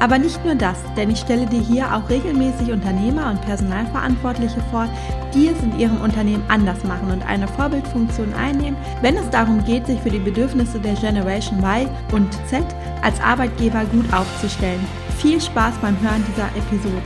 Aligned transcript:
Aber 0.00 0.18
nicht 0.18 0.44
nur 0.44 0.54
das, 0.54 0.78
denn 0.96 1.10
ich 1.10 1.18
stelle 1.18 1.46
dir 1.46 1.60
hier 1.60 1.94
auch 1.94 2.08
regelmäßig 2.08 2.70
Unternehmer 2.70 3.30
und 3.30 3.40
Personalverantwortliche 3.42 4.62
vor, 4.70 4.88
die 5.34 5.48
es 5.48 5.60
in 5.62 5.78
ihrem 5.78 6.00
Unternehmen 6.00 6.44
anders 6.48 6.84
machen 6.84 7.10
und 7.10 7.26
eine 7.26 7.48
Vorbildfunktion 7.48 8.32
einnehmen, 8.34 8.76
wenn 9.02 9.16
es 9.16 9.28
darum 9.30 9.64
geht, 9.64 9.86
sich 9.86 10.00
für 10.00 10.10
die 10.10 10.18
Bedürfnisse 10.18 10.78
der 10.78 10.94
Generation 10.94 11.58
Y 11.58 11.88
und 12.12 12.32
Z 12.46 12.64
als 13.02 13.20
Arbeitgeber 13.20 13.84
gut 13.86 14.12
aufzustellen. 14.12 14.84
Viel 15.18 15.40
Spaß 15.40 15.74
beim 15.82 16.00
Hören 16.00 16.24
dieser 16.28 16.48
Episode. 16.56 17.02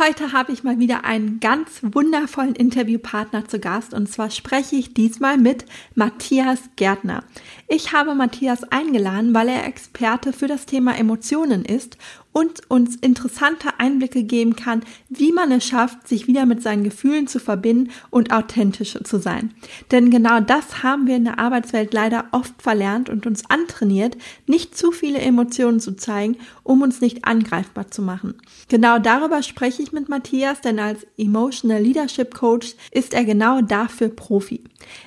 Heute 0.00 0.32
habe 0.32 0.52
ich 0.52 0.64
mal 0.64 0.78
wieder 0.78 1.04
einen 1.04 1.40
ganz 1.40 1.80
wundervollen 1.82 2.54
Interviewpartner 2.54 3.46
zu 3.46 3.58
Gast 3.58 3.92
und 3.92 4.08
zwar 4.10 4.30
spreche 4.30 4.76
ich 4.76 4.94
diesmal 4.94 5.36
mit 5.36 5.66
Matthias 5.94 6.70
Gärtner. 6.76 7.22
Ich 7.68 7.92
habe 7.92 8.14
Matthias 8.14 8.64
eingeladen, 8.72 9.34
weil 9.34 9.48
er 9.48 9.66
Experte 9.66 10.32
für 10.32 10.46
das 10.46 10.64
Thema 10.64 10.96
Emotionen 10.96 11.66
ist 11.66 11.98
und 12.32 12.70
uns 12.70 12.96
interessante 12.96 13.78
Einblicke 13.78 14.22
geben 14.22 14.54
kann, 14.54 14.82
wie 15.08 15.32
man 15.32 15.50
es 15.50 15.66
schafft, 15.66 16.06
sich 16.06 16.26
wieder 16.26 16.46
mit 16.46 16.62
seinen 16.62 16.84
Gefühlen 16.84 17.26
zu 17.26 17.40
verbinden 17.40 17.90
und 18.10 18.32
authentisch 18.32 18.96
zu 19.02 19.18
sein. 19.18 19.52
Denn 19.90 20.10
genau 20.10 20.40
das 20.40 20.82
haben 20.82 21.06
wir 21.06 21.16
in 21.16 21.24
der 21.24 21.38
Arbeitswelt 21.38 21.92
leider 21.92 22.26
oft 22.30 22.62
verlernt 22.62 23.08
und 23.08 23.26
uns 23.26 23.48
antrainiert, 23.50 24.16
nicht 24.46 24.76
zu 24.76 24.92
viele 24.92 25.18
Emotionen 25.18 25.80
zu 25.80 25.96
zeigen, 25.96 26.36
um 26.62 26.82
uns 26.82 27.00
nicht 27.00 27.24
angreifbar 27.24 27.90
zu 27.90 28.02
machen. 28.02 28.34
Genau 28.68 28.98
darüber 28.98 29.42
spreche 29.42 29.82
ich 29.82 29.92
mit 29.92 30.08
Matthias, 30.08 30.60
denn 30.60 30.78
als 30.78 31.06
Emotional 31.16 31.82
Leadership 31.82 32.34
Coach 32.34 32.74
ist 32.92 33.12
er 33.12 33.24
genau 33.24 33.60
dafür 33.60 34.08
Profi. 34.08 34.62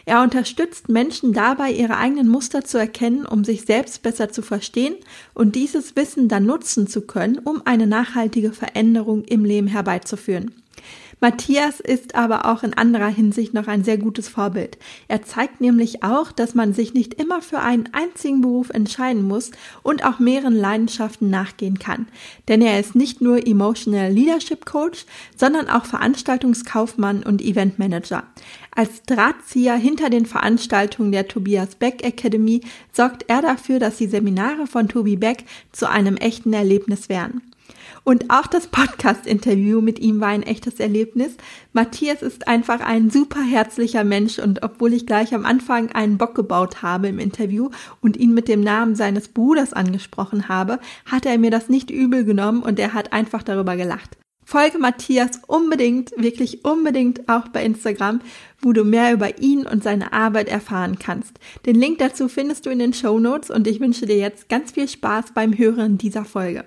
Er 0.05 0.21
unterstützt 0.21 0.89
Menschen 0.89 1.33
dabei, 1.33 1.71
ihre 1.71 1.97
eigenen 1.97 2.27
Muster 2.27 2.63
zu 2.63 2.77
erkennen, 2.77 3.25
um 3.25 3.43
sich 3.43 3.63
selbst 3.63 4.03
besser 4.03 4.29
zu 4.29 4.41
verstehen 4.41 4.95
und 5.33 5.55
dieses 5.55 5.95
Wissen 5.95 6.27
dann 6.27 6.45
nutzen 6.45 6.87
zu 6.87 7.01
können, 7.01 7.12
um 7.39 7.61
eine 7.65 7.87
nachhaltige 7.87 8.51
Veränderung 8.51 9.23
im 9.23 9.45
Leben 9.45 9.67
herbeizuführen. 9.67 10.51
Matthias 11.23 11.79
ist 11.79 12.15
aber 12.15 12.51
auch 12.51 12.63
in 12.63 12.73
anderer 12.73 13.07
Hinsicht 13.07 13.53
noch 13.53 13.67
ein 13.67 13.85
sehr 13.85 13.97
gutes 13.97 14.27
Vorbild. 14.27 14.77
Er 15.07 15.23
zeigt 15.23 15.61
nämlich 15.61 16.03
auch, 16.03 16.33
dass 16.33 16.53
man 16.53 16.73
sich 16.73 16.93
nicht 16.93 17.13
immer 17.13 17.41
für 17.41 17.59
einen 17.59 17.87
einzigen 17.93 18.41
Beruf 18.41 18.71
entscheiden 18.71 19.23
muss 19.23 19.51
und 19.83 20.03
auch 20.03 20.19
mehreren 20.19 20.53
Leidenschaften 20.53 21.29
nachgehen 21.29 21.79
kann. 21.79 22.07
Denn 22.49 22.61
er 22.61 22.77
ist 22.77 22.93
nicht 22.93 23.21
nur 23.21 23.47
Emotional 23.47 24.11
Leadership 24.11 24.65
Coach, 24.65 25.05
sondern 25.37 25.69
auch 25.69 25.85
Veranstaltungskaufmann 25.85 27.23
und 27.23 27.41
Eventmanager. 27.41 28.23
Als 28.75 29.03
Drahtzieher 29.03 29.75
hinter 29.75 30.09
den 30.09 30.25
Veranstaltungen 30.25 31.13
der 31.13 31.29
Tobias 31.29 31.75
Beck 31.75 32.03
Academy 32.03 32.59
sorgt 32.91 33.29
er 33.29 33.41
dafür, 33.41 33.79
dass 33.79 33.95
die 33.95 34.07
Seminare 34.07 34.67
von 34.67 34.89
Tobi 34.89 35.15
Beck 35.15 35.45
zu 35.71 35.89
einem 35.89 36.17
echten 36.17 36.51
Erlebnis 36.51 37.07
werden. 37.07 37.52
Und 38.03 38.29
auch 38.29 38.47
das 38.47 38.67
Podcast-Interview 38.67 39.79
mit 39.79 39.99
ihm 39.99 40.19
war 40.19 40.27
ein 40.27 40.43
echtes 40.43 40.79
Erlebnis. 40.79 41.37
Matthias 41.71 42.21
ist 42.21 42.47
einfach 42.47 42.81
ein 42.81 43.09
super 43.09 43.41
herzlicher 43.41 44.03
Mensch 44.03 44.39
und 44.39 44.61
obwohl 44.61 44.93
ich 44.93 45.05
gleich 45.05 45.33
am 45.33 45.45
Anfang 45.45 45.91
einen 45.93 46.17
Bock 46.17 46.35
gebaut 46.35 46.81
habe 46.81 47.07
im 47.07 47.19
Interview 47.19 47.69
und 48.01 48.17
ihn 48.17 48.33
mit 48.33 48.49
dem 48.49 48.61
Namen 48.61 48.95
seines 48.95 49.29
Bruders 49.29 49.71
angesprochen 49.71 50.49
habe, 50.49 50.79
hat 51.05 51.25
er 51.25 51.37
mir 51.37 51.51
das 51.51 51.69
nicht 51.69 51.89
übel 51.89 52.25
genommen 52.25 52.61
und 52.61 52.77
er 52.77 52.93
hat 52.93 53.13
einfach 53.13 53.41
darüber 53.41 53.77
gelacht. 53.77 54.17
Folge 54.45 54.77
Matthias 54.77 55.39
unbedingt, 55.47 56.11
wirklich 56.17 56.65
unbedingt 56.65 57.29
auch 57.29 57.47
bei 57.47 57.63
Instagram, 57.63 58.19
wo 58.61 58.73
du 58.73 58.83
mehr 58.83 59.13
über 59.13 59.39
ihn 59.39 59.65
und 59.65 59.81
seine 59.81 60.11
Arbeit 60.11 60.49
erfahren 60.49 60.99
kannst. 60.99 61.39
Den 61.65 61.75
Link 61.75 61.99
dazu 61.99 62.27
findest 62.27 62.65
du 62.65 62.69
in 62.69 62.79
den 62.79 62.93
Show 62.93 63.19
Notes 63.19 63.49
und 63.49 63.65
ich 63.65 63.79
wünsche 63.79 64.05
dir 64.05 64.17
jetzt 64.17 64.49
ganz 64.49 64.71
viel 64.71 64.89
Spaß 64.89 65.33
beim 65.33 65.57
Hören 65.57 65.97
dieser 65.97 66.25
Folge. 66.25 66.65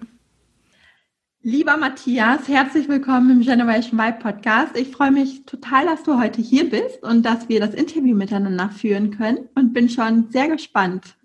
Lieber 1.49 1.77
Matthias, 1.77 2.49
herzlich 2.49 2.89
willkommen 2.89 3.31
im 3.31 3.41
Generation 3.41 4.01
Y 4.01 4.19
Podcast. 4.19 4.77
Ich 4.77 4.91
freue 4.91 5.13
mich 5.13 5.47
total, 5.47 5.87
dass 5.87 6.03
du 6.03 6.19
heute 6.19 6.43
hier 6.43 6.69
bist 6.69 7.05
und 7.05 7.25
dass 7.25 7.49
wir 7.49 7.61
das 7.61 7.73
Interview 7.73 8.17
miteinander 8.17 8.69
führen 8.69 9.13
können 9.13 9.49
und 9.55 9.73
bin 9.73 9.89
schon 9.89 10.29
sehr 10.31 10.49
gespannt. 10.49 11.17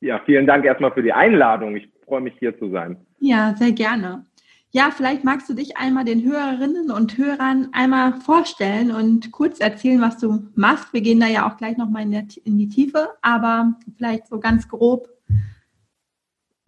Ja, 0.00 0.18
vielen 0.24 0.46
Dank 0.46 0.64
erstmal 0.64 0.92
für 0.92 1.02
die 1.02 1.12
Einladung. 1.12 1.76
Ich 1.76 1.90
freue 2.06 2.22
mich 2.22 2.36
hier 2.38 2.58
zu 2.58 2.70
sein. 2.70 2.96
Ja, 3.20 3.54
sehr 3.54 3.72
gerne. 3.72 4.24
Ja, 4.70 4.90
vielleicht 4.90 5.24
magst 5.24 5.46
du 5.50 5.52
dich 5.52 5.76
einmal 5.76 6.06
den 6.06 6.24
Hörerinnen 6.24 6.90
und 6.90 7.18
Hörern 7.18 7.68
einmal 7.72 8.14
vorstellen 8.14 8.90
und 8.90 9.30
kurz 9.30 9.60
erzählen, 9.60 10.00
was 10.00 10.16
du 10.16 10.48
machst. 10.54 10.94
Wir 10.94 11.02
gehen 11.02 11.20
da 11.20 11.26
ja 11.26 11.46
auch 11.46 11.58
gleich 11.58 11.76
nochmal 11.76 12.04
in, 12.04 12.28
in 12.44 12.56
die 12.56 12.70
Tiefe, 12.70 13.10
aber 13.20 13.74
vielleicht 13.98 14.26
so 14.28 14.40
ganz 14.40 14.66
grob, 14.70 15.10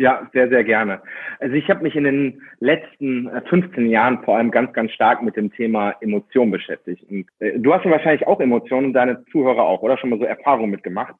ja, 0.00 0.27
sehr, 0.33 0.49
sehr 0.49 0.65
gerne. 0.65 1.03
Also 1.41 1.55
ich 1.55 1.69
habe 1.69 1.83
mich 1.83 1.94
in 1.94 2.05
den 2.05 2.41
letzten 2.59 3.31
15 3.50 3.84
äh, 3.84 3.88
Jahren 3.91 4.25
vor 4.25 4.38
allem 4.38 4.50
ganz, 4.50 4.72
ganz 4.72 4.93
stark 4.93 5.22
mit 5.22 5.37
dem 5.37 5.53
Thema 5.53 5.94
Emotion 6.00 6.50
beschäftigt. 6.50 7.05
Und, 7.11 7.27
äh, 7.38 7.59
du 7.59 7.75
hast 7.75 7.84
ja 7.84 7.91
wahrscheinlich 7.91 8.27
auch 8.27 8.41
Emotionen 8.41 8.87
und 8.87 8.93
deine 8.94 9.22
Zuhörer 9.27 9.62
auch, 9.62 9.83
oder? 9.83 9.99
Schon 9.99 10.09
mal 10.09 10.19
so 10.19 10.25
Erfahrungen 10.25 10.71
mitgemacht? 10.71 11.15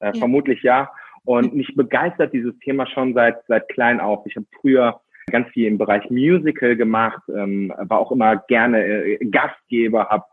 Äh, 0.00 0.08
ja. 0.08 0.12
Vermutlich 0.12 0.62
ja. 0.62 0.90
Und 1.24 1.54
mich 1.54 1.74
begeistert 1.74 2.34
dieses 2.34 2.56
Thema 2.58 2.86
schon 2.86 3.14
seit, 3.14 3.38
seit 3.48 3.70
klein 3.70 4.00
auf. 4.00 4.26
Ich 4.26 4.36
habe 4.36 4.46
früher 4.60 5.00
ganz 5.30 5.48
viel 5.48 5.66
im 5.66 5.78
Bereich 5.78 6.08
Musical 6.10 6.76
gemacht, 6.76 7.22
ähm, 7.34 7.72
war 7.74 7.98
auch 7.98 8.12
immer 8.12 8.36
gerne 8.48 8.84
äh, 8.84 9.24
Gastgeber, 9.30 10.10
habe 10.10 10.24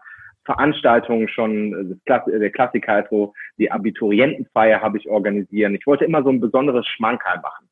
Veranstaltungen 0.43 1.29
schon, 1.29 2.01
das 2.05 2.21
der 2.25 2.51
Klassiker 2.51 3.01
ist 3.01 3.09
so, 3.09 3.33
die 3.57 3.71
Abiturientenfeier 3.71 4.81
habe 4.81 4.97
ich 4.97 5.07
organisieren. 5.07 5.73
Ich 5.73 5.87
wollte 5.87 6.03
immer 6.03 6.21
so 6.21 6.29
ein 6.29 6.41
besonderes 6.41 6.85
Schmankerl 6.85 7.39
machen. 7.39 7.69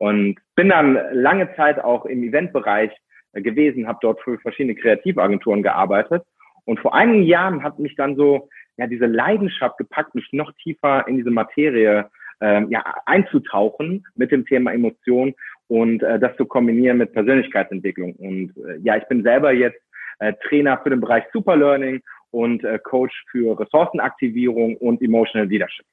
Und 0.00 0.38
bin 0.56 0.70
dann 0.70 0.98
lange 1.12 1.54
Zeit 1.56 1.78
auch 1.78 2.06
im 2.06 2.22
Eventbereich 2.22 2.90
gewesen, 3.34 3.86
habe 3.86 3.98
dort 4.00 4.18
für 4.22 4.38
verschiedene 4.38 4.74
Kreativagenturen 4.74 5.62
gearbeitet. 5.62 6.24
Und 6.64 6.80
vor 6.80 6.94
einigen 6.94 7.22
Jahren 7.24 7.62
hat 7.62 7.78
mich 7.78 7.96
dann 7.96 8.16
so 8.16 8.48
ja 8.78 8.86
diese 8.86 9.04
Leidenschaft 9.04 9.76
gepackt, 9.76 10.14
mich 10.14 10.26
noch 10.32 10.52
tiefer 10.62 11.06
in 11.06 11.18
diese 11.18 11.30
Materie 11.30 12.08
äh, 12.40 12.64
ja, 12.70 12.82
einzutauchen 13.04 14.06
mit 14.14 14.32
dem 14.32 14.46
Thema 14.46 14.72
Emotion 14.72 15.34
und 15.68 16.02
äh, 16.02 16.18
das 16.18 16.34
zu 16.38 16.46
kombinieren 16.46 16.96
mit 16.96 17.12
Persönlichkeitsentwicklung. 17.12 18.14
Und 18.14 18.56
äh, 18.56 18.78
ja, 18.82 18.96
ich 18.96 19.04
bin 19.04 19.22
selber 19.22 19.52
jetzt 19.52 19.82
äh, 20.20 20.32
Trainer 20.48 20.80
für 20.82 20.88
den 20.88 21.00
Bereich 21.00 21.24
Superlearning 21.34 22.00
und 22.30 22.64
äh, 22.64 22.78
Coach 22.78 23.24
für 23.30 23.60
Ressourcenaktivierung 23.60 24.78
und 24.78 25.02
Emotional 25.02 25.46
Leadership. 25.46 25.84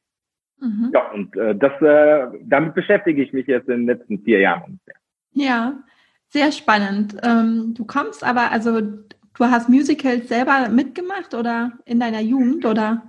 Mhm. 0.59 0.91
Ja, 0.93 1.11
und 1.11 1.35
äh, 1.35 1.55
das, 1.55 1.81
äh, 1.81 2.27
damit 2.43 2.73
beschäftige 2.73 3.21
ich 3.21 3.33
mich 3.33 3.47
jetzt 3.47 3.69
in 3.69 3.85
den 3.85 3.97
letzten 3.97 4.19
vier 4.19 4.39
Jahren. 4.39 4.79
Ja, 5.33 5.83
sehr 6.29 6.51
spannend. 6.51 7.15
Ähm, 7.23 7.73
du 7.75 7.85
kommst 7.85 8.23
aber, 8.23 8.51
also 8.51 8.81
du 8.81 9.45
hast 9.45 9.69
Musicals 9.69 10.27
selber 10.27 10.69
mitgemacht 10.69 11.33
oder 11.33 11.73
in 11.85 11.99
deiner 11.99 12.21
Jugend 12.21 12.65
oder? 12.65 13.03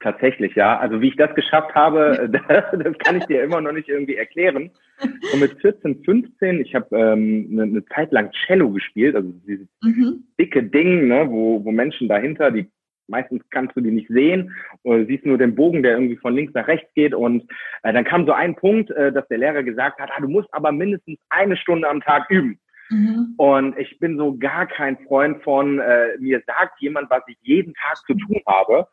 Tatsächlich, 0.00 0.54
ja. 0.54 0.78
Also 0.78 1.00
wie 1.00 1.08
ich 1.08 1.16
das 1.16 1.34
geschafft 1.34 1.74
habe, 1.74 2.30
das 2.72 2.98
kann 2.98 3.16
ich 3.16 3.24
dir 3.26 3.42
immer 3.42 3.60
noch 3.60 3.72
nicht 3.72 3.88
irgendwie 3.88 4.16
erklären. 4.16 4.70
Und 5.32 5.40
mit 5.40 5.60
14, 5.60 6.04
15, 6.04 6.60
ich 6.60 6.74
habe 6.74 6.96
ähm, 6.96 7.48
eine, 7.52 7.62
eine 7.62 7.84
Zeit 7.86 8.12
lang 8.12 8.30
Cello 8.46 8.70
gespielt, 8.70 9.14
also 9.14 9.32
dieses 9.46 9.68
mhm. 9.82 10.24
dicke 10.40 10.62
Ding, 10.62 11.08
ne, 11.08 11.28
wo, 11.28 11.64
wo 11.64 11.70
Menschen 11.70 12.08
dahinter, 12.08 12.50
die 12.50 12.68
meistens 13.08 13.42
kannst 13.50 13.76
du 13.76 13.80
die 13.80 13.90
nicht 13.90 14.08
sehen 14.08 14.54
oder 14.82 15.04
siehst 15.04 15.26
nur 15.26 15.38
den 15.38 15.54
Bogen, 15.54 15.82
der 15.82 15.92
irgendwie 15.92 16.16
von 16.16 16.34
links 16.34 16.54
nach 16.54 16.68
rechts 16.68 16.92
geht 16.94 17.14
und 17.14 17.50
äh, 17.82 17.92
dann 17.92 18.04
kam 18.04 18.26
so 18.26 18.32
ein 18.32 18.54
Punkt, 18.54 18.90
äh, 18.90 19.12
dass 19.12 19.26
der 19.28 19.38
Lehrer 19.38 19.62
gesagt 19.62 20.00
hat, 20.00 20.10
ah, 20.14 20.20
du 20.20 20.28
musst 20.28 20.48
aber 20.52 20.72
mindestens 20.72 21.18
eine 21.28 21.56
Stunde 21.56 21.88
am 21.88 22.00
Tag 22.00 22.30
üben. 22.30 22.58
Mhm. 22.90 23.34
Und 23.36 23.78
ich 23.78 23.98
bin 23.98 24.16
so 24.16 24.36
gar 24.38 24.66
kein 24.66 24.96
Freund 25.06 25.42
von, 25.42 25.78
äh, 25.78 26.16
mir 26.18 26.42
sagt 26.46 26.80
jemand, 26.80 27.10
was 27.10 27.22
ich 27.26 27.36
jeden 27.42 27.74
Tag 27.74 27.98
zu 28.06 28.14
tun 28.14 28.40
habe. 28.46 28.86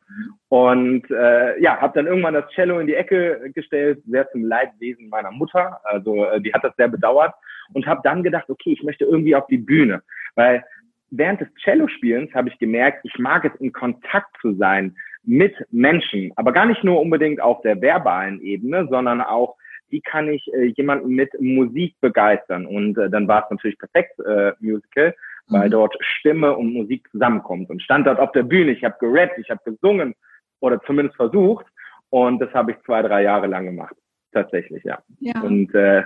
Und 0.49 1.09
äh, 1.09 1.59
ja, 1.61 1.79
habe 1.79 1.93
dann 1.95 2.07
irgendwann 2.07 2.33
das 2.33 2.49
Cello 2.51 2.79
in 2.79 2.87
die 2.87 2.95
Ecke 2.95 3.51
gestellt, 3.53 4.01
sehr 4.05 4.29
zum 4.31 4.43
Leidwesen 4.45 5.09
meiner 5.09 5.31
Mutter. 5.31 5.79
Also 5.85 6.25
äh, 6.25 6.41
die 6.41 6.53
hat 6.53 6.63
das 6.63 6.75
sehr 6.75 6.89
bedauert 6.89 7.33
und 7.73 7.87
habe 7.87 8.01
dann 8.03 8.23
gedacht, 8.23 8.49
okay, 8.49 8.73
ich 8.73 8.83
möchte 8.83 9.05
irgendwie 9.05 9.35
auf 9.35 9.47
die 9.47 9.57
Bühne, 9.57 10.03
weil 10.35 10.63
während 11.11 11.41
des 11.41 11.47
Cello-Spielens 11.63 12.33
habe 12.33 12.49
ich 12.49 12.57
gemerkt, 12.57 13.05
ich 13.05 13.17
mag 13.17 13.45
es 13.45 13.59
in 13.59 13.71
Kontakt 13.71 14.35
zu 14.41 14.53
sein 14.55 14.95
mit 15.23 15.55
Menschen, 15.71 16.31
aber 16.35 16.51
gar 16.51 16.65
nicht 16.65 16.83
nur 16.83 17.01
unbedingt 17.01 17.41
auf 17.41 17.61
der 17.61 17.81
verbalen 17.81 18.41
Ebene, 18.41 18.87
sondern 18.89 19.21
auch, 19.21 19.55
wie 19.89 20.01
kann 20.01 20.29
ich 20.29 20.51
äh, 20.53 20.73
jemanden 20.75 21.09
mit 21.09 21.29
Musik 21.39 21.95
begeistern? 22.01 22.65
Und 22.65 22.97
äh, 22.97 23.09
dann 23.09 23.27
war 23.27 23.43
es 23.43 23.51
natürlich 23.51 23.77
perfekt 23.77 24.19
äh, 24.19 24.51
Musical, 24.59 25.15
weil 25.47 25.67
mhm. 25.67 25.71
dort 25.71 25.95
Stimme 25.99 26.55
und 26.55 26.73
Musik 26.73 27.07
zusammenkommt. 27.11 27.69
Und 27.69 27.81
stand 27.81 28.07
dort 28.07 28.19
auf 28.19 28.31
der 28.31 28.43
Bühne, 28.43 28.71
ich 28.71 28.83
habe 28.83 28.95
gerappt, 28.99 29.37
ich 29.37 29.49
habe 29.49 29.61
gesungen 29.63 30.15
oder 30.59 30.81
zumindest 30.81 31.15
versucht. 31.15 31.65
Und 32.09 32.39
das 32.39 32.51
habe 32.53 32.71
ich 32.71 32.77
zwei, 32.85 33.01
drei 33.01 33.23
Jahre 33.23 33.47
lang 33.47 33.65
gemacht. 33.65 33.95
Tatsächlich, 34.31 34.83
ja. 34.83 34.99
ja. 35.19 35.39
Und 35.41 35.73
äh, 35.75 36.03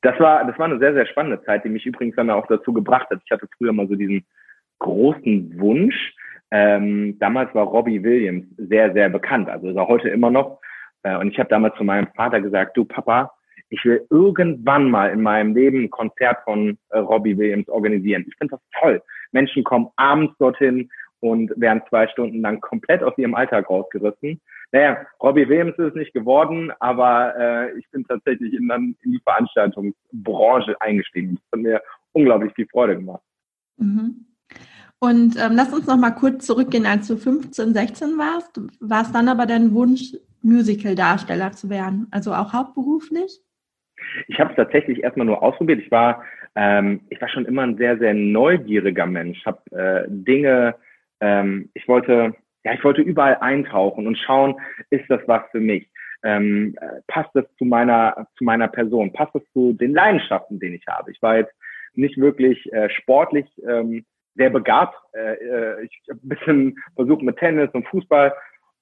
das 0.00 0.18
war, 0.18 0.44
das 0.46 0.58
war 0.58 0.66
eine 0.66 0.78
sehr, 0.78 0.94
sehr 0.94 1.06
spannende 1.06 1.42
Zeit, 1.44 1.64
die 1.64 1.68
mich 1.68 1.86
übrigens 1.86 2.16
dann 2.16 2.30
auch 2.30 2.46
dazu 2.46 2.72
gebracht 2.72 3.08
hat. 3.10 3.20
Ich 3.24 3.30
hatte 3.30 3.48
früher 3.58 3.72
mal 3.72 3.88
so 3.88 3.94
diesen 3.94 4.24
großen 4.78 5.60
Wunsch. 5.60 6.14
Ähm, 6.50 7.18
damals 7.18 7.54
war 7.54 7.64
Robbie 7.64 8.02
Williams 8.02 8.46
sehr, 8.56 8.92
sehr 8.92 9.08
bekannt, 9.08 9.48
also 9.48 9.68
ist 9.68 9.76
er 9.76 9.88
heute 9.88 10.08
immer 10.08 10.30
noch. 10.30 10.60
Äh, 11.02 11.16
und 11.16 11.28
ich 11.28 11.38
habe 11.38 11.48
damals 11.48 11.76
zu 11.76 11.84
meinem 11.84 12.08
Vater 12.14 12.40
gesagt, 12.40 12.76
du 12.76 12.84
Papa, 12.84 13.32
ich 13.70 13.82
will 13.86 14.06
irgendwann 14.10 14.90
mal 14.90 15.10
in 15.10 15.22
meinem 15.22 15.54
Leben 15.54 15.84
ein 15.84 15.90
Konzert 15.90 16.38
von 16.44 16.78
äh, 16.90 16.98
Robbie 16.98 17.38
Williams 17.38 17.68
organisieren. 17.68 18.24
Ich 18.28 18.36
finde 18.36 18.56
das 18.56 18.60
toll. 18.78 19.02
Menschen 19.32 19.64
kommen 19.64 19.88
abends 19.96 20.36
dorthin 20.38 20.90
und 21.20 21.50
werden 21.56 21.82
zwei 21.88 22.06
Stunden 22.08 22.42
lang 22.42 22.60
komplett 22.60 23.02
aus 23.02 23.16
ihrem 23.16 23.34
Alltag 23.34 23.70
rausgerissen. 23.70 24.40
Naja, 24.72 25.06
Robbie 25.22 25.48
Williams 25.48 25.78
ist 25.78 25.90
es 25.90 25.94
nicht 25.94 26.14
geworden, 26.14 26.72
aber 26.80 27.34
äh, 27.38 27.78
ich 27.78 27.88
bin 27.90 28.04
tatsächlich 28.06 28.54
in, 28.54 28.70
in 29.02 29.12
die 29.12 29.20
Veranstaltungsbranche 29.22 30.80
eingestiegen. 30.80 31.34
Das 31.36 31.58
hat 31.58 31.60
mir 31.60 31.82
unglaublich 32.12 32.52
viel 32.54 32.66
Freude 32.68 32.96
gemacht. 32.96 33.22
Mhm. 33.76 34.26
Und 34.98 35.36
ähm, 35.36 35.52
lass 35.54 35.72
uns 35.72 35.86
noch 35.86 35.96
mal 35.96 36.12
kurz 36.12 36.46
zurückgehen, 36.46 36.86
als 36.86 37.08
du 37.08 37.16
15, 37.16 37.74
16 37.74 38.18
warst. 38.18 38.60
War 38.80 39.02
es 39.02 39.12
dann 39.12 39.28
aber 39.28 39.46
dein 39.46 39.74
Wunsch, 39.74 40.14
Musical-Darsteller 40.42 41.52
zu 41.52 41.68
werden? 41.68 42.06
Also 42.10 42.32
auch 42.32 42.52
hauptberuflich? 42.52 43.40
Ich 44.28 44.38
habe 44.38 44.50
es 44.50 44.56
tatsächlich 44.56 45.02
erstmal 45.02 45.26
nur 45.26 45.42
ausprobiert. 45.42 45.80
Ich 45.80 45.90
war, 45.90 46.22
ähm, 46.54 47.00
ich 47.10 47.20
war 47.20 47.28
schon 47.28 47.46
immer 47.46 47.62
ein 47.62 47.76
sehr, 47.76 47.98
sehr 47.98 48.14
neugieriger 48.14 49.06
Mensch. 49.06 49.44
Habe 49.44 49.60
äh, 49.72 50.04
Dinge, 50.08 50.76
ähm, 51.20 51.70
ich 51.74 51.88
wollte, 51.88 52.34
ja, 52.64 52.72
ich 52.74 52.84
wollte 52.84 53.02
überall 53.02 53.36
eintauchen 53.40 54.06
und 54.06 54.18
schauen, 54.18 54.56
ist 54.90 55.08
das 55.08 55.20
was 55.26 55.42
für 55.50 55.60
mich? 55.60 55.88
Ähm, 56.24 56.76
äh, 56.80 57.00
passt 57.08 57.30
das 57.34 57.44
zu 57.58 57.64
meiner, 57.64 58.28
zu 58.36 58.44
meiner 58.44 58.68
Person? 58.68 59.12
Passt 59.12 59.34
das 59.34 59.42
zu 59.52 59.72
den 59.72 59.92
Leidenschaften, 59.92 60.60
den 60.60 60.74
ich 60.74 60.86
habe? 60.86 61.10
Ich 61.10 61.20
war 61.20 61.36
jetzt 61.36 61.52
nicht 61.94 62.16
wirklich 62.18 62.72
äh, 62.72 62.88
sportlich 62.90 63.46
ähm, 63.68 64.04
sehr 64.34 64.50
begabt. 64.50 64.96
Äh, 65.12 65.34
äh 65.34 65.84
ich 65.84 66.00
habe 66.08 66.20
ein 66.22 66.28
bisschen 66.28 66.78
versucht 66.94 67.22
mit 67.22 67.38
Tennis 67.38 67.70
und 67.72 67.86
Fußball. 67.88 68.32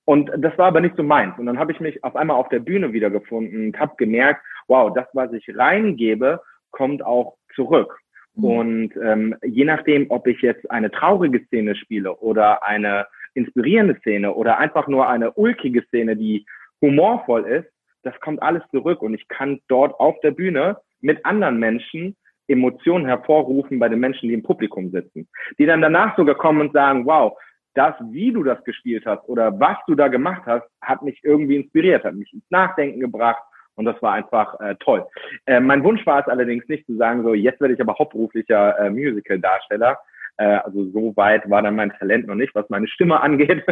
Und 0.04 0.30
das 0.36 0.56
war 0.58 0.66
aber 0.66 0.80
nicht 0.80 0.96
so 0.96 1.02
meins. 1.02 1.38
Und 1.38 1.46
dann 1.46 1.58
habe 1.58 1.72
ich 1.72 1.80
mich 1.80 2.02
auf 2.04 2.16
einmal 2.16 2.36
auf 2.36 2.48
der 2.48 2.58
Bühne 2.58 2.92
wiedergefunden 2.92 3.66
und 3.66 3.78
habe 3.78 3.94
gemerkt, 3.96 4.42
wow, 4.66 4.92
das, 4.92 5.06
was 5.12 5.32
ich 5.32 5.56
reingebe, 5.56 6.42
kommt 6.72 7.02
auch 7.02 7.36
zurück. 7.54 7.98
Mhm. 8.34 8.44
Und 8.44 8.96
ähm, 9.02 9.36
je 9.42 9.64
nachdem, 9.64 10.10
ob 10.10 10.26
ich 10.26 10.40
jetzt 10.42 10.70
eine 10.70 10.90
traurige 10.90 11.44
Szene 11.46 11.74
spiele 11.74 12.14
oder 12.16 12.66
eine 12.66 13.06
inspirierende 13.34 13.96
Szene 14.00 14.34
oder 14.34 14.58
einfach 14.58 14.88
nur 14.88 15.08
eine 15.08 15.32
ulkige 15.32 15.82
Szene, 15.84 16.16
die 16.16 16.46
humorvoll 16.80 17.44
ist, 17.44 17.68
das 18.02 18.18
kommt 18.20 18.42
alles 18.42 18.62
zurück. 18.70 19.02
Und 19.02 19.14
ich 19.14 19.28
kann 19.28 19.60
dort 19.68 19.98
auf 20.00 20.18
der 20.20 20.30
Bühne 20.30 20.78
mit 21.00 21.24
anderen 21.24 21.58
Menschen 21.58 22.16
Emotionen 22.48 23.06
hervorrufen 23.06 23.78
bei 23.78 23.88
den 23.88 24.00
Menschen, 24.00 24.28
die 24.28 24.34
im 24.34 24.42
Publikum 24.42 24.90
sitzen, 24.90 25.28
die 25.58 25.66
dann 25.66 25.80
danach 25.80 26.16
sogar 26.16 26.34
kommen 26.34 26.60
und 26.60 26.72
sagen, 26.72 27.06
wow, 27.06 27.38
das, 27.74 27.94
wie 28.10 28.32
du 28.32 28.42
das 28.42 28.62
gespielt 28.64 29.06
hast 29.06 29.28
oder 29.28 29.58
was 29.60 29.76
du 29.86 29.94
da 29.94 30.08
gemacht 30.08 30.42
hast, 30.46 30.66
hat 30.82 31.02
mich 31.02 31.20
irgendwie 31.22 31.56
inspiriert, 31.56 32.04
hat 32.04 32.14
mich 32.14 32.32
ins 32.32 32.50
Nachdenken 32.50 33.00
gebracht. 33.00 33.42
Und 33.76 33.84
das 33.84 34.02
war 34.02 34.12
einfach 34.12 34.58
äh, 34.60 34.74
toll. 34.80 35.06
Äh, 35.46 35.60
mein 35.60 35.84
Wunsch 35.84 36.04
war 36.04 36.20
es 36.20 36.26
allerdings 36.26 36.68
nicht 36.68 36.84
zu 36.86 36.96
sagen, 36.96 37.22
so 37.22 37.32
jetzt 37.32 37.60
werde 37.60 37.74
ich 37.74 37.80
aber 37.80 37.94
hauptberuflicher 37.96 38.78
äh, 38.78 38.90
Musical-Darsteller, 38.90 39.98
äh, 40.40 40.60
also 40.64 40.90
so 40.90 41.14
weit 41.16 41.48
war 41.50 41.60
dann 41.60 41.76
mein 41.76 41.92
Talent 41.92 42.26
noch 42.26 42.34
nicht, 42.34 42.54
was 42.54 42.68
meine 42.70 42.88
Stimme 42.88 43.20
angeht. 43.22 43.62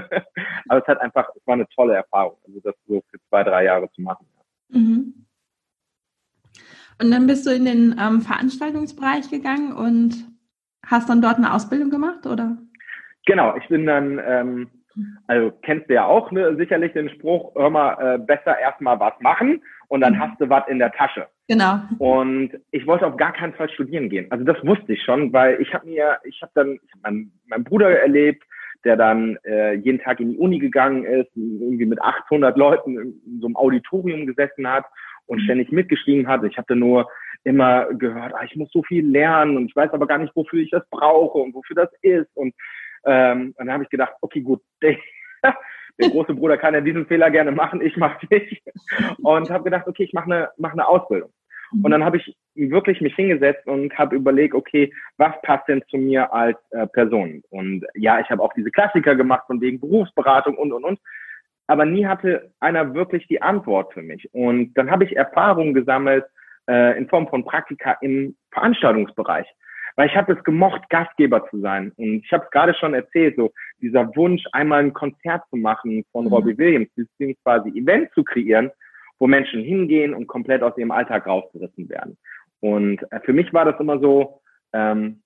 Aber 0.68 0.80
es 0.80 0.86
hat 0.86 1.00
einfach, 1.00 1.28
es 1.34 1.46
war 1.46 1.54
eine 1.54 1.66
tolle 1.74 1.94
Erfahrung, 1.94 2.36
also 2.46 2.60
das 2.62 2.74
so 2.86 3.02
für 3.10 3.18
zwei, 3.28 3.42
drei 3.42 3.64
Jahre 3.64 3.90
zu 3.92 4.02
machen. 4.02 4.26
Mhm. 4.68 5.26
Und 7.00 7.10
dann 7.10 7.26
bist 7.26 7.46
du 7.46 7.50
in 7.54 7.64
den 7.64 7.96
ähm, 7.98 8.20
Veranstaltungsbereich 8.20 9.30
gegangen 9.30 9.72
und 9.72 10.14
hast 10.84 11.08
dann 11.08 11.22
dort 11.22 11.36
eine 11.36 11.54
Ausbildung 11.54 11.90
gemacht, 11.90 12.26
oder? 12.26 12.58
Genau, 13.24 13.56
ich 13.56 13.68
bin 13.68 13.86
dann, 13.86 14.20
ähm, 14.24 14.70
also 15.26 15.52
kennst 15.62 15.88
du 15.88 15.94
ja 15.94 16.04
auch 16.04 16.30
ne, 16.32 16.56
sicherlich 16.56 16.92
den 16.92 17.08
Spruch, 17.10 17.54
hör 17.54 17.70
mal, 17.70 17.94
äh, 18.00 18.18
besser 18.18 18.58
erstmal 18.58 18.98
was 18.98 19.14
machen 19.20 19.62
und 19.86 20.00
dann 20.00 20.14
mhm. 20.14 20.20
hast 20.20 20.40
du 20.40 20.48
was 20.50 20.66
in 20.68 20.80
der 20.80 20.92
Tasche. 20.92 21.28
Genau. 21.48 21.80
Und 21.98 22.50
ich 22.70 22.86
wollte 22.86 23.06
auf 23.06 23.16
gar 23.16 23.32
keinen 23.32 23.54
Fall 23.54 23.70
studieren 23.70 24.10
gehen. 24.10 24.30
Also 24.30 24.44
das 24.44 24.62
wusste 24.64 24.92
ich 24.92 25.02
schon, 25.02 25.32
weil 25.32 25.60
ich 25.62 25.72
habe 25.72 25.86
mir, 25.86 26.18
ich 26.24 26.40
habe 26.42 26.52
dann 26.54 26.74
ich 26.74 26.92
hab 26.92 27.02
meinen, 27.02 27.32
meinen 27.46 27.64
Bruder 27.64 27.98
erlebt, 27.98 28.44
der 28.84 28.96
dann 28.96 29.38
äh, 29.44 29.72
jeden 29.74 29.98
Tag 29.98 30.20
in 30.20 30.32
die 30.32 30.38
Uni 30.38 30.58
gegangen 30.58 31.04
ist, 31.04 31.30
irgendwie 31.34 31.86
mit 31.86 32.00
800 32.02 32.56
Leuten 32.56 32.98
in 32.98 33.40
so 33.40 33.46
einem 33.46 33.56
Auditorium 33.56 34.26
gesessen 34.26 34.68
hat 34.68 34.84
und 35.24 35.38
mhm. 35.38 35.44
ständig 35.44 35.72
mitgeschrieben 35.72 36.28
hat. 36.28 36.44
Ich 36.44 36.58
habe 36.58 36.66
dann 36.68 36.80
nur 36.80 37.08
immer 37.44 37.86
gehört, 37.94 38.34
ah, 38.34 38.44
ich 38.44 38.54
muss 38.54 38.70
so 38.70 38.82
viel 38.82 39.08
lernen 39.08 39.56
und 39.56 39.66
ich 39.66 39.74
weiß 39.74 39.90
aber 39.92 40.06
gar 40.06 40.18
nicht, 40.18 40.36
wofür 40.36 40.60
ich 40.60 40.70
das 40.70 40.86
brauche 40.90 41.38
und 41.38 41.54
wofür 41.54 41.76
das 41.76 41.90
ist. 42.02 42.28
Und, 42.34 42.54
ähm, 43.06 43.54
und 43.56 43.66
dann 43.66 43.72
habe 43.72 43.84
ich 43.84 43.90
gedacht, 43.90 44.12
okay, 44.20 44.42
gut, 44.42 44.60
Der 46.00 46.10
große 46.10 46.34
Bruder 46.34 46.56
kann 46.56 46.74
ja 46.74 46.80
diesen 46.80 47.06
Fehler 47.06 47.30
gerne 47.30 47.50
machen, 47.50 47.80
ich 47.80 47.96
mache 47.96 48.24
nicht. 48.30 48.62
Und 49.22 49.50
habe 49.50 49.64
gedacht, 49.64 49.86
okay, 49.86 50.04
ich 50.04 50.12
mache 50.12 50.26
eine, 50.26 50.50
mach 50.56 50.72
eine 50.72 50.86
Ausbildung. 50.86 51.30
Und 51.72 51.90
dann 51.90 52.04
habe 52.04 52.16
ich 52.16 52.36
wirklich 52.54 53.00
mich 53.00 53.14
hingesetzt 53.14 53.66
und 53.66 53.96
habe 53.98 54.16
überlegt, 54.16 54.54
okay, 54.54 54.92
was 55.16 55.34
passt 55.42 55.68
denn 55.68 55.82
zu 55.88 55.96
mir 55.96 56.32
als 56.32 56.58
äh, 56.70 56.86
Person? 56.86 57.42
Und 57.50 57.84
ja, 57.94 58.20
ich 58.20 58.30
habe 58.30 58.42
auch 58.42 58.52
diese 58.54 58.70
Klassiker 58.70 59.14
gemacht 59.14 59.44
von 59.46 59.60
wegen 59.60 59.80
Berufsberatung 59.80 60.56
und, 60.56 60.72
und, 60.72 60.84
und. 60.84 60.98
Aber 61.66 61.84
nie 61.84 62.06
hatte 62.06 62.50
einer 62.60 62.94
wirklich 62.94 63.26
die 63.28 63.42
Antwort 63.42 63.92
für 63.92 64.02
mich. 64.02 64.28
Und 64.32 64.72
dann 64.74 64.90
habe 64.90 65.04
ich 65.04 65.16
Erfahrungen 65.16 65.74
gesammelt 65.74 66.24
äh, 66.68 66.96
in 66.96 67.08
Form 67.08 67.28
von 67.28 67.44
Praktika 67.44 67.98
im 68.00 68.36
Veranstaltungsbereich 68.52 69.46
weil 69.98 70.06
ich 70.06 70.14
habe 70.14 70.32
es 70.32 70.44
gemocht, 70.44 70.88
Gastgeber 70.90 71.44
zu 71.50 71.58
sein. 71.58 71.90
Und 71.96 72.22
ich 72.24 72.32
habe 72.32 72.44
es 72.44 72.50
gerade 72.52 72.72
schon 72.72 72.94
erzählt, 72.94 73.34
so 73.34 73.52
dieser 73.82 74.14
Wunsch, 74.14 74.44
einmal 74.52 74.78
ein 74.78 74.92
Konzert 74.92 75.42
zu 75.50 75.56
machen 75.56 76.04
von 76.12 76.26
mhm. 76.26 76.32
Robbie 76.32 76.56
Williams, 76.56 76.88
beziehungsweise 76.94 77.68
Event 77.70 78.08
zu 78.14 78.22
kreieren, 78.22 78.70
wo 79.18 79.26
Menschen 79.26 79.62
hingehen 79.62 80.14
und 80.14 80.26
komplett 80.26 80.62
aus 80.62 80.76
ihrem 80.76 80.90
Alltag 80.90 81.26
rausgerissen 81.26 81.88
werden. 81.88 82.16
Und 82.60 83.00
äh, 83.12 83.20
für 83.20 83.32
mich 83.32 83.52
war 83.52 83.64
das 83.64 83.78
immer 83.80 83.98
so, 83.98 84.40
ähm, 84.72 85.22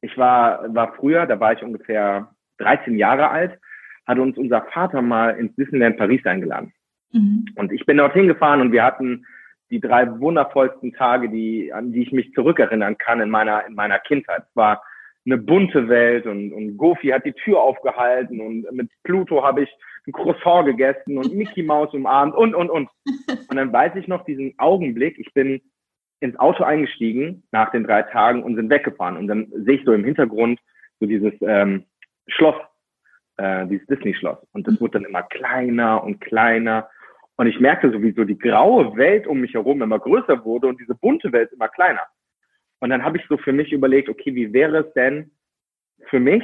ich 0.00 0.16
war, 0.16 0.74
war 0.74 0.94
früher, 0.94 1.26
da 1.26 1.40
war 1.40 1.52
ich 1.52 1.62
ungefähr 1.62 2.30
13 2.58 2.96
Jahre 2.96 3.30
alt, 3.30 3.58
hatte 4.06 4.22
uns 4.22 4.38
unser 4.38 4.62
Vater 4.72 5.02
mal 5.02 5.30
ins 5.30 5.54
Disneyland 5.56 5.96
Paris 5.96 6.24
eingeladen. 6.24 6.72
Mhm. 7.12 7.46
Und 7.56 7.72
ich 7.72 7.84
bin 7.86 7.96
dorthin 7.96 8.28
gefahren 8.28 8.60
und 8.60 8.72
wir 8.72 8.84
hatten 8.84 9.26
die 9.70 9.80
drei 9.80 10.08
wundervollsten 10.20 10.92
Tage, 10.92 11.28
die, 11.28 11.72
an 11.72 11.92
die 11.92 12.02
ich 12.02 12.12
mich 12.12 12.32
zurückerinnern 12.34 12.98
kann 12.98 13.20
in 13.20 13.30
meiner, 13.30 13.66
in 13.66 13.74
meiner 13.74 13.98
Kindheit. 13.98 14.44
Es 14.48 14.56
war 14.56 14.82
eine 15.26 15.38
bunte 15.38 15.88
Welt 15.88 16.26
und, 16.26 16.52
und 16.52 16.76
Goofy 16.76 17.08
hat 17.08 17.24
die 17.24 17.32
Tür 17.32 17.60
aufgehalten 17.60 18.40
und 18.40 18.70
mit 18.72 18.90
Pluto 19.02 19.42
habe 19.42 19.64
ich 19.64 19.70
ein 20.06 20.12
Croissant 20.12 20.66
gegessen 20.66 21.18
und 21.18 21.34
Mickey 21.34 21.62
Mouse 21.62 21.92
umarmt 21.92 22.34
und, 22.34 22.54
und, 22.54 22.70
und. 22.70 22.88
Und 23.48 23.56
dann 23.56 23.72
weiß 23.72 23.94
ich 23.96 24.08
noch 24.08 24.24
diesen 24.24 24.54
Augenblick, 24.58 25.18
ich 25.18 25.32
bin 25.32 25.60
ins 26.20 26.38
Auto 26.38 26.64
eingestiegen 26.64 27.44
nach 27.52 27.70
den 27.70 27.84
drei 27.84 28.02
Tagen 28.02 28.42
und 28.42 28.56
sind 28.56 28.70
weggefahren. 28.70 29.16
Und 29.16 29.28
dann 29.28 29.46
sehe 29.50 29.76
ich 29.76 29.84
so 29.84 29.92
im 29.92 30.04
Hintergrund 30.04 30.60
so 30.98 31.06
dieses 31.06 31.32
ähm, 31.40 31.84
Schloss, 32.26 32.56
äh, 33.36 33.66
dieses 33.66 33.86
Disney-Schloss. 33.86 34.38
Und 34.52 34.66
das 34.66 34.80
wurde 34.80 34.98
dann 34.98 35.04
immer 35.04 35.22
kleiner 35.22 36.02
und 36.02 36.20
kleiner. 36.20 36.88
Und 37.36 37.46
ich 37.46 37.60
merkte 37.60 37.90
sowieso, 37.90 38.24
die 38.24 38.38
graue 38.38 38.96
Welt 38.96 39.26
um 39.26 39.40
mich 39.40 39.54
herum 39.54 39.82
immer 39.82 39.98
größer 39.98 40.44
wurde 40.44 40.68
und 40.68 40.80
diese 40.80 40.94
bunte 40.94 41.32
Welt 41.32 41.52
immer 41.52 41.68
kleiner. 41.68 42.02
Und 42.80 42.90
dann 42.90 43.04
habe 43.04 43.18
ich 43.18 43.24
so 43.28 43.36
für 43.38 43.52
mich 43.52 43.72
überlegt, 43.72 44.08
okay, 44.08 44.34
wie 44.34 44.52
wäre 44.52 44.78
es 44.78 44.92
denn 44.94 45.30
für 46.08 46.20
mich, 46.20 46.42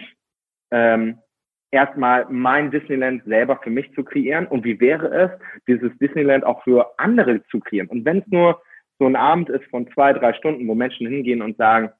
ähm, 0.71 1.19
erstmal 1.71 2.27
mein 2.29 2.71
Disneyland 2.71 3.25
selber 3.25 3.59
für 3.63 3.71
mich 3.71 3.93
zu 3.95 4.05
kreieren 4.05 4.47
und 4.47 4.65
wie 4.65 4.81
wäre 4.81 5.09
es, 5.09 5.31
dieses 5.67 5.97
Disneyland 5.99 6.45
auch 6.45 6.63
für 6.65 6.99
andere 6.99 7.43
zu 7.47 7.61
kreieren. 7.61 7.89
Und 7.89 8.05
wenn 8.05 8.19
es 8.19 8.27
nur 8.29 8.63
so 8.99 9.07
ein 9.07 9.17
Abend 9.17 9.49
ist 9.49 9.65
von 9.71 9.91
zwei, 9.93 10.13
drei 10.13 10.33
Stunden, 10.35 10.67
wo 10.69 10.75
Menschen 10.75 11.07
hingehen 11.07 11.43
und 11.43 11.57
sagen, 11.57 11.91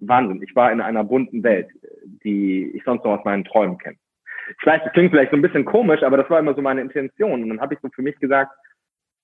Wahnsinn, 0.00 0.42
ich 0.42 0.54
war 0.54 0.70
in 0.70 0.80
einer 0.80 1.02
bunten 1.02 1.42
Welt, 1.42 1.68
die 2.24 2.70
ich 2.74 2.84
sonst 2.84 3.04
noch 3.04 3.18
aus 3.18 3.24
meinen 3.24 3.44
Träumen 3.44 3.78
kenne 3.78 3.98
ich 4.56 4.66
weiß, 4.66 4.80
das 4.84 4.92
klingt 4.92 5.10
vielleicht 5.10 5.30
so 5.30 5.36
ein 5.36 5.42
bisschen 5.42 5.64
komisch, 5.64 6.02
aber 6.02 6.16
das 6.16 6.30
war 6.30 6.38
immer 6.38 6.54
so 6.54 6.62
meine 6.62 6.80
Intention. 6.80 7.42
Und 7.42 7.48
dann 7.48 7.60
habe 7.60 7.74
ich 7.74 7.80
so 7.80 7.88
für 7.94 8.02
mich 8.02 8.18
gesagt, 8.18 8.52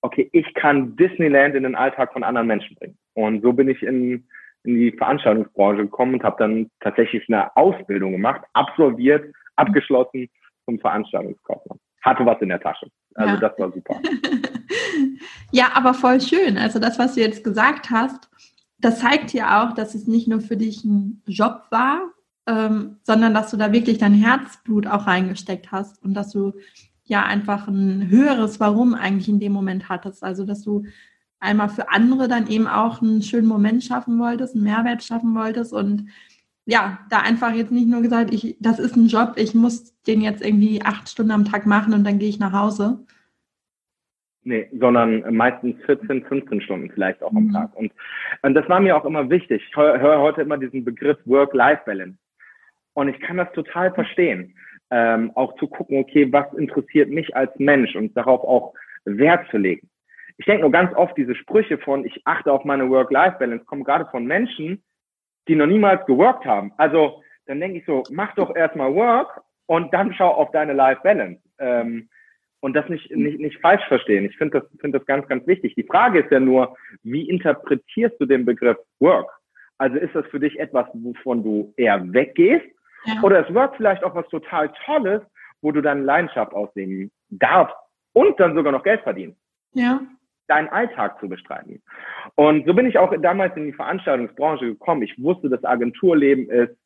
okay, 0.02 0.28
ich 0.32 0.52
kann 0.54 0.96
Disneyland 0.96 1.54
in 1.54 1.62
den 1.62 1.74
Alltag 1.74 2.12
von 2.12 2.24
anderen 2.24 2.46
Menschen 2.46 2.76
bringen. 2.76 2.98
Und 3.14 3.42
so 3.42 3.52
bin 3.52 3.68
ich 3.68 3.82
in, 3.82 4.28
in 4.64 4.76
die 4.76 4.92
Veranstaltungsbranche 4.92 5.82
gekommen 5.82 6.14
und 6.14 6.24
habe 6.24 6.36
dann 6.38 6.70
tatsächlich 6.80 7.22
eine 7.28 7.54
Ausbildung 7.56 8.12
gemacht, 8.12 8.42
absolviert, 8.54 9.32
abgeschlossen 9.56 10.28
zum 10.64 10.78
Veranstaltungskaufmann. 10.80 11.78
hatte 12.02 12.26
was 12.26 12.40
in 12.40 12.48
der 12.48 12.60
Tasche. 12.60 12.86
Also 13.14 13.34
ja. 13.34 13.40
das 13.40 13.58
war 13.58 13.72
super. 13.72 14.00
ja, 15.52 15.70
aber 15.74 15.94
voll 15.94 16.20
schön. 16.20 16.58
Also 16.58 16.78
das, 16.78 16.98
was 16.98 17.14
du 17.14 17.20
jetzt 17.20 17.44
gesagt 17.44 17.90
hast, 17.90 18.28
das 18.78 19.00
zeigt 19.00 19.32
ja 19.32 19.62
auch, 19.64 19.74
dass 19.74 19.94
es 19.94 20.06
nicht 20.06 20.28
nur 20.28 20.40
für 20.40 20.56
dich 20.56 20.84
ein 20.84 21.22
Job 21.26 21.62
war, 21.70 22.10
ähm, 22.46 22.98
sondern 23.02 23.32
dass 23.32 23.50
du 23.50 23.56
da 23.56 23.72
wirklich 23.72 23.98
dein 23.98 24.14
Herzblut 24.14 24.86
auch 24.86 25.06
reingesteckt 25.06 25.72
hast 25.72 26.02
und 26.02 26.14
dass 26.14 26.32
du 26.32 26.52
ja 27.04 27.22
einfach 27.22 27.68
ein 27.68 28.08
höheres 28.10 28.60
Warum 28.60 28.94
eigentlich 28.94 29.28
in 29.28 29.40
dem 29.40 29.52
Moment 29.52 29.88
hattest. 29.88 30.22
Also 30.22 30.44
dass 30.44 30.62
du 30.62 30.84
einmal 31.44 31.68
für 31.68 31.90
andere 31.90 32.26
dann 32.28 32.48
eben 32.48 32.66
auch 32.66 33.02
einen 33.02 33.22
schönen 33.22 33.46
Moment 33.46 33.84
schaffen 33.84 34.18
wolltest, 34.18 34.54
einen 34.54 34.64
Mehrwert 34.64 35.04
schaffen 35.04 35.34
wolltest 35.34 35.72
und 35.72 36.08
ja, 36.66 36.98
da 37.10 37.20
einfach 37.20 37.52
jetzt 37.52 37.72
nicht 37.72 37.86
nur 37.86 38.00
gesagt, 38.00 38.32
ich, 38.32 38.56
das 38.58 38.78
ist 38.78 38.96
ein 38.96 39.08
Job, 39.08 39.34
ich 39.36 39.54
muss 39.54 39.94
den 40.04 40.22
jetzt 40.22 40.44
irgendwie 40.44 40.80
acht 40.82 41.08
Stunden 41.08 41.32
am 41.32 41.44
Tag 41.44 41.66
machen 41.66 41.92
und 41.92 42.04
dann 42.04 42.18
gehe 42.18 42.28
ich 42.28 42.40
nach 42.40 42.52
Hause. 42.52 43.04
Nee, 44.46 44.68
sondern 44.78 45.34
meistens 45.34 45.76
14, 45.86 46.24
15 46.24 46.60
Stunden 46.62 46.90
vielleicht 46.90 47.22
auch 47.22 47.32
am 47.32 47.44
mhm. 47.44 47.52
Tag. 47.52 47.74
Und, 47.76 47.92
und 48.42 48.54
das 48.54 48.68
war 48.68 48.78
mir 48.78 48.96
auch 48.96 49.06
immer 49.06 49.28
wichtig. 49.30 49.62
Ich 49.66 49.76
höre 49.76 49.98
hör 49.98 50.20
heute 50.20 50.42
immer 50.42 50.58
diesen 50.58 50.84
Begriff 50.84 51.16
Work-Life-Balance. 51.24 52.18
Und 52.92 53.08
ich 53.08 53.18
kann 53.20 53.38
das 53.38 53.50
total 53.52 53.92
verstehen. 53.94 54.54
Ähm, 54.90 55.32
auch 55.34 55.56
zu 55.56 55.66
gucken, 55.66 55.98
okay, 55.98 56.30
was 56.30 56.52
interessiert 56.54 57.08
mich 57.08 57.34
als 57.34 57.58
Mensch 57.58 57.96
und 57.96 58.14
darauf 58.16 58.42
auch 58.44 58.74
Wert 59.06 59.46
zu 59.50 59.56
legen. 59.56 59.88
Ich 60.36 60.46
denke 60.46 60.62
nur 60.62 60.72
ganz 60.72 60.94
oft, 60.96 61.16
diese 61.16 61.34
Sprüche 61.34 61.78
von, 61.78 62.04
ich 62.04 62.22
achte 62.24 62.52
auf 62.52 62.64
meine 62.64 62.90
Work-Life-Balance, 62.90 63.64
kommen 63.66 63.84
gerade 63.84 64.06
von 64.06 64.26
Menschen, 64.26 64.82
die 65.46 65.54
noch 65.54 65.66
niemals 65.66 66.04
geworkt 66.06 66.44
haben. 66.44 66.72
Also 66.76 67.22
dann 67.46 67.60
denke 67.60 67.78
ich 67.78 67.86
so, 67.86 68.02
mach 68.10 68.34
doch 68.34 68.54
erstmal 68.54 68.94
Work 68.94 69.42
und 69.66 69.92
dann 69.94 70.12
schau 70.14 70.30
auf 70.30 70.50
deine 70.50 70.72
Life-Balance. 70.72 71.40
Ähm, 71.58 72.08
und 72.60 72.72
das 72.72 72.88
nicht, 72.88 73.14
nicht, 73.14 73.38
nicht 73.38 73.60
falsch 73.60 73.86
verstehen. 73.88 74.24
Ich 74.24 74.36
finde 74.38 74.60
das, 74.60 74.80
finde 74.80 74.98
das 74.98 75.06
ganz, 75.06 75.28
ganz 75.28 75.46
wichtig. 75.46 75.74
Die 75.74 75.82
Frage 75.84 76.20
ist 76.20 76.30
ja 76.30 76.40
nur, 76.40 76.74
wie 77.02 77.28
interpretierst 77.28 78.18
du 78.18 78.24
den 78.24 78.46
Begriff 78.46 78.78
Work? 79.00 79.30
Also 79.76 79.96
ist 79.98 80.14
das 80.14 80.26
für 80.28 80.40
dich 80.40 80.58
etwas, 80.58 80.86
wovon 80.94 81.44
du 81.44 81.74
eher 81.76 82.00
weggehst? 82.12 82.64
Ja. 83.04 83.20
Oder 83.22 83.46
ist 83.46 83.54
Work 83.54 83.76
vielleicht 83.76 84.02
auch 84.02 84.14
was 84.14 84.26
total 84.28 84.72
Tolles, 84.86 85.20
wo 85.60 85.72
du 85.72 85.82
deine 85.82 86.00
Leidenschaft 86.00 86.54
ausleben 86.54 87.12
darfst 87.28 87.76
und 88.14 88.40
dann 88.40 88.54
sogar 88.54 88.72
noch 88.72 88.82
Geld 88.82 89.02
verdienst? 89.02 89.38
Ja 89.74 90.00
deinen 90.48 90.68
Alltag 90.68 91.18
zu 91.20 91.28
bestreiten. 91.28 91.82
Und 92.34 92.66
so 92.66 92.74
bin 92.74 92.86
ich 92.86 92.98
auch 92.98 93.14
damals 93.20 93.56
in 93.56 93.66
die 93.66 93.72
Veranstaltungsbranche 93.72 94.66
gekommen. 94.66 95.02
Ich 95.02 95.22
wusste, 95.22 95.48
dass 95.48 95.64
Agenturleben 95.64 96.48
ist, 96.50 96.76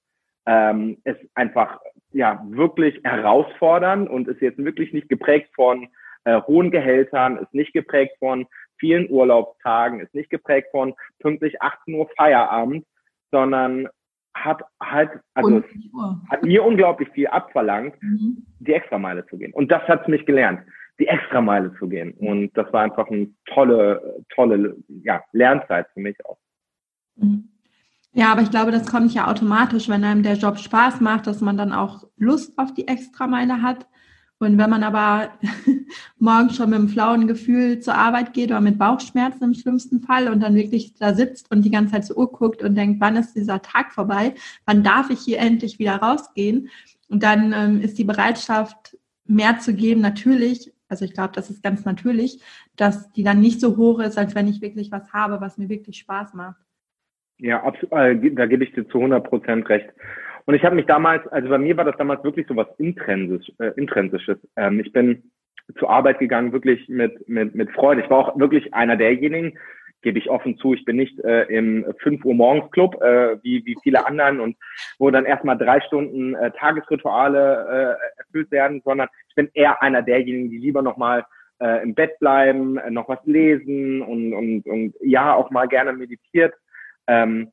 ähm, 0.47 0.99
ist 1.05 1.21
einfach 1.35 1.81
ja 2.13 2.43
wirklich 2.49 3.01
herausfordernd 3.05 4.09
und 4.09 4.29
ist 4.29 4.41
jetzt 4.41 4.59
wirklich 4.59 4.93
nicht 4.93 5.09
geprägt 5.09 5.51
von 5.55 5.89
äh, 6.25 6.41
hohen 6.43 6.71
Gehältern, 6.71 7.37
ist 7.39 7.53
nicht 7.53 7.73
geprägt 7.73 8.17
von 8.19 8.47
vielen 8.79 9.11
Urlaubstagen, 9.11 10.01
ist 10.01 10.15
nicht 10.15 10.31
geprägt 10.31 10.69
von 10.71 10.95
pünktlich 11.19 11.61
18 11.61 11.95
Uhr 11.95 12.09
Feierabend, 12.17 12.87
sondern 13.31 13.89
hat 14.35 14.63
halt, 14.81 15.11
also 15.35 15.63
hat 16.31 16.45
mir 16.45 16.65
unglaublich 16.65 17.09
viel 17.11 17.27
abverlangt, 17.27 18.01
mhm. 18.01 18.47
die 18.61 18.73
Extrameile 18.73 19.27
zu 19.27 19.37
gehen. 19.37 19.53
Und 19.53 19.71
das 19.73 19.83
hat 19.89 20.07
mich 20.09 20.25
gelernt 20.27 20.61
die 20.99 21.07
Extrameile 21.07 21.73
zu 21.79 21.89
gehen. 21.89 22.13
Und 22.15 22.51
das 22.57 22.73
war 22.73 22.83
einfach 22.83 23.09
eine 23.09 23.29
tolle, 23.47 24.25
tolle 24.35 24.77
ja, 25.05 25.23
Lernzeit 25.33 25.87
für 25.95 26.01
mich 26.01 26.17
auch. 26.27 26.39
Mhm. 27.17 27.49
Ja, 28.13 28.33
aber 28.33 28.43
ich 28.43 28.51
glaube, 28.51 28.73
das 28.73 28.91
kommt 28.91 29.15
ja 29.15 29.29
automatisch, 29.29 29.89
wenn 29.89 30.03
einem 30.03 30.23
der 30.23 30.35
Job 30.35 30.59
Spaß 30.59 31.01
macht, 31.01 31.27
dass 31.27 31.41
man 31.41 31.57
dann 31.57 31.73
auch 31.73 32.05
Lust 32.17 32.59
auf 32.59 32.75
die 32.75 32.89
Extrameile 32.89 33.63
hat. 33.63 33.87
Und 34.41 34.57
wenn 34.57 34.71
man 34.71 34.83
aber 34.83 35.31
morgen 36.19 36.51
schon 36.51 36.71
mit 36.71 36.79
einem 36.79 36.89
flauen 36.89 37.27
Gefühl 37.27 37.81
zur 37.81 37.95
Arbeit 37.95 38.33
geht 38.33 38.51
oder 38.51 38.61
mit 38.61 38.79
Bauchschmerzen 38.79 39.45
im 39.45 39.55
schlimmsten 39.55 40.01
Fall 40.01 40.29
und 40.29 40.41
dann 40.41 40.55
wirklich 40.55 40.95
da 40.95 41.13
sitzt 41.13 41.51
und 41.51 41.65
die 41.65 41.71
ganze 41.71 41.93
Zeit 41.93 42.07
zur 42.07 42.19
Uhr 42.19 42.33
guckt 42.33 42.63
und 42.63 42.75
denkt, 42.75 43.01
wann 43.01 43.17
ist 43.17 43.35
dieser 43.35 43.61
Tag 43.63 43.93
vorbei? 43.93 44.35
Wann 44.65 44.83
darf 44.83 45.11
ich 45.11 45.21
hier 45.21 45.39
endlich 45.39 45.79
wieder 45.79 45.97
rausgehen? 45.97 46.71
Und 47.09 47.23
dann 47.23 47.53
ähm, 47.53 47.81
ist 47.81 47.99
die 47.99 48.05
Bereitschaft, 48.05 48.97
mehr 49.29 49.59
zu 49.59 49.75
geben, 49.75 50.01
natürlich 50.01 50.73
also 50.89 51.05
ich 51.05 51.13
glaube, 51.13 51.33
das 51.35 51.51
ist 51.51 51.63
ganz 51.63 51.85
natürlich, 51.85 52.43
dass 52.77 53.13
die 53.13 53.23
dann 53.23 53.41
nicht 53.41 53.61
so 53.61 53.77
hoch 53.77 54.01
ist, 54.01 54.19
als 54.19 54.35
wenn 54.35 54.49
ich 54.49 54.63
wirklich 54.63 54.91
was 54.91 55.13
habe, 55.13 55.41
was 55.41 55.59
mir 55.59 55.69
wirklich 55.69 55.99
Spaß 55.99 56.35
macht. 56.35 56.61
Ja, 57.39 57.63
äh, 57.91 58.17
da 58.33 58.47
gebe 58.47 58.65
ich 58.65 58.73
dir 58.73 58.89
zu 58.89 58.99
100 58.99 59.25
Prozent 59.25 59.69
recht. 59.69 59.89
Und 60.47 60.55
ich 60.55 60.65
habe 60.65 60.75
mich 60.75 60.87
damals, 60.87 61.27
also 61.29 61.49
bei 61.51 61.59
mir 61.59 61.77
war 61.77 61.85
das 61.85 61.97
damals 61.99 62.25
wirklich 62.25 62.47
so 62.49 62.57
was 62.57 62.69
äh, 62.79 63.73
Intrinsisches. 63.77 64.39
Ähm, 64.57 64.81
ich 64.81 64.93
bin 64.93 65.31
zur 65.79 65.91
Arbeit 65.91 66.19
gegangen, 66.19 66.53
wirklich 66.53 66.89
mit, 66.89 67.29
mit, 67.29 67.55
mit 67.55 67.71
Freude. 67.73 68.03
Ich 68.03 68.11
war 68.11 68.19
auch 68.19 68.39
wirklich 68.39 68.73
einer 68.73 68.97
derjenigen, 68.97 69.59
gebe 70.03 70.19
ich 70.19 70.31
offen 70.31 70.57
zu, 70.59 70.75
ich 70.75 70.85
bin 70.85 70.97
nicht 70.97 71.19
äh, 71.21 71.45
im 71.45 71.85
5 72.01 72.25
Uhr 72.25 72.35
morgens 72.35 72.71
Club, 72.71 73.01
äh, 73.03 73.43
wie, 73.43 73.65
wie 73.67 73.77
viele 73.83 74.07
anderen 74.07 74.41
und 74.41 74.57
wo 74.99 75.11
dann 75.11 75.25
erstmal 75.25 75.59
drei 75.59 75.81
Stunden 75.81 76.35
äh, 76.35 76.51
Tagesrituale 76.53 77.99
äh, 77.99 78.21
erfüllt 78.21 78.51
werden, 78.51 78.81
sondern 78.85 79.09
ich 79.29 79.35
bin 79.35 79.51
eher 79.55 79.83
einer 79.83 80.03
derjenigen, 80.03 80.51
die 80.51 80.59
lieber 80.59 80.83
nochmal 80.83 81.25
äh, 81.61 81.83
im 81.83 81.95
Bett 81.95 82.19
bleiben, 82.21 82.79
äh, 82.79 82.91
noch 82.91 83.09
was 83.09 83.25
lesen 83.25 84.03
und, 84.03 84.33
und, 84.33 84.67
und 84.67 84.95
ja, 85.01 85.35
auch 85.35 85.51
mal 85.51 85.67
gerne 85.67 85.93
meditiert. 85.93 86.55
Ähm, 87.07 87.53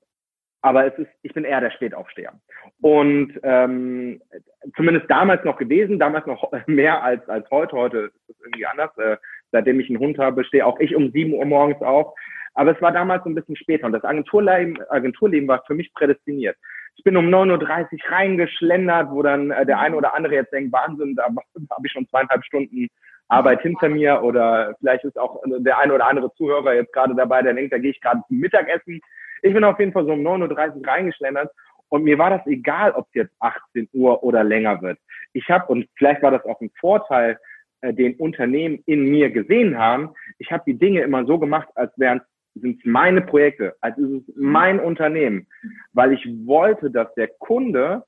aber 0.62 0.88
es 0.88 0.98
ist, 0.98 1.12
ich 1.22 1.32
bin 1.32 1.44
eher 1.44 1.62
der 1.62 1.70
Spätaufsteher. 1.70 2.34
Und 2.82 3.40
ähm, 3.44 4.20
zumindest 4.76 5.10
damals 5.12 5.44
noch 5.46 5.58
gewesen, 5.58 6.00
damals 6.00 6.26
noch 6.26 6.52
mehr 6.66 7.04
als, 7.04 7.28
als 7.30 7.50
heute. 7.52 7.76
Heute 7.76 7.98
ist 8.00 8.30
es 8.30 8.36
irgendwie 8.44 8.66
anders. 8.66 8.98
Äh, 8.98 9.18
seitdem 9.56 9.80
ich 9.80 9.90
einen 9.90 10.00
Hund 10.00 10.18
habe, 10.18 10.44
stehe 10.44 10.66
auch 10.66 10.80
ich 10.82 10.96
um 10.96 11.12
7 11.12 11.34
Uhr 11.34 11.46
morgens 11.46 11.82
auf. 11.82 12.14
Aber 12.56 12.76
es 12.76 12.82
war 12.82 12.92
damals 12.92 13.24
so 13.24 13.30
ein 13.30 13.36
bisschen 13.36 13.56
später 13.56 13.86
und 13.86 13.94
das 13.94 14.04
Agenturleben, 14.04 14.78
Agenturleben 14.90 15.48
war 15.48 15.64
für 15.66 15.76
mich 15.76 15.94
prädestiniert. 15.94 16.58
Ich 16.98 17.04
bin 17.04 17.16
um 17.16 17.28
9.30 17.28 17.52
Uhr 17.52 18.12
reingeschlendert, 18.12 19.12
wo 19.12 19.22
dann 19.22 19.52
äh, 19.52 19.66
der 19.66 19.80
eine 19.80 19.96
oder 19.96 20.14
andere 20.14 20.36
jetzt 20.36 20.52
denkt, 20.52 20.74
Wahnsinn, 20.74 21.16
da 21.16 21.24
habe 21.26 21.86
ich 21.86 21.92
schon 21.92 22.08
zweieinhalb 22.10 22.44
Stunden 22.44 22.88
Arbeit 23.28 23.62
hinter 23.62 23.90
mir 23.90 24.22
oder 24.22 24.76
vielleicht 24.80 25.04
ist 25.04 25.18
auch 25.18 25.42
der 25.46 25.80
eine 25.80 25.94
oder 25.94 26.08
andere 26.08 26.34
Zuhörer 26.36 26.74
jetzt 26.74 26.94
gerade 26.94 27.16
dabei, 27.16 27.42
der 27.42 27.54
denkt, 27.54 27.74
da 27.74 27.78
gehe 27.78 27.92
ich 27.92 28.02
gerade 28.02 28.22
zum 28.28 28.38
Mittagessen. 28.38 29.02
Ich 29.42 29.54
bin 29.54 29.64
auf 29.64 29.80
jeden 29.80 29.94
Fall 29.94 30.06
so 30.06 30.14
um 30.14 30.20
9.30 30.20 30.76
Uhr 30.76 30.88
reingeschlendert 30.88 31.52
und 31.90 32.04
mir 32.04 32.18
war 32.18 32.30
das 32.30 32.46
egal, 32.46 32.92
ob 32.92 33.08
es 33.08 33.14
jetzt 33.16 33.34
18 33.40 33.90
Uhr 33.94 34.24
oder 34.24 34.44
länger 34.44 34.82
wird. 34.82 35.00
Ich 35.34 35.50
habe, 35.50 35.66
und 35.72 35.88
vielleicht 35.96 36.22
war 36.22 36.32
das 36.32 36.46
auch 36.46 36.62
ein 36.62 36.72
Vorteil, 36.80 37.38
äh, 37.82 37.94
den 37.94 38.16
Unternehmen 38.16 38.80
in 38.86 39.10
mir 39.10 39.30
gesehen 39.30 39.78
haben, 39.78 40.10
ich 40.40 40.52
habe 40.52 40.64
die 40.68 40.78
Dinge 40.78 41.02
immer 41.02 41.26
so 41.26 41.40
gemacht, 41.40 41.70
als 41.76 41.92
wären 41.98 42.22
sind 42.56 42.80
es 42.80 42.86
meine 42.86 43.22
Projekte, 43.22 43.76
als 43.82 43.98
ist 43.98 44.28
es 44.30 44.34
mein 44.36 44.80
Unternehmen, 44.80 45.48
weil 45.94 46.14
ich 46.14 46.26
wollte, 46.46 46.90
dass 46.90 47.14
der 47.16 47.28
Kunde 47.28 48.04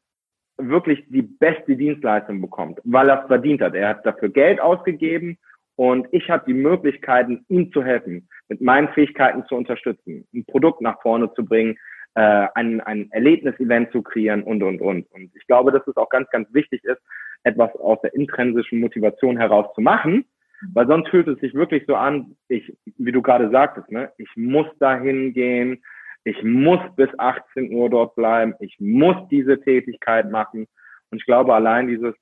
wirklich 0.58 1.04
die 1.10 1.22
beste 1.22 1.76
Dienstleistung 1.76 2.42
bekommt, 2.42 2.80
weil 2.84 3.10
er 3.10 3.22
es 3.22 3.28
verdient 3.28 3.62
hat. 3.62 3.76
Er 3.76 3.90
hat 3.90 4.06
dafür 4.06 4.30
Geld 4.30 4.60
ausgegeben 4.60 5.38
und 5.76 6.08
ich 6.12 6.30
habe 6.30 6.46
die 6.48 6.54
Möglichkeiten, 6.54 7.46
ihm 7.50 7.72
zu 7.72 7.84
helfen, 7.84 8.28
mit 8.48 8.62
meinen 8.62 8.90
Fähigkeiten 8.90 9.46
zu 9.48 9.56
unterstützen, 9.56 10.26
ein 10.34 10.46
Produkt 10.46 10.82
nach 10.82 11.02
vorne 11.02 11.32
zu 11.34 11.46
bringen, 11.46 11.78
äh, 12.16 12.48
ein, 12.56 12.82
ein 12.82 13.12
Erlebnisevent 13.12 13.92
zu 13.92 14.02
kreieren 14.02 14.42
und, 14.42 14.64
und, 14.64 14.82
und. 14.82 15.12
Und 15.12 15.32
ich 15.36 15.46
glaube, 15.46 15.72
dass 15.72 15.86
es 15.86 15.98
auch 15.98 16.10
ganz, 16.10 16.28
ganz 16.32 16.52
wichtig 16.52 16.84
ist, 16.84 17.02
etwas 17.48 17.74
aus 17.78 18.00
der 18.02 18.14
intrinsischen 18.14 18.80
Motivation 18.80 19.38
heraus 19.38 19.74
zu 19.74 19.82
machen, 19.82 20.26
weil 20.74 20.88
sonst 20.88 21.10
fühlt 21.10 21.28
es 21.28 21.40
sich 21.40 21.54
wirklich 21.54 21.86
so 21.88 21.96
an, 21.96 22.36
ich, 22.50 22.76
wie 22.98 23.12
du 23.12 23.22
gerade 23.22 23.50
sagtest, 23.50 23.90
ne, 23.92 24.12
ich 24.18 24.30
muss 24.36 24.68
dahin 24.80 25.34
gehen, 25.34 25.82
ich 26.24 26.44
muss 26.44 26.80
bis 26.96 27.10
18 27.18 27.72
Uhr 27.72 27.90
dort 27.90 28.16
bleiben, 28.16 28.54
ich 28.60 28.76
muss 28.80 29.16
diese 29.30 29.62
Tätigkeit 29.62 30.30
machen. 30.30 30.68
Und 31.10 31.20
ich 31.20 31.26
glaube, 31.26 31.54
allein 31.56 31.88
dieses, 31.88 32.16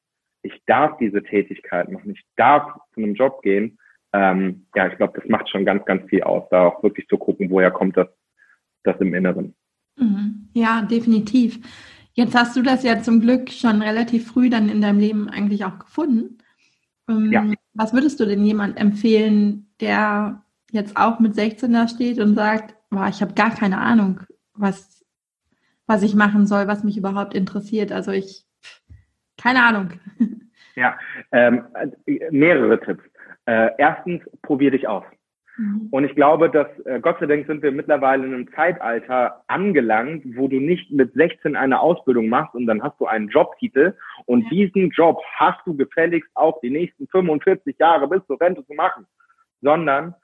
ich 0.43 0.61
darf 0.67 0.97
diese 0.97 1.23
Tätigkeit 1.23 1.89
machen, 1.89 2.11
ich 2.11 2.23
darf 2.35 2.71
zu 2.93 3.01
einem 3.01 3.15
Job 3.15 3.41
gehen, 3.41 3.79
ähm, 4.13 4.67
ja, 4.75 4.87
ich 4.87 4.97
glaube, 4.97 5.19
das 5.19 5.27
macht 5.27 5.49
schon 5.49 5.65
ganz, 5.65 5.83
ganz 5.85 6.07
viel 6.09 6.21
aus, 6.21 6.47
da 6.51 6.67
auch 6.67 6.83
wirklich 6.83 7.07
zu 7.07 7.17
gucken, 7.17 7.49
woher 7.49 7.71
kommt 7.71 7.97
das, 7.97 8.07
das 8.83 8.95
im 8.99 9.13
Inneren. 9.13 9.55
Mhm. 9.97 10.49
Ja, 10.53 10.83
definitiv. 10.83 11.59
Jetzt 12.15 12.33
hast 12.33 12.55
du 12.55 12.61
das 12.61 12.83
ja 12.83 13.01
zum 13.01 13.19
Glück 13.19 13.51
schon 13.51 13.81
relativ 13.81 14.27
früh 14.27 14.49
dann 14.49 14.69
in 14.69 14.81
deinem 14.81 14.99
Leben 14.99 15.29
eigentlich 15.29 15.65
auch 15.65 15.79
gefunden. 15.79 16.37
Ähm, 17.09 17.31
ja. 17.31 17.45
Was 17.73 17.93
würdest 17.93 18.21
du 18.21 18.25
denn 18.25 18.45
jemand 18.45 18.79
empfehlen, 18.79 19.67
der 19.81 20.41
jetzt 20.71 20.95
auch 20.95 21.19
mit 21.19 21.35
16 21.35 21.73
da 21.73 21.89
steht 21.89 22.19
und 22.19 22.35
sagt, 22.35 22.73
boah, 22.89 23.07
ich 23.09 23.21
habe 23.21 23.33
gar 23.33 23.53
keine 23.53 23.79
Ahnung, 23.79 24.21
was, 24.53 25.05
was 25.87 26.03
ich 26.03 26.15
machen 26.15 26.47
soll, 26.47 26.67
was 26.67 26.85
mich 26.85 26.97
überhaupt 26.97 27.33
interessiert. 27.33 27.91
Also 27.91 28.11
ich, 28.11 28.45
keine 29.37 29.63
Ahnung. 29.63 29.91
Ja, 30.77 30.97
ähm, 31.31 31.63
mehrere 32.31 32.77
Tipps. 32.81 33.03
Äh, 33.45 33.69
erstens, 33.77 34.21
probier 34.41 34.71
dich 34.71 34.89
aus. 34.89 35.05
Mhm. 35.57 35.87
Und 35.91 36.03
ich 36.03 36.15
glaube, 36.15 36.49
dass 36.49 36.67
äh, 36.85 36.99
Gott 36.99 37.17
sei 37.19 37.25
Dank 37.25 37.47
sind 37.47 37.63
wir 37.63 37.71
mittlerweile 37.71 38.25
in 38.25 38.33
einem 38.33 38.51
Zeitalter 38.53 39.43
angelangt, 39.47 40.23
wo 40.35 40.47
du 40.47 40.59
nicht 40.59 40.91
mit 40.91 41.13
16 41.13 41.55
eine 41.55 41.79
Ausbildung 41.79 42.29
machst 42.29 42.55
und 42.55 42.65
dann 42.65 42.83
hast 42.83 42.99
du 42.99 43.05
einen 43.05 43.29
Jobtitel 43.29 43.95
und 44.25 44.43
ja. 44.43 44.49
diesen 44.49 44.89
Job 44.89 45.21
hast 45.35 45.59
du 45.65 45.75
gefälligst 45.75 46.29
auch 46.33 46.59
die 46.61 46.69
nächsten 46.69 47.07
45 47.07 47.77
Jahre 47.79 48.07
bis 48.07 48.25
zur 48.27 48.39
Rente 48.39 48.65
zu 48.65 48.73
machen, 48.73 49.05
sondern 49.61 50.15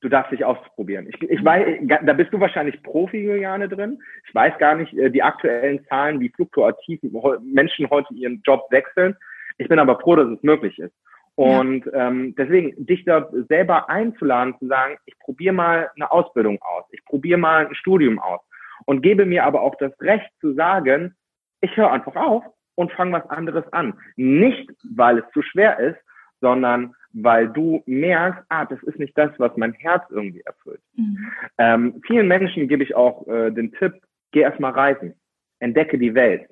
du 0.00 0.08
darfst 0.08 0.32
dich 0.32 0.44
ausprobieren. 0.44 1.08
Ich, 1.08 1.20
ich 1.22 1.44
weiß, 1.44 1.80
da 2.04 2.12
bist 2.12 2.32
du 2.32 2.40
wahrscheinlich 2.40 2.80
Profi, 2.82 3.18
Juliane, 3.18 3.68
drin. 3.68 4.00
Ich 4.26 4.34
weiß 4.34 4.56
gar 4.58 4.76
nicht 4.76 4.94
äh, 4.94 5.10
die 5.10 5.22
aktuellen 5.22 5.84
Zahlen, 5.86 6.20
wie 6.20 6.28
fluktuativ 6.28 7.00
Menschen 7.42 7.90
heute 7.90 8.14
ihren 8.14 8.42
Job 8.44 8.66
wechseln. 8.70 9.16
Ich 9.58 9.68
bin 9.68 9.80
aber 9.80 9.98
froh, 9.98 10.14
dass 10.14 10.28
es 10.28 10.42
möglich 10.42 10.78
ist. 10.78 10.94
Und 11.38 11.86
ja. 11.86 12.08
ähm, 12.08 12.34
deswegen, 12.36 12.84
dich 12.84 13.04
da 13.04 13.30
selber 13.48 13.88
einzuladen, 13.88 14.56
zu 14.58 14.66
sagen, 14.66 14.96
ich 15.06 15.16
probiere 15.20 15.54
mal 15.54 15.88
eine 15.94 16.10
Ausbildung 16.10 16.60
aus, 16.60 16.84
ich 16.90 17.04
probiere 17.04 17.38
mal 17.38 17.68
ein 17.68 17.74
Studium 17.76 18.18
aus 18.18 18.40
und 18.86 19.02
gebe 19.02 19.24
mir 19.24 19.44
aber 19.44 19.62
auch 19.62 19.76
das 19.76 19.92
Recht 20.00 20.28
zu 20.40 20.54
sagen, 20.54 21.14
ich 21.60 21.76
höre 21.76 21.92
einfach 21.92 22.16
auf 22.16 22.42
und 22.74 22.90
fange 22.90 23.12
was 23.12 23.30
anderes 23.30 23.72
an. 23.72 23.94
Nicht, 24.16 24.68
weil 24.96 25.18
es 25.18 25.30
zu 25.32 25.42
schwer 25.42 25.78
ist, 25.78 25.98
sondern 26.40 26.92
weil 27.12 27.48
du 27.48 27.84
merkst, 27.86 28.42
ah, 28.48 28.64
das 28.64 28.82
ist 28.82 28.98
nicht 28.98 29.16
das, 29.16 29.30
was 29.38 29.56
mein 29.56 29.74
Herz 29.74 30.02
irgendwie 30.10 30.40
erfüllt. 30.40 30.80
Mhm. 30.96 31.30
Ähm, 31.58 32.02
vielen 32.04 32.26
Menschen 32.26 32.66
gebe 32.66 32.82
ich 32.82 32.96
auch 32.96 33.28
äh, 33.28 33.52
den 33.52 33.70
Tipp, 33.74 33.94
geh 34.32 34.40
erstmal 34.40 34.72
reisen, 34.72 35.14
entdecke 35.60 35.98
die 35.98 36.16
Welt. 36.16 36.48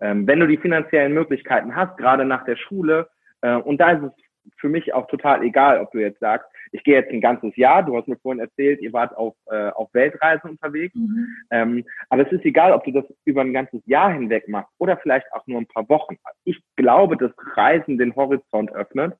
Ähm, 0.00 0.26
wenn 0.26 0.40
du 0.40 0.48
die 0.48 0.58
finanziellen 0.58 1.14
Möglichkeiten 1.14 1.76
hast, 1.76 1.96
gerade 1.98 2.24
nach 2.24 2.44
der 2.44 2.56
Schule, 2.56 3.08
äh, 3.42 3.54
und 3.54 3.80
da 3.80 3.92
ist 3.92 4.02
es 4.02 4.23
für 4.56 4.68
mich 4.68 4.92
auch 4.94 5.06
total 5.06 5.42
egal, 5.42 5.80
ob 5.80 5.90
du 5.92 5.98
jetzt 5.98 6.20
sagst, 6.20 6.48
ich 6.72 6.82
gehe 6.84 6.94
jetzt 6.94 7.10
ein 7.10 7.20
ganzes 7.20 7.54
Jahr, 7.56 7.82
du 7.82 7.96
hast 7.96 8.08
mir 8.08 8.16
vorhin 8.16 8.40
erzählt, 8.40 8.80
ihr 8.80 8.92
wart 8.92 9.16
auf, 9.16 9.34
äh, 9.46 9.68
auf 9.70 9.92
Weltreisen 9.94 10.50
unterwegs, 10.50 10.94
mhm. 10.94 11.26
ähm, 11.50 11.84
aber 12.08 12.26
es 12.26 12.32
ist 12.32 12.44
egal, 12.44 12.72
ob 12.72 12.84
du 12.84 12.92
das 12.92 13.04
über 13.24 13.42
ein 13.42 13.52
ganzes 13.52 13.80
Jahr 13.86 14.12
hinweg 14.12 14.48
machst 14.48 14.72
oder 14.78 14.96
vielleicht 14.96 15.32
auch 15.32 15.46
nur 15.46 15.60
ein 15.60 15.66
paar 15.66 15.88
Wochen. 15.88 16.16
Ich 16.44 16.60
glaube, 16.76 17.16
dass 17.16 17.32
Reisen 17.56 17.98
den 17.98 18.14
Horizont 18.16 18.72
öffnet 18.74 19.14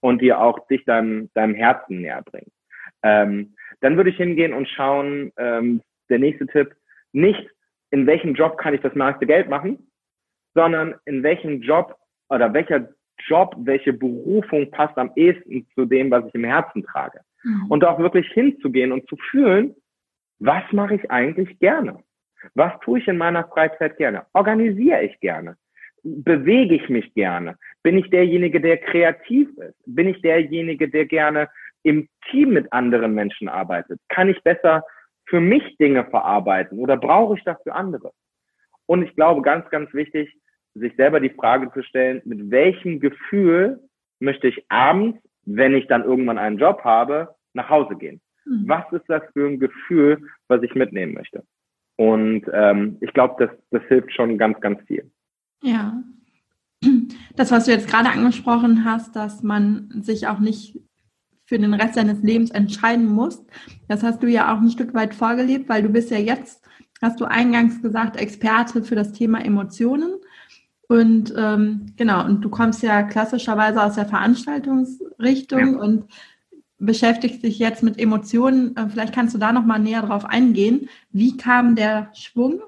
und 0.00 0.20
dir 0.20 0.40
auch 0.40 0.66
dich 0.68 0.84
deinem, 0.84 1.30
deinem 1.34 1.54
Herzen 1.54 2.00
näher 2.00 2.22
bringt. 2.22 2.52
Ähm, 3.02 3.54
dann 3.80 3.96
würde 3.96 4.10
ich 4.10 4.16
hingehen 4.16 4.52
und 4.52 4.68
schauen, 4.68 5.32
ähm, 5.36 5.82
der 6.08 6.18
nächste 6.18 6.46
Tipp, 6.46 6.74
nicht 7.12 7.48
in 7.90 8.06
welchem 8.06 8.34
Job 8.34 8.58
kann 8.58 8.74
ich 8.74 8.80
das 8.80 8.94
meiste 8.94 9.26
Geld 9.26 9.48
machen, 9.48 9.90
sondern 10.54 10.94
in 11.04 11.22
welchem 11.22 11.62
Job 11.62 11.96
oder 12.28 12.52
welcher 12.52 12.88
Job, 13.26 13.54
welche 13.58 13.92
Berufung 13.92 14.70
passt 14.70 14.96
am 14.98 15.10
ehesten 15.16 15.66
zu 15.74 15.84
dem, 15.84 16.10
was 16.10 16.26
ich 16.26 16.34
im 16.34 16.44
Herzen 16.44 16.82
trage. 16.82 17.20
Mhm. 17.42 17.66
Und 17.68 17.84
auch 17.84 17.98
wirklich 17.98 18.30
hinzugehen 18.32 18.92
und 18.92 19.08
zu 19.08 19.16
fühlen, 19.16 19.74
was 20.38 20.62
mache 20.72 20.94
ich 20.94 21.10
eigentlich 21.10 21.58
gerne? 21.58 22.02
Was 22.54 22.72
tue 22.80 22.98
ich 22.98 23.08
in 23.08 23.18
meiner 23.18 23.44
Freizeit 23.48 23.96
gerne? 23.98 24.26
Organisiere 24.32 25.02
ich 25.02 25.18
gerne? 25.20 25.56
Bewege 26.02 26.76
ich 26.76 26.88
mich 26.88 27.12
gerne? 27.14 27.56
Bin 27.82 27.98
ich 27.98 28.08
derjenige, 28.10 28.60
der 28.60 28.78
kreativ 28.78 29.48
ist? 29.58 29.76
Bin 29.86 30.08
ich 30.08 30.20
derjenige, 30.22 30.88
der 30.88 31.04
gerne 31.04 31.48
im 31.82 32.08
Team 32.30 32.50
mit 32.50 32.72
anderen 32.72 33.14
Menschen 33.14 33.48
arbeitet? 33.48 34.00
Kann 34.08 34.28
ich 34.28 34.42
besser 34.42 34.84
für 35.26 35.40
mich 35.40 35.76
Dinge 35.76 36.04
verarbeiten 36.06 36.78
oder 36.78 36.96
brauche 36.96 37.36
ich 37.36 37.44
das 37.44 37.62
für 37.62 37.74
andere? 37.74 38.12
Und 38.86 39.02
ich 39.02 39.14
glaube, 39.14 39.42
ganz, 39.42 39.68
ganz 39.70 39.92
wichtig, 39.92 40.34
sich 40.74 40.94
selber 40.96 41.20
die 41.20 41.30
Frage 41.30 41.70
zu 41.72 41.82
stellen, 41.82 42.22
mit 42.24 42.50
welchem 42.50 43.00
Gefühl 43.00 43.80
möchte 44.20 44.48
ich 44.48 44.64
abends, 44.68 45.18
wenn 45.44 45.74
ich 45.74 45.86
dann 45.86 46.04
irgendwann 46.04 46.38
einen 46.38 46.58
Job 46.58 46.82
habe, 46.84 47.34
nach 47.54 47.68
Hause 47.68 47.96
gehen? 47.96 48.20
Mhm. 48.44 48.68
Was 48.68 48.92
ist 48.92 49.08
das 49.08 49.22
für 49.32 49.46
ein 49.46 49.58
Gefühl, 49.58 50.28
was 50.48 50.62
ich 50.62 50.74
mitnehmen 50.74 51.14
möchte? 51.14 51.44
Und 51.96 52.44
ähm, 52.52 52.96
ich 53.00 53.12
glaube, 53.12 53.46
das, 53.46 53.56
das 53.70 53.82
hilft 53.88 54.12
schon 54.14 54.38
ganz, 54.38 54.60
ganz 54.60 54.80
viel. 54.86 55.10
Ja. 55.62 56.02
Das, 57.36 57.50
was 57.50 57.66
du 57.66 57.72
jetzt 57.72 57.88
gerade 57.88 58.08
angesprochen 58.08 58.84
hast, 58.84 59.14
dass 59.14 59.42
man 59.42 59.90
sich 60.02 60.26
auch 60.26 60.40
nicht 60.40 60.80
für 61.44 61.58
den 61.58 61.74
Rest 61.74 61.94
seines 61.94 62.22
Lebens 62.22 62.50
entscheiden 62.50 63.06
muss, 63.06 63.44
das 63.88 64.02
hast 64.02 64.22
du 64.22 64.28
ja 64.28 64.54
auch 64.54 64.60
ein 64.60 64.70
Stück 64.70 64.94
weit 64.94 65.14
vorgelebt, 65.14 65.68
weil 65.68 65.82
du 65.82 65.88
bist 65.88 66.10
ja 66.10 66.18
jetzt, 66.18 66.66
hast 67.02 67.20
du 67.20 67.24
eingangs 67.24 67.82
gesagt, 67.82 68.16
Experte 68.16 68.82
für 68.82 68.94
das 68.94 69.12
Thema 69.12 69.44
Emotionen. 69.44 70.14
Und 70.90 71.32
ähm, 71.36 71.86
genau, 71.96 72.24
und 72.24 72.40
du 72.40 72.48
kommst 72.48 72.82
ja 72.82 73.04
klassischerweise 73.04 73.80
aus 73.80 73.94
der 73.94 74.06
Veranstaltungsrichtung 74.06 75.74
ja. 75.74 75.78
und 75.78 76.06
beschäftigst 76.78 77.44
dich 77.44 77.60
jetzt 77.60 77.84
mit 77.84 77.96
Emotionen. 77.96 78.76
Äh, 78.76 78.88
vielleicht 78.88 79.14
kannst 79.14 79.32
du 79.32 79.38
da 79.38 79.52
noch 79.52 79.64
mal 79.64 79.78
näher 79.78 80.02
drauf 80.02 80.24
eingehen. 80.24 80.88
Wie 81.12 81.36
kam 81.36 81.76
der 81.76 82.10
Schwung? 82.14 82.60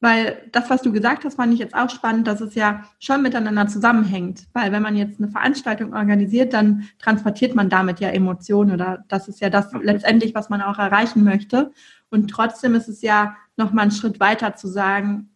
Weil 0.00 0.48
das, 0.50 0.70
was 0.70 0.80
du 0.80 0.92
gesagt 0.92 1.26
hast, 1.26 1.34
fand 1.34 1.52
ich 1.52 1.58
jetzt 1.58 1.74
auch 1.74 1.90
spannend, 1.90 2.26
dass 2.26 2.40
es 2.40 2.54
ja 2.54 2.84
schon 3.00 3.20
miteinander 3.20 3.66
zusammenhängt. 3.66 4.44
Weil 4.54 4.72
wenn 4.72 4.82
man 4.82 4.96
jetzt 4.96 5.20
eine 5.20 5.28
Veranstaltung 5.28 5.92
organisiert, 5.92 6.54
dann 6.54 6.88
transportiert 6.98 7.54
man 7.54 7.68
damit 7.68 8.00
ja 8.00 8.08
Emotionen 8.08 8.70
oder 8.72 9.04
das 9.08 9.28
ist 9.28 9.42
ja 9.42 9.50
das 9.50 9.70
letztendlich, 9.82 10.34
was 10.34 10.48
man 10.48 10.62
auch 10.62 10.78
erreichen 10.78 11.22
möchte. 11.22 11.70
Und 12.08 12.30
trotzdem 12.30 12.74
ist 12.74 12.88
es 12.88 13.02
ja 13.02 13.36
noch 13.58 13.74
mal 13.74 13.82
ein 13.82 13.90
Schritt 13.90 14.20
weiter 14.20 14.56
zu 14.56 14.68
sagen, 14.68 15.28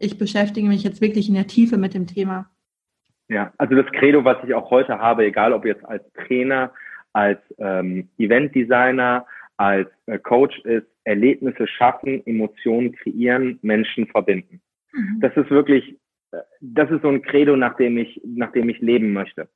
ich 0.00 0.18
beschäftige 0.18 0.66
mich 0.66 0.82
jetzt 0.82 1.00
wirklich 1.00 1.28
in 1.28 1.34
der 1.34 1.46
Tiefe 1.46 1.76
mit 1.76 1.94
dem 1.94 2.06
Thema. 2.06 2.50
Ja, 3.28 3.52
also 3.58 3.76
das 3.76 3.86
Credo, 3.92 4.24
was 4.24 4.42
ich 4.42 4.54
auch 4.54 4.70
heute 4.70 4.98
habe, 4.98 5.24
egal 5.24 5.52
ob 5.52 5.64
jetzt 5.64 5.84
als 5.84 6.02
Trainer, 6.14 6.72
als 7.12 7.38
ähm, 7.58 8.08
Eventdesigner, 8.18 9.26
als 9.56 9.88
äh, 10.06 10.18
Coach 10.18 10.58
ist, 10.60 10.86
Erlebnisse 11.04 11.66
schaffen, 11.66 12.26
Emotionen 12.26 12.92
kreieren, 12.92 13.58
Menschen 13.62 14.06
verbinden. 14.06 14.60
Mhm. 14.92 15.20
Das 15.20 15.36
ist 15.36 15.50
wirklich, 15.50 15.96
äh, 16.32 16.38
das 16.60 16.90
ist 16.90 17.02
so 17.02 17.08
ein 17.08 17.22
Credo, 17.22 17.56
nach 17.56 17.76
dem 17.76 17.98
ich, 17.98 18.20
nach 18.24 18.52
dem 18.52 18.68
ich 18.68 18.80
leben 18.80 19.12
möchte. 19.12 19.48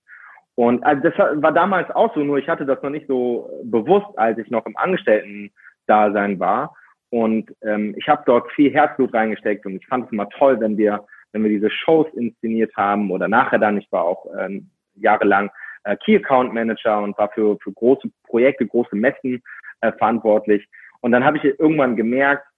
Und 0.56 0.84
also 0.84 1.02
das 1.02 1.14
war 1.18 1.52
damals 1.52 1.90
auch 1.90 2.14
so, 2.14 2.20
nur 2.20 2.38
ich 2.38 2.48
hatte 2.48 2.66
das 2.66 2.80
noch 2.82 2.90
nicht 2.90 3.08
so 3.08 3.50
bewusst, 3.64 4.16
als 4.16 4.38
ich 4.38 4.50
noch 4.50 4.66
im 4.66 4.76
Angestellten-Dasein 4.76 6.38
war. 6.38 6.76
Und 7.14 7.54
ähm, 7.62 7.94
ich 7.96 8.08
habe 8.08 8.24
dort 8.26 8.50
viel 8.50 8.74
Herzblut 8.74 9.14
reingesteckt 9.14 9.64
und 9.66 9.76
ich 9.76 9.86
fand 9.86 10.06
es 10.06 10.10
immer 10.10 10.28
toll, 10.30 10.58
wenn 10.58 10.76
wir, 10.76 11.06
wenn 11.30 11.44
wir 11.44 11.48
diese 11.48 11.70
Shows 11.70 12.08
inszeniert 12.14 12.76
haben 12.76 13.12
oder 13.12 13.28
nachher 13.28 13.60
dann, 13.60 13.78
ich 13.78 13.86
war 13.92 14.02
auch 14.02 14.26
ähm, 14.36 14.68
jahrelang 14.96 15.48
äh, 15.84 15.96
Key 16.04 16.16
Account 16.16 16.52
Manager 16.52 17.00
und 17.00 17.16
war 17.16 17.30
für, 17.30 17.56
für 17.62 17.70
große 17.72 18.10
Projekte, 18.24 18.66
große 18.66 18.96
Messen 18.96 19.40
äh, 19.80 19.92
verantwortlich. 19.92 20.66
Und 21.02 21.12
dann 21.12 21.24
habe 21.24 21.36
ich 21.36 21.44
irgendwann 21.44 21.94
gemerkt, 21.94 22.48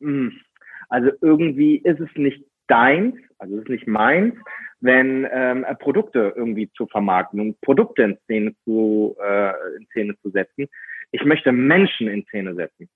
mh, 0.00 0.30
hm, 0.30 0.40
also 0.88 1.10
irgendwie 1.20 1.76
ist 1.76 2.00
es 2.00 2.08
nicht 2.14 2.42
deins, 2.66 3.14
also 3.38 3.56
es 3.56 3.64
ist 3.64 3.68
nicht 3.68 3.86
meins, 3.86 4.34
wenn 4.80 5.28
ähm, 5.30 5.66
Produkte 5.80 6.32
irgendwie 6.34 6.70
zu 6.72 6.86
vermarkten 6.86 7.40
und 7.40 7.60
Produkte 7.60 8.04
in 8.04 8.18
Szene 8.24 8.54
zu 8.64 9.18
äh, 9.22 9.52
in 9.76 9.86
Szene 9.90 10.14
zu 10.22 10.30
setzen. 10.30 10.66
Ich 11.12 11.26
möchte 11.26 11.52
Menschen 11.52 12.08
in 12.08 12.24
Szene 12.24 12.54
setzen 12.54 12.88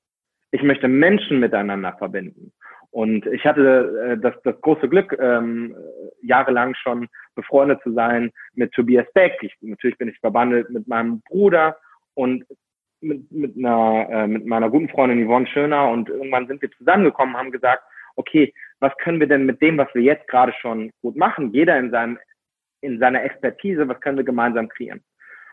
ich 0.53 0.62
möchte 0.62 0.87
Menschen 0.87 1.41
miteinander 1.41 1.95
verbinden. 1.99 2.53
Und 2.91 3.27
ich 3.27 3.45
hatte 3.45 4.12
äh, 4.12 4.19
das, 4.19 4.35
das 4.45 4.61
große 4.61 4.88
Glück, 4.88 5.17
ähm, 5.19 5.75
jahrelang 6.21 6.75
schon 6.75 7.09
befreundet 7.35 7.81
zu 7.83 7.93
sein 7.93 8.31
mit 8.55 8.71
Tobias 8.73 9.07
Beck. 9.15 9.38
Ich, 9.41 9.57
natürlich 9.62 9.97
bin 9.97 10.09
ich 10.09 10.19
verbandelt 10.21 10.69
mit 10.69 10.87
meinem 10.87 11.23
Bruder 11.23 11.79
und 12.15 12.45
mit, 13.01 13.33
mit, 13.33 13.57
einer, 13.57 14.09
äh, 14.11 14.27
mit 14.27 14.45
meiner 14.45 14.69
guten 14.69 14.91
Freundin 14.91 15.27
Yvonne 15.27 15.47
Schöner. 15.47 15.88
Und 15.88 16.11
irgendwann 16.11 16.47
sind 16.47 16.61
wir 16.61 16.71
zusammengekommen, 16.73 17.35
haben 17.35 17.51
gesagt, 17.51 17.83
okay, 18.17 18.53
was 18.81 18.93
können 18.99 19.21
wir 19.21 19.27
denn 19.27 19.47
mit 19.47 19.62
dem, 19.62 19.79
was 19.79 19.88
wir 19.95 20.03
jetzt 20.03 20.29
gerade 20.29 20.53
schon 20.61 20.91
gut 21.01 21.17
machen, 21.17 21.51
jeder 21.53 21.79
in, 21.79 21.91
seinem, 21.91 22.19
in 22.83 22.99
seiner 22.99 23.25
Expertise, 23.25 23.88
was 23.88 24.01
können 24.03 24.19
wir 24.19 24.25
gemeinsam 24.25 24.69
kreieren? 24.69 25.03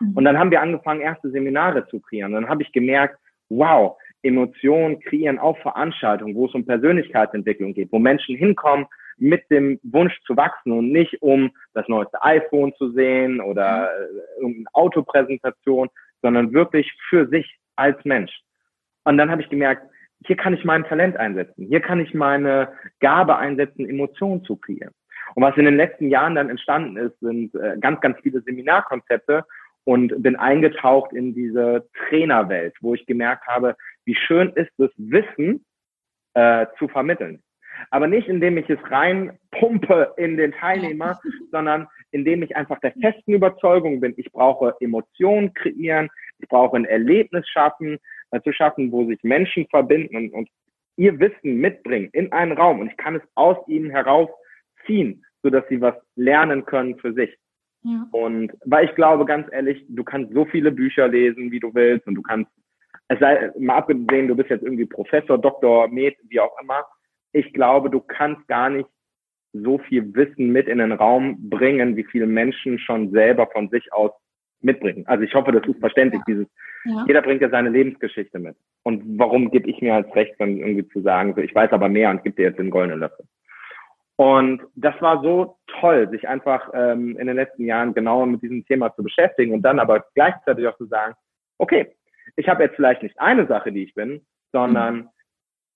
Mhm. 0.01 0.13
Und 0.17 0.25
dann 0.25 0.37
haben 0.37 0.51
wir 0.51 0.61
angefangen, 0.61 0.99
erste 0.99 1.29
Seminare 1.31 1.87
zu 1.87 2.01
kreieren. 2.01 2.33
Dann 2.33 2.49
habe 2.49 2.63
ich 2.63 2.71
gemerkt, 2.73 3.17
wow, 3.47 3.97
Emotionen 4.23 4.99
kreieren 4.99 5.39
auf 5.39 5.57
Veranstaltungen, 5.59 6.35
wo 6.35 6.47
es 6.47 6.53
um 6.53 6.65
Persönlichkeitsentwicklung 6.65 7.73
geht, 7.73 7.91
wo 7.91 7.99
Menschen 7.99 8.35
hinkommen 8.35 8.85
mit 9.17 9.49
dem 9.49 9.79
Wunsch 9.83 10.17
zu 10.25 10.35
wachsen 10.35 10.71
und 10.71 10.91
nicht 10.91 11.21
um 11.21 11.51
das 11.73 11.87
neueste 11.87 12.23
iPhone 12.23 12.73
zu 12.75 12.91
sehen 12.91 13.41
oder 13.41 13.89
äh, 13.89 14.41
irgendeine 14.41 14.73
Autopräsentation, 14.73 15.89
sondern 16.21 16.53
wirklich 16.53 16.91
für 17.09 17.27
sich 17.27 17.59
als 17.75 18.03
Mensch. 18.05 18.41
Und 19.03 19.17
dann 19.17 19.29
habe 19.29 19.41
ich 19.41 19.49
gemerkt, 19.49 19.83
hier 20.25 20.35
kann 20.35 20.53
ich 20.53 20.65
mein 20.65 20.83
Talent 20.83 21.17
einsetzen, 21.17 21.67
hier 21.67 21.79
kann 21.79 21.99
ich 21.99 22.13
meine 22.13 22.69
Gabe 22.99 23.37
einsetzen, 23.37 23.89
Emotionen 23.89 24.43
zu 24.43 24.57
kreieren. 24.57 24.93
Und 25.35 25.43
was 25.43 25.57
in 25.57 25.65
den 25.65 25.77
letzten 25.77 26.09
Jahren 26.09 26.35
dann 26.35 26.49
entstanden 26.49 26.97
ist, 26.97 27.17
sind 27.19 27.53
äh, 27.55 27.77
ganz, 27.79 28.01
ganz 28.01 28.17
viele 28.21 28.41
Seminarkonzepte 28.41 29.45
und 29.85 30.21
bin 30.21 30.35
eingetaucht 30.35 31.13
in 31.13 31.33
diese 31.33 31.87
Trainerwelt, 31.93 32.75
wo 32.81 32.93
ich 32.93 33.05
gemerkt 33.05 33.47
habe, 33.47 33.75
wie 34.09 34.15
schön 34.15 34.49
ist 34.55 34.71
es, 34.79 34.89
Wissen 34.97 35.63
äh, 36.33 36.65
zu 36.79 36.87
vermitteln. 36.87 37.43
Aber 37.91 38.07
nicht, 38.07 38.27
indem 38.27 38.57
ich 38.57 38.67
es 38.67 38.79
reinpumpe 38.89 40.13
in 40.17 40.35
den 40.35 40.51
Teilnehmer, 40.51 41.19
sondern 41.51 41.87
indem 42.09 42.41
ich 42.41 42.55
einfach 42.55 42.79
der 42.79 42.93
festen 42.93 43.33
Überzeugung 43.33 43.99
bin, 43.99 44.15
ich 44.17 44.31
brauche 44.31 44.75
Emotionen 44.79 45.53
kreieren, 45.53 46.09
ich 46.39 46.47
brauche 46.49 46.75
ein 46.75 46.85
Erlebnis 46.85 47.47
schaffen, 47.47 47.99
äh, 48.31 48.41
zu 48.41 48.51
schaffen, 48.51 48.91
wo 48.91 49.05
sich 49.05 49.21
Menschen 49.21 49.67
verbinden 49.67 50.15
und, 50.15 50.29
und 50.33 50.49
ihr 50.97 51.19
Wissen 51.19 51.57
mitbringen 51.57 52.09
in 52.11 52.31
einen 52.31 52.53
Raum 52.53 52.79
und 52.79 52.89
ich 52.89 52.97
kann 52.97 53.15
es 53.15 53.21
aus 53.35 53.57
ihnen 53.67 53.91
herausziehen, 53.91 55.23
so 55.43 55.51
dass 55.51 55.67
sie 55.69 55.81
was 55.81 55.95
lernen 56.15 56.65
können 56.65 56.97
für 56.97 57.13
sich. 57.13 57.37
Ja. 57.83 58.07
Und 58.11 58.51
weil 58.65 58.85
ich 58.85 58.95
glaube, 58.95 59.25
ganz 59.25 59.47
ehrlich, 59.51 59.85
du 59.87 60.03
kannst 60.03 60.33
so 60.33 60.45
viele 60.45 60.71
Bücher 60.71 61.07
lesen, 61.07 61.51
wie 61.51 61.59
du 61.59 61.73
willst, 61.73 62.07
und 62.07 62.15
du 62.15 62.21
kannst, 62.21 62.51
es 63.09 63.19
sei 63.19 63.51
mal 63.59 63.77
abgesehen, 63.77 64.27
du 64.27 64.35
bist 64.35 64.49
jetzt 64.49 64.63
irgendwie 64.63 64.85
Professor, 64.85 65.37
Doktor, 65.37 65.87
Med, 65.89 66.15
wie 66.29 66.39
auch 66.39 66.55
immer. 66.61 66.85
Ich 67.33 67.51
glaube, 67.53 67.89
du 67.89 67.99
kannst 67.99 68.47
gar 68.47 68.69
nicht 68.69 68.87
so 69.51 69.79
viel 69.79 70.13
Wissen 70.13 70.51
mit 70.51 70.67
in 70.67 70.77
den 70.77 70.91
Raum 70.91 71.49
bringen, 71.49 71.95
wie 71.95 72.03
viele 72.03 72.27
Menschen 72.27 72.77
schon 72.77 73.11
selber 73.11 73.47
von 73.47 73.69
sich 73.69 73.91
aus 73.91 74.11
mitbringen. 74.61 75.05
Also 75.07 75.23
ich 75.23 75.33
hoffe, 75.33 75.51
das 75.51 75.67
ist 75.67 75.79
verständlich, 75.79 76.21
ja. 76.27 76.33
dieses, 76.33 76.47
ja. 76.85 77.03
jeder 77.07 77.21
bringt 77.21 77.41
ja 77.41 77.49
seine 77.49 77.69
Lebensgeschichte 77.69 78.37
mit. 78.37 78.55
Und 78.83 79.03
warum 79.17 79.49
gebe 79.49 79.69
ich 79.69 79.81
mir 79.81 79.95
als 79.95 80.15
Recht, 80.15 80.35
dann 80.37 80.57
irgendwie 80.57 80.87
zu 80.89 81.01
sagen, 81.01 81.33
so, 81.35 81.41
ich 81.41 81.55
weiß 81.55 81.71
aber 81.71 81.89
mehr 81.89 82.11
und 82.11 82.23
gebe 82.23 82.35
dir 82.35 82.49
jetzt 82.49 82.59
den 82.59 82.69
goldenen 82.69 82.99
Löffel. 82.99 83.25
Und 84.17 84.61
das 84.75 85.01
war 85.01 85.23
so 85.23 85.57
toll, 85.79 86.09
sich 86.09 86.27
einfach 86.27 86.69
ähm, 86.73 87.17
in 87.17 87.27
den 87.27 87.37
letzten 87.37 87.65
Jahren 87.65 87.93
genauer 87.93 88.27
mit 88.27 88.43
diesem 88.43 88.65
Thema 88.65 88.93
zu 88.93 89.01
beschäftigen 89.01 89.53
und 89.53 89.61
dann 89.61 89.79
aber 89.79 90.05
gleichzeitig 90.13 90.67
auch 90.67 90.77
zu 90.77 90.85
sagen, 90.85 91.15
okay, 91.57 91.95
ich 92.35 92.47
habe 92.47 92.63
jetzt 92.63 92.75
vielleicht 92.75 93.03
nicht 93.03 93.19
eine 93.19 93.47
Sache, 93.47 93.71
die 93.71 93.83
ich 93.83 93.93
bin, 93.93 94.21
sondern 94.51 94.95
mhm. 94.95 95.09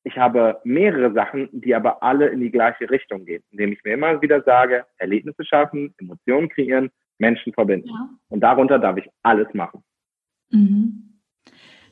ich 0.03 0.17
habe 0.17 0.59
mehrere 0.63 1.13
Sachen, 1.13 1.49
die 1.51 1.75
aber 1.75 2.01
alle 2.03 2.27
in 2.27 2.39
die 2.39 2.51
gleiche 2.51 2.89
Richtung 2.89 3.25
gehen, 3.25 3.43
indem 3.51 3.73
ich 3.73 3.83
mir 3.83 3.93
immer 3.93 4.21
wieder 4.21 4.41
sage, 4.43 4.85
Erlebnisse 4.97 5.45
schaffen, 5.45 5.93
Emotionen 5.97 6.49
kreieren, 6.49 6.89
Menschen 7.17 7.53
verbinden. 7.53 7.89
Ja. 7.89 8.09
Und 8.29 8.41
darunter 8.41 8.79
darf 8.79 8.97
ich 8.97 9.09
alles 9.21 9.47
machen. 9.53 9.83
Mhm. 10.49 11.19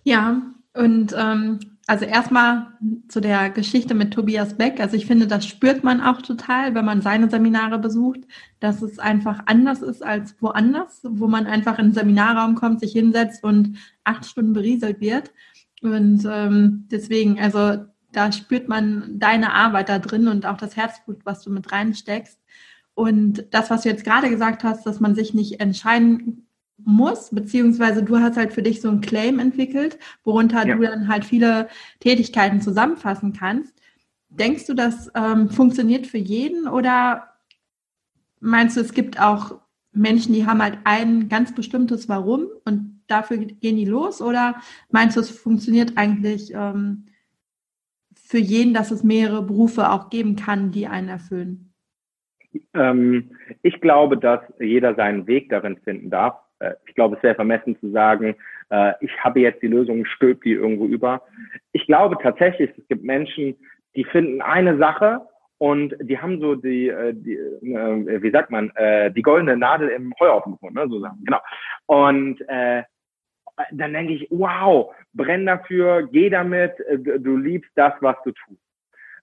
Ja, 0.03 0.41
und 0.73 1.15
ähm, 1.17 1.59
also 1.91 2.05
erstmal 2.05 2.67
zu 3.09 3.19
der 3.19 3.49
Geschichte 3.49 3.93
mit 3.93 4.13
Tobias 4.13 4.55
Beck. 4.55 4.79
Also 4.79 4.95
ich 4.95 5.05
finde, 5.05 5.27
das 5.27 5.45
spürt 5.45 5.83
man 5.83 5.99
auch 5.99 6.21
total, 6.21 6.73
wenn 6.73 6.85
man 6.85 7.01
seine 7.01 7.29
Seminare 7.29 7.79
besucht, 7.79 8.21
dass 8.61 8.81
es 8.81 8.97
einfach 8.97 9.41
anders 9.47 9.81
ist 9.81 10.01
als 10.01 10.41
woanders, 10.41 11.01
wo 11.03 11.27
man 11.27 11.47
einfach 11.47 11.79
in 11.79 11.87
den 11.87 11.93
Seminarraum 11.93 12.55
kommt, 12.55 12.79
sich 12.79 12.93
hinsetzt 12.93 13.43
und 13.43 13.77
acht 14.05 14.25
Stunden 14.25 14.53
berieselt 14.53 15.01
wird. 15.01 15.33
Und 15.81 16.25
ähm, 16.31 16.87
deswegen, 16.89 17.37
also 17.41 17.83
da 18.13 18.31
spürt 18.31 18.69
man 18.69 19.19
deine 19.19 19.51
Arbeit 19.51 19.89
da 19.89 19.99
drin 19.99 20.29
und 20.29 20.45
auch 20.45 20.55
das 20.55 20.77
Herzblut, 20.77 21.25
was 21.25 21.41
du 21.43 21.49
mit 21.49 21.73
reinsteckst. 21.73 22.39
Und 22.93 23.47
das, 23.51 23.69
was 23.69 23.81
du 23.81 23.89
jetzt 23.89 24.05
gerade 24.05 24.29
gesagt 24.29 24.63
hast, 24.63 24.85
dass 24.85 25.01
man 25.01 25.13
sich 25.13 25.33
nicht 25.33 25.59
entscheiden 25.59 26.47
muss, 26.77 27.29
beziehungsweise 27.29 28.03
du 28.03 28.17
hast 28.19 28.37
halt 28.37 28.53
für 28.53 28.63
dich 28.63 28.81
so 28.81 28.89
ein 28.89 29.01
Claim 29.01 29.39
entwickelt, 29.39 29.99
worunter 30.23 30.65
ja. 30.65 30.75
du 30.75 30.81
dann 30.81 31.07
halt 31.07 31.25
viele 31.25 31.67
Tätigkeiten 31.99 32.61
zusammenfassen 32.61 33.33
kannst. 33.33 33.73
Denkst 34.29 34.65
du, 34.65 34.73
das 34.73 35.11
ähm, 35.15 35.49
funktioniert 35.49 36.07
für 36.07 36.17
jeden 36.17 36.67
oder 36.67 37.27
meinst 38.39 38.77
du, 38.77 38.81
es 38.81 38.93
gibt 38.93 39.19
auch 39.19 39.59
Menschen, 39.93 40.33
die 40.33 40.45
haben 40.45 40.61
halt 40.61 40.79
ein 40.85 41.29
ganz 41.29 41.53
bestimmtes 41.53 42.07
Warum 42.07 42.47
und 42.65 43.01
dafür 43.07 43.37
gehen 43.37 43.75
die 43.75 43.85
los? 43.85 44.21
Oder 44.21 44.55
meinst 44.89 45.17
du, 45.17 45.21
es 45.21 45.29
funktioniert 45.29 45.97
eigentlich 45.97 46.53
ähm, 46.53 47.05
für 48.15 48.39
jeden, 48.39 48.73
dass 48.73 48.91
es 48.91 49.03
mehrere 49.03 49.43
Berufe 49.43 49.89
auch 49.91 50.09
geben 50.09 50.35
kann, 50.35 50.71
die 50.71 50.87
einen 50.87 51.09
erfüllen? 51.09 51.73
Ähm, 52.73 53.31
ich 53.61 53.79
glaube, 53.81 54.17
dass 54.17 54.41
jeder 54.59 54.95
seinen 54.95 55.27
Weg 55.27 55.49
darin 55.49 55.77
finden 55.77 56.09
darf. 56.09 56.35
Äh, 56.61 56.75
ich 56.85 56.95
glaube, 56.95 57.17
es 57.17 57.23
wäre 57.23 57.35
vermessen 57.35 57.77
zu 57.79 57.91
sagen, 57.91 58.35
äh, 58.69 58.93
ich 59.01 59.11
habe 59.23 59.39
jetzt 59.41 59.61
die 59.61 59.67
Lösung, 59.67 60.05
stülp 60.05 60.43
die 60.43 60.53
irgendwo 60.53 60.85
über. 60.85 61.23
Ich 61.73 61.85
glaube 61.87 62.17
tatsächlich, 62.21 62.71
es 62.77 62.87
gibt 62.87 63.03
Menschen, 63.03 63.55
die 63.95 64.05
finden 64.05 64.41
eine 64.41 64.77
Sache 64.77 65.21
und 65.57 65.95
die 66.01 66.17
haben 66.17 66.39
so 66.39 66.55
die, 66.55 66.89
äh, 66.89 67.13
die 67.13 67.37
wie 67.61 68.31
sagt 68.31 68.49
man, 68.51 68.71
die 69.15 69.21
goldene 69.21 69.57
Nadel 69.57 69.89
im 69.89 70.13
Heuhaufen 70.19 70.53
gefunden, 70.53 70.75
ne, 70.75 70.87
so 70.89 70.99
sagen. 70.99 71.19
Genau. 71.23 71.39
Und 71.85 72.41
äh, 72.47 72.83
dann 73.71 73.93
denke 73.93 74.13
ich, 74.13 74.27
wow, 74.31 74.93
brenn 75.13 75.45
dafür, 75.45 76.07
geh 76.11 76.29
damit, 76.29 76.73
du 76.89 77.37
liebst 77.37 77.71
das, 77.75 77.93
was 77.99 78.15
du 78.23 78.31
tust. 78.31 78.61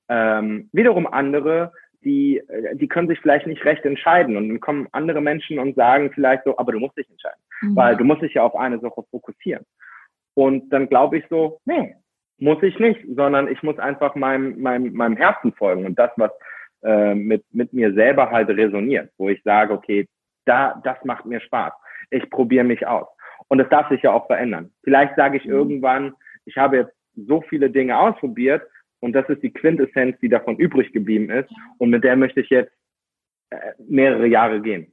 Ähm, 0.08 0.68
wiederum 0.72 1.06
andere 1.06 1.72
die, 2.04 2.38
äh, 2.38 2.76
die 2.76 2.88
können 2.88 3.08
sich 3.08 3.20
vielleicht 3.20 3.46
nicht 3.46 3.64
recht 3.64 3.84
entscheiden. 3.84 4.36
Und 4.36 4.48
dann 4.48 4.60
kommen 4.60 4.88
andere 4.92 5.20
Menschen 5.20 5.58
und 5.58 5.76
sagen 5.76 6.10
vielleicht 6.14 6.44
so, 6.44 6.56
aber 6.58 6.72
du 6.72 6.78
musst 6.78 6.96
dich 6.96 7.08
entscheiden, 7.10 7.40
mhm. 7.62 7.76
weil 7.76 7.96
du 7.96 8.04
musst 8.04 8.22
dich 8.22 8.34
ja 8.34 8.42
auf 8.42 8.56
eine 8.56 8.78
Sache 8.78 9.02
fokussieren. 9.10 9.64
Und 10.34 10.70
dann 10.70 10.88
glaube 10.88 11.18
ich 11.18 11.24
so, 11.28 11.60
nee, 11.64 11.96
muss 12.38 12.62
ich 12.62 12.78
nicht, 12.78 13.00
sondern 13.16 13.48
ich 13.48 13.62
muss 13.62 13.78
einfach 13.78 14.14
meinem, 14.14 14.60
meinem, 14.60 14.92
meinem 14.92 15.16
Herzen 15.16 15.52
folgen 15.52 15.84
und 15.84 15.98
das, 15.98 16.10
was 16.16 16.30
äh, 16.84 17.14
mit, 17.14 17.44
mit 17.52 17.72
mir 17.72 17.92
selber 17.94 18.30
halt 18.30 18.48
resoniert, 18.48 19.10
wo 19.18 19.28
ich 19.28 19.42
sage, 19.42 19.72
okay, 19.72 20.06
da, 20.44 20.80
das 20.84 20.96
macht 21.04 21.26
mir 21.26 21.40
Spaß. 21.40 21.72
Ich 22.10 22.30
probiere 22.30 22.64
mich 22.64 22.86
aus. 22.86 23.08
Und 23.48 23.58
das 23.58 23.68
darf 23.68 23.88
sich 23.88 24.02
ja 24.02 24.12
auch 24.12 24.26
verändern. 24.26 24.70
Vielleicht 24.84 25.16
sage 25.16 25.38
ich 25.38 25.44
mhm. 25.44 25.52
irgendwann, 25.52 26.14
ich 26.44 26.56
habe 26.56 26.76
jetzt 26.76 26.94
so 27.16 27.42
viele 27.42 27.68
Dinge 27.70 27.98
ausprobiert, 27.98 28.62
und 29.00 29.12
das 29.12 29.28
ist 29.28 29.42
die 29.42 29.52
Quintessenz, 29.52 30.18
die 30.20 30.28
davon 30.28 30.56
übrig 30.56 30.92
geblieben 30.92 31.30
ist. 31.30 31.50
Und 31.78 31.90
mit 31.90 32.04
der 32.04 32.16
möchte 32.16 32.40
ich 32.40 32.50
jetzt 32.50 32.72
äh, 33.50 33.72
mehrere 33.78 34.26
Jahre 34.26 34.60
gehen. 34.60 34.92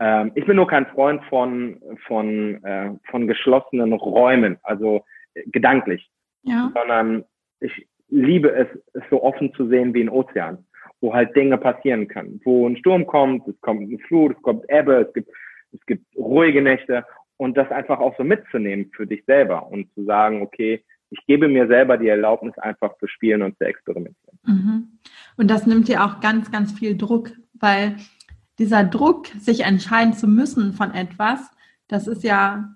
Ähm, 0.00 0.32
ich 0.34 0.46
bin 0.46 0.56
nur 0.56 0.68
kein 0.68 0.86
Freund 0.86 1.22
von, 1.24 1.80
von, 2.06 2.64
äh, 2.64 2.90
von 3.10 3.26
geschlossenen 3.26 3.92
Räumen, 3.92 4.58
also 4.62 5.04
äh, 5.34 5.42
gedanklich, 5.46 6.08
ja. 6.42 6.72
sondern 6.74 7.24
ich 7.60 7.86
liebe 8.08 8.50
es, 8.50 8.68
es 8.94 9.02
so 9.10 9.22
offen 9.22 9.52
zu 9.54 9.68
sehen 9.68 9.92
wie 9.92 10.02
ein 10.02 10.08
Ozean, 10.08 10.64
wo 11.00 11.12
halt 11.12 11.34
Dinge 11.36 11.58
passieren 11.58 12.08
können, 12.08 12.40
wo 12.44 12.68
ein 12.68 12.76
Sturm 12.76 13.06
kommt, 13.06 13.46
es 13.48 13.60
kommt 13.60 13.82
eine 13.82 13.98
Flut, 13.98 14.36
es 14.36 14.42
kommt 14.42 14.64
Ebbe, 14.68 15.06
es 15.06 15.12
gibt, 15.12 15.30
es 15.72 15.84
gibt 15.86 16.04
ruhige 16.16 16.62
Nächte 16.62 17.04
und 17.36 17.56
das 17.56 17.70
einfach 17.70 17.98
auch 17.98 18.16
so 18.16 18.24
mitzunehmen 18.24 18.90
für 18.94 19.06
dich 19.06 19.24
selber 19.26 19.66
und 19.66 19.92
zu 19.94 20.04
sagen, 20.04 20.40
okay, 20.40 20.82
ich 21.10 21.24
gebe 21.26 21.48
mir 21.48 21.66
selber 21.66 21.98
die 21.98 22.08
Erlaubnis, 22.08 22.58
einfach 22.58 22.96
zu 22.98 23.06
spielen 23.06 23.42
und 23.42 23.56
zu 23.58 23.64
experimentieren. 23.64 24.38
Mhm. 24.44 24.98
Und 25.36 25.50
das 25.50 25.66
nimmt 25.66 25.88
dir 25.88 26.04
auch 26.04 26.20
ganz, 26.20 26.50
ganz 26.50 26.72
viel 26.72 26.96
Druck, 26.96 27.32
weil 27.54 27.96
dieser 28.58 28.84
Druck, 28.84 29.28
sich 29.38 29.60
entscheiden 29.60 30.14
zu 30.14 30.26
müssen 30.26 30.72
von 30.72 30.92
etwas, 30.92 31.40
das 31.88 32.06
ist 32.06 32.24
ja, 32.24 32.74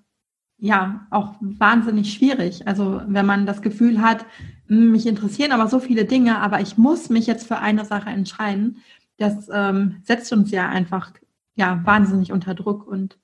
ja 0.57 1.07
auch 1.09 1.35
wahnsinnig 1.41 2.13
schwierig. 2.13 2.67
Also 2.67 3.01
wenn 3.07 3.25
man 3.25 3.45
das 3.45 3.61
Gefühl 3.61 4.01
hat, 4.01 4.25
hm, 4.67 4.91
mich 4.91 5.07
interessieren 5.07 5.51
aber 5.51 5.67
so 5.67 5.79
viele 5.79 6.05
Dinge, 6.05 6.39
aber 6.39 6.61
ich 6.61 6.77
muss 6.77 7.09
mich 7.09 7.27
jetzt 7.27 7.47
für 7.47 7.57
eine 7.57 7.85
Sache 7.85 8.09
entscheiden, 8.09 8.77
das 9.17 9.49
ähm, 9.53 9.97
setzt 10.03 10.31
uns 10.31 10.51
ja 10.51 10.69
einfach 10.69 11.11
ja 11.55 11.81
wahnsinnig 11.83 12.31
unter 12.31 12.55
Druck 12.55 12.87
und 12.87 13.19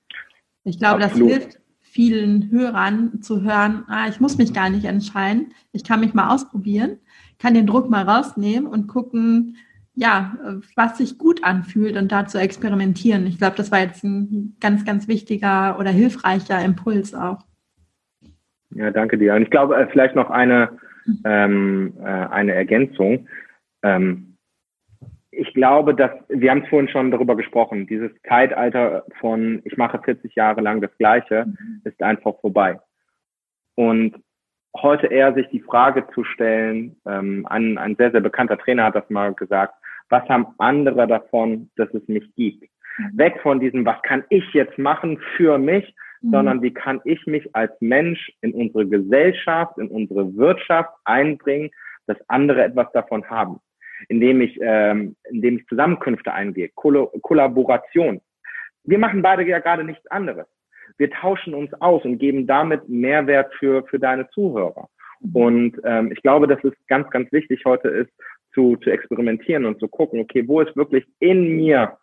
ich 0.64 0.78
glaube, 0.78 1.02
Absolut. 1.02 1.30
das 1.30 1.38
hilft 1.38 1.60
vielen 1.90 2.50
Hörern 2.50 3.20
zu 3.22 3.42
hören, 3.42 3.84
ah, 3.88 4.06
ich 4.08 4.20
muss 4.20 4.38
mich 4.38 4.52
gar 4.52 4.70
nicht 4.70 4.84
entscheiden, 4.84 5.52
ich 5.72 5.84
kann 5.84 6.00
mich 6.00 6.14
mal 6.14 6.34
ausprobieren, 6.34 6.98
kann 7.38 7.54
den 7.54 7.66
Druck 7.66 7.90
mal 7.90 8.02
rausnehmen 8.02 8.66
und 8.70 8.86
gucken, 8.86 9.56
ja, 9.94 10.36
was 10.76 10.98
sich 10.98 11.18
gut 11.18 11.42
anfühlt 11.42 11.96
und 11.96 12.12
dazu 12.12 12.38
experimentieren. 12.38 13.26
Ich 13.26 13.38
glaube, 13.38 13.56
das 13.56 13.72
war 13.72 13.80
jetzt 13.80 14.04
ein 14.04 14.56
ganz, 14.60 14.84
ganz 14.84 15.08
wichtiger 15.08 15.76
oder 15.78 15.90
hilfreicher 15.90 16.64
Impuls 16.64 17.14
auch. 17.14 17.44
Ja, 18.70 18.92
danke 18.92 19.18
dir. 19.18 19.34
Und 19.34 19.42
ich 19.42 19.50
glaube, 19.50 19.76
äh, 19.76 19.88
vielleicht 19.90 20.14
noch 20.14 20.30
eine, 20.30 20.78
ähm, 21.24 21.94
äh, 22.00 22.04
eine 22.04 22.54
Ergänzung. 22.54 23.26
Ähm, 23.82 24.27
ich 25.30 25.52
glaube, 25.54 25.94
dass 25.94 26.10
wir 26.28 26.50
haben 26.50 26.62
es 26.62 26.68
vorhin 26.68 26.88
schon 26.88 27.10
darüber 27.10 27.36
gesprochen, 27.36 27.86
dieses 27.86 28.10
Zeitalter 28.26 29.04
von 29.20 29.60
ich 29.64 29.76
mache 29.76 30.00
40 30.02 30.34
Jahre 30.34 30.60
lang 30.60 30.80
das 30.80 30.96
Gleiche 30.98 31.46
mhm. 31.46 31.82
ist 31.84 32.02
einfach 32.02 32.40
vorbei. 32.40 32.80
Und 33.74 34.16
heute 34.76 35.08
eher 35.08 35.34
sich 35.34 35.48
die 35.48 35.60
Frage 35.60 36.06
zu 36.14 36.24
stellen, 36.24 36.96
ähm, 37.06 37.46
ein, 37.48 37.78
ein 37.78 37.96
sehr, 37.96 38.10
sehr 38.10 38.20
bekannter 38.20 38.58
Trainer 38.58 38.84
hat 38.84 38.94
das 38.94 39.08
mal 39.10 39.34
gesagt, 39.34 39.74
was 40.08 40.26
haben 40.28 40.46
andere 40.58 41.06
davon, 41.06 41.70
dass 41.76 41.92
es 41.92 42.06
mich 42.08 42.34
gibt? 42.34 42.62
Mhm. 42.96 43.18
Weg 43.18 43.40
von 43.42 43.60
diesem, 43.60 43.84
was 43.84 44.00
kann 44.02 44.24
ich 44.30 44.44
jetzt 44.54 44.78
machen 44.78 45.20
für 45.36 45.58
mich, 45.58 45.94
mhm. 46.22 46.30
sondern 46.30 46.62
wie 46.62 46.72
kann 46.72 47.00
ich 47.04 47.26
mich 47.26 47.54
als 47.54 47.72
Mensch 47.80 48.32
in 48.40 48.54
unsere 48.54 48.86
Gesellschaft, 48.86 49.76
in 49.76 49.88
unsere 49.88 50.34
Wirtschaft 50.36 50.90
einbringen, 51.04 51.70
dass 52.06 52.16
andere 52.28 52.64
etwas 52.64 52.90
davon 52.92 53.28
haben 53.28 53.60
indem 54.08 54.40
ich, 54.40 54.58
ähm, 54.60 55.16
indem 55.30 55.58
ich 55.58 55.66
Zusammenkünfte 55.66 56.32
eingehe, 56.32 56.70
Koll 56.74 57.08
Kollaboration. 57.22 58.20
Wir 58.84 58.98
machen 58.98 59.22
beide 59.22 59.44
ja 59.46 59.58
gerade 59.58 59.84
nichts 59.84 60.06
anderes. 60.08 60.46
Wir 60.96 61.10
tauschen 61.10 61.54
uns 61.54 61.72
aus 61.80 62.04
und 62.04 62.18
geben 62.18 62.46
damit 62.46 62.88
Mehrwert 62.88 63.52
für, 63.58 63.84
für 63.86 63.98
deine 63.98 64.28
Zuhörer. 64.30 64.88
Und 65.34 65.80
ähm, 65.84 66.12
ich 66.12 66.22
glaube, 66.22 66.46
dass 66.46 66.62
es 66.64 66.72
ganz, 66.86 67.10
ganz 67.10 67.30
wichtig 67.32 67.64
heute 67.64 67.88
ist, 67.88 68.10
zu, 68.54 68.76
zu 68.76 68.90
experimentieren 68.90 69.66
und 69.66 69.78
zu 69.78 69.88
gucken, 69.88 70.20
okay, 70.20 70.46
wo 70.46 70.60
ist 70.60 70.76
wirklich 70.76 71.04
in 71.20 71.56
mir 71.56 71.98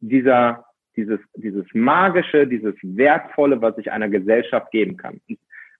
dieser, 0.00 0.64
dieses, 0.96 1.20
dieses 1.34 1.66
magische, 1.72 2.46
dieses 2.46 2.74
wertvolle, 2.82 3.60
was 3.60 3.76
ich 3.78 3.90
einer 3.90 4.08
Gesellschaft 4.08 4.70
geben 4.70 4.96
kann. 4.96 5.20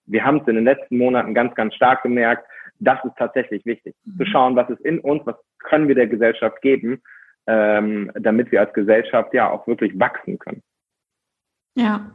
wir 0.05 0.25
haben 0.25 0.37
es 0.37 0.47
in 0.47 0.55
den 0.55 0.65
letzten 0.65 0.97
Monaten 0.97 1.33
ganz, 1.33 1.53
ganz 1.55 1.75
stark 1.75 2.03
gemerkt, 2.03 2.45
das 2.79 3.03
ist 3.03 3.15
tatsächlich 3.17 3.65
wichtig. 3.65 3.95
Mhm. 4.05 4.17
Zu 4.17 4.25
schauen, 4.25 4.55
was 4.55 4.69
ist 4.69 4.81
in 4.81 4.99
uns, 4.99 5.25
was 5.25 5.35
können 5.59 5.87
wir 5.87 5.95
der 5.95 6.07
Gesellschaft 6.07 6.61
geben, 6.61 7.01
ähm, 7.47 8.11
damit 8.15 8.51
wir 8.51 8.61
als 8.61 8.73
Gesellschaft 8.73 9.33
ja 9.33 9.49
auch 9.49 9.67
wirklich 9.67 9.97
wachsen 9.99 10.39
können. 10.39 10.61
Ja. 11.75 12.11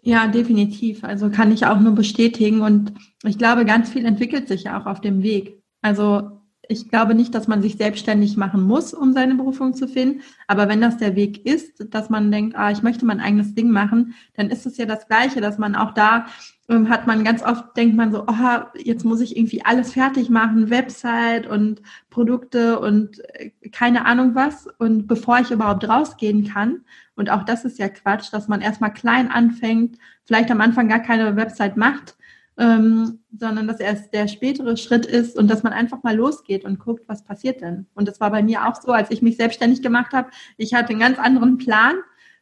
Ja, 0.00 0.26
definitiv. 0.28 1.04
Also 1.04 1.30
kann 1.30 1.52
ich 1.52 1.66
auch 1.66 1.80
nur 1.80 1.94
bestätigen. 1.94 2.60
Und 2.60 2.94
ich 3.24 3.36
glaube, 3.36 3.64
ganz 3.64 3.92
viel 3.92 4.06
entwickelt 4.06 4.48
sich 4.48 4.64
ja 4.64 4.80
auch 4.80 4.86
auf 4.86 5.00
dem 5.00 5.22
Weg. 5.22 5.62
Also 5.82 6.37
ich 6.68 6.88
glaube 6.88 7.14
nicht, 7.14 7.34
dass 7.34 7.48
man 7.48 7.62
sich 7.62 7.76
selbstständig 7.76 8.36
machen 8.36 8.62
muss, 8.62 8.92
um 8.94 9.12
seine 9.12 9.34
Berufung 9.34 9.74
zu 9.74 9.88
finden. 9.88 10.20
Aber 10.46 10.68
wenn 10.68 10.80
das 10.80 10.98
der 10.98 11.16
Weg 11.16 11.46
ist, 11.46 11.94
dass 11.94 12.10
man 12.10 12.30
denkt, 12.30 12.56
ah, 12.56 12.70
ich 12.70 12.82
möchte 12.82 13.06
mein 13.06 13.20
eigenes 13.20 13.54
Ding 13.54 13.70
machen, 13.70 14.14
dann 14.34 14.50
ist 14.50 14.66
es 14.66 14.76
ja 14.76 14.86
das 14.86 15.08
Gleiche, 15.08 15.40
dass 15.40 15.58
man 15.58 15.74
auch 15.74 15.94
da 15.94 16.26
ähm, 16.68 16.90
hat 16.90 17.06
man 17.06 17.24
ganz 17.24 17.42
oft 17.42 17.76
denkt 17.76 17.96
man 17.96 18.12
so, 18.12 18.24
oh, 18.26 18.60
jetzt 18.76 19.04
muss 19.04 19.20
ich 19.20 19.36
irgendwie 19.36 19.64
alles 19.64 19.94
fertig 19.94 20.28
machen, 20.28 20.68
Website 20.68 21.46
und 21.46 21.80
Produkte 22.10 22.78
und 22.78 23.20
äh, 23.34 23.50
keine 23.70 24.04
Ahnung 24.04 24.34
was. 24.34 24.68
Und 24.78 25.06
bevor 25.06 25.40
ich 25.40 25.50
überhaupt 25.50 25.88
rausgehen 25.88 26.46
kann, 26.46 26.84
und 27.16 27.30
auch 27.30 27.42
das 27.44 27.64
ist 27.64 27.78
ja 27.78 27.88
Quatsch, 27.88 28.32
dass 28.32 28.48
man 28.48 28.60
erstmal 28.60 28.92
klein 28.92 29.30
anfängt, 29.30 29.96
vielleicht 30.24 30.50
am 30.50 30.60
Anfang 30.60 30.88
gar 30.88 31.00
keine 31.00 31.34
Website 31.36 31.76
macht 31.76 32.17
ähm, 32.58 33.20
sondern 33.38 33.68
dass 33.68 33.78
erst 33.78 34.12
der 34.12 34.26
spätere 34.26 34.76
Schritt 34.76 35.06
ist 35.06 35.38
und 35.38 35.48
dass 35.48 35.62
man 35.62 35.72
einfach 35.72 36.02
mal 36.02 36.16
losgeht 36.16 36.64
und 36.64 36.80
guckt, 36.80 37.04
was 37.06 37.24
passiert 37.24 37.60
denn. 37.60 37.86
Und 37.94 38.08
das 38.08 38.20
war 38.20 38.30
bei 38.30 38.42
mir 38.42 38.66
auch 38.66 38.74
so, 38.74 38.92
als 38.92 39.10
ich 39.10 39.22
mich 39.22 39.36
selbstständig 39.36 39.80
gemacht 39.80 40.12
habe. 40.12 40.30
Ich 40.56 40.74
hatte 40.74 40.90
einen 40.90 41.00
ganz 41.00 41.18
anderen 41.18 41.58
Plan 41.58 41.94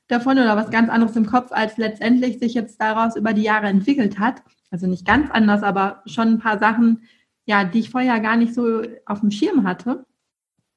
davon 0.09 0.39
oder 0.39 0.57
was 0.57 0.71
ganz 0.71 0.89
anderes 0.89 1.17
im 1.17 1.27
Kopf, 1.27 1.53
als 1.53 1.77
letztendlich 1.77 2.39
sich 2.39 2.55
jetzt 2.55 2.81
daraus 2.81 3.15
über 3.17 3.35
die 3.35 3.43
Jahre 3.43 3.67
entwickelt 3.67 4.19
hat. 4.19 4.43
Also 4.71 4.87
nicht 4.87 5.07
ganz 5.07 5.31
anders, 5.31 5.63
aber 5.63 6.03
schon 6.07 6.29
ein 6.29 6.39
paar 6.39 6.59
Sachen, 6.59 7.03
ja, 7.45 7.65
die 7.65 7.81
ich 7.81 7.91
vorher 7.91 8.19
gar 8.21 8.37
nicht 8.37 8.55
so 8.55 8.83
auf 9.05 9.21
dem 9.21 9.31
Schirm 9.31 9.65
hatte. 9.65 10.07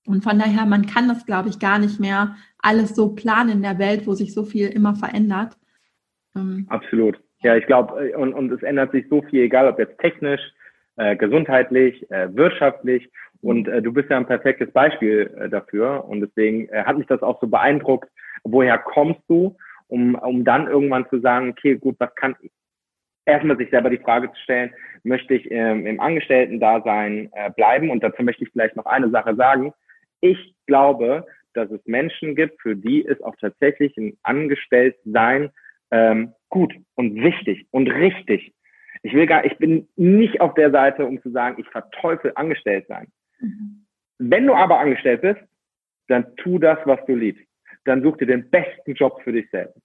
Und 0.06 0.24
von 0.24 0.38
daher, 0.38 0.66
man 0.66 0.86
kann 0.86 1.08
das, 1.08 1.26
glaube 1.26 1.50
ich, 1.50 1.60
gar 1.60 1.80
nicht 1.80 2.00
mehr 2.00 2.36
alles 2.58 2.94
so 2.94 3.10
planen 3.10 3.50
in 3.50 3.62
der 3.62 3.80
Welt, 3.80 4.06
wo 4.06 4.16
sich 4.16 4.34
so 4.34 4.44
viel 4.44 4.68
immer 4.68 4.96
verändert. 4.96 5.58
Ähm, 6.36 6.66
Absolut. 6.68 7.22
Ja, 7.42 7.56
ich 7.56 7.66
glaube, 7.66 8.10
äh, 8.10 8.16
und, 8.16 8.34
und 8.34 8.52
es 8.52 8.64
ändert 8.64 8.92
sich 8.92 9.08
so 9.10 9.22
viel, 9.22 9.44
egal 9.44 9.68
ob 9.68 9.80
jetzt 9.80 9.98
technisch, 10.00 10.42
äh, 10.98 11.16
gesundheitlich, 11.16 12.10
äh, 12.12 12.36
wirtschaftlich. 12.36 13.10
Und 13.42 13.68
äh, 13.68 13.82
du 13.82 13.94
bist 13.94 14.10
ja 14.10 14.18
ein 14.18 14.26
perfektes 14.26 14.72
Beispiel 14.72 15.34
äh, 15.40 15.50
dafür. 15.50 16.06
Und 16.06 16.22
deswegen 16.22 16.68
äh, 16.70 16.84
hat 16.84 16.98
mich 16.98 17.08
das 17.08 17.22
auch 17.22 17.40
so 17.40 17.48
beeindruckt. 17.48 18.10
Woher 18.44 18.78
kommst 18.78 19.22
du, 19.30 19.56
um, 19.88 20.16
um 20.16 20.44
dann 20.44 20.68
irgendwann 20.68 21.08
zu 21.10 21.20
sagen, 21.20 21.50
okay, 21.50 21.76
gut, 21.76 21.96
was 22.00 22.14
kann 22.16 22.36
ich? 22.42 22.52
Erstmal 23.26 23.58
sich 23.58 23.70
selber 23.70 23.90
die 23.90 24.00
Frage 24.00 24.32
zu 24.32 24.40
stellen, 24.42 24.74
möchte 25.04 25.36
ich 25.36 25.50
ähm, 25.52 25.86
im 25.86 26.00
Angestellten-Dasein 26.00 27.30
äh, 27.34 27.52
bleiben? 27.52 27.92
Und 27.92 28.04
dazu 28.04 28.24
möchte 28.24 28.44
ich 28.44 28.50
vielleicht 28.52 28.76
noch 28.76 28.88
eine 28.88 29.10
Sache 29.12 29.36
sagen. 29.36 29.72
Ich 30.20 30.56
glaube, 30.66 31.26
dass 31.54 31.70
es 31.72 31.80
Menschen 31.86 32.36
gibt, 32.36 32.62
für 32.62 32.76
die 32.76 33.02
ist 33.02 33.24
auch 33.24 33.36
tatsächlich 33.40 33.96
ein 33.98 34.18
Angestelltsein 34.24 35.52
ähm, 35.92 36.34
gut 36.50 36.74
und 36.96 37.16
wichtig 37.16 37.68
und 37.72 37.88
richtig. 37.88 38.54
Ich 39.04 39.14
will 39.14 39.28
gar, 39.28 39.46
ich 39.46 39.58
bin 39.58 39.88
nicht 39.96 40.42
auf 40.42 40.54
der 40.56 40.72
Seite, 40.72 41.06
um 41.06 41.22
zu 41.22 41.30
sagen, 41.32 41.60
ich 41.60 41.68
verteufel 41.70 42.34
angestellt 42.36 42.86
sein. 42.88 43.08
Mhm. 43.40 43.86
Wenn 44.18 44.46
du 44.46 44.54
aber 44.54 44.80
angestellt 44.80 45.22
bist, 45.22 45.40
dann 46.08 46.36
tu 46.36 46.60
das, 46.60 46.78
was 46.86 47.00
du 47.06 47.16
liebst. 47.16 47.46
Dann 47.86 48.04
such 48.04 48.18
dir 48.18 48.26
den 48.26 48.50
besten 48.50 48.94
Job 48.94 49.22
für 49.24 49.32
dich 49.32 49.50
selbst. 49.52 49.80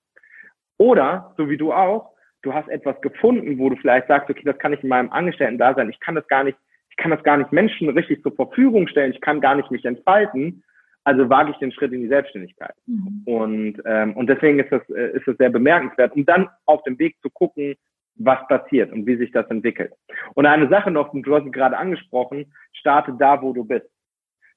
Oder, 0.78 1.32
so 1.36 1.48
wie 1.48 1.56
du 1.56 1.72
auch, 1.72 2.14
du 2.42 2.52
hast 2.52 2.68
etwas 2.68 3.00
gefunden, 3.00 3.58
wo 3.58 3.70
du 3.70 3.76
vielleicht 3.76 4.08
sagst, 4.08 4.28
okay, 4.28 4.42
das 4.44 4.58
kann 4.58 4.72
ich 4.72 4.82
in 4.82 4.88
meinem 4.88 5.10
Angestellten 5.10 5.58
da 5.58 5.74
sein. 5.74 5.88
Ich 5.90 6.00
kann 6.00 6.16
das 6.16 6.26
gar 6.26 6.42
nicht, 6.42 6.58
ich 6.90 6.96
kann 6.96 7.10
das 7.10 7.22
gar 7.22 7.36
nicht 7.36 7.52
Menschen 7.52 7.88
richtig 7.88 8.22
zur 8.22 8.34
Verfügung 8.34 8.88
stellen. 8.88 9.12
Ich 9.12 9.20
kann 9.20 9.40
gar 9.40 9.54
nicht 9.54 9.70
mich 9.70 9.84
entfalten. 9.84 10.64
Also 11.04 11.28
wage 11.28 11.50
ich 11.50 11.56
den 11.58 11.72
Schritt 11.72 11.92
in 11.92 12.02
die 12.02 12.08
Selbstständigkeit. 12.08 12.74
Mhm. 12.86 13.22
Und, 13.26 13.82
ähm, 13.84 14.16
und 14.16 14.26
deswegen 14.26 14.58
ist 14.58 14.72
das, 14.72 14.82
äh, 14.88 15.16
ist 15.16 15.26
das 15.26 15.36
sehr 15.36 15.50
bemerkenswert, 15.50 16.12
um 16.16 16.24
dann 16.24 16.48
auf 16.64 16.82
dem 16.84 16.98
Weg 16.98 17.16
zu 17.20 17.30
gucken, 17.30 17.76
was 18.16 18.46
passiert 18.48 18.92
und 18.92 19.06
wie 19.06 19.16
sich 19.16 19.30
das 19.32 19.48
entwickelt. 19.50 19.92
Und 20.34 20.46
eine 20.46 20.68
Sache 20.68 20.90
noch, 20.90 21.10
du 21.12 21.34
hast 21.34 21.46
es 21.46 21.52
gerade 21.52 21.76
angesprochen, 21.76 22.52
starte 22.72 23.12
da, 23.18 23.42
wo 23.42 23.52
du 23.52 23.64
bist. 23.64 23.86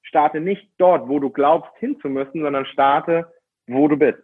Starte 0.02 0.40
nicht 0.40 0.70
dort, 0.78 1.08
wo 1.08 1.18
du 1.18 1.28
glaubst 1.30 1.76
hinzumüssen, 1.78 2.40
sondern 2.40 2.64
starte, 2.66 3.26
wo 3.66 3.88
du 3.88 3.96
bist. 3.96 4.22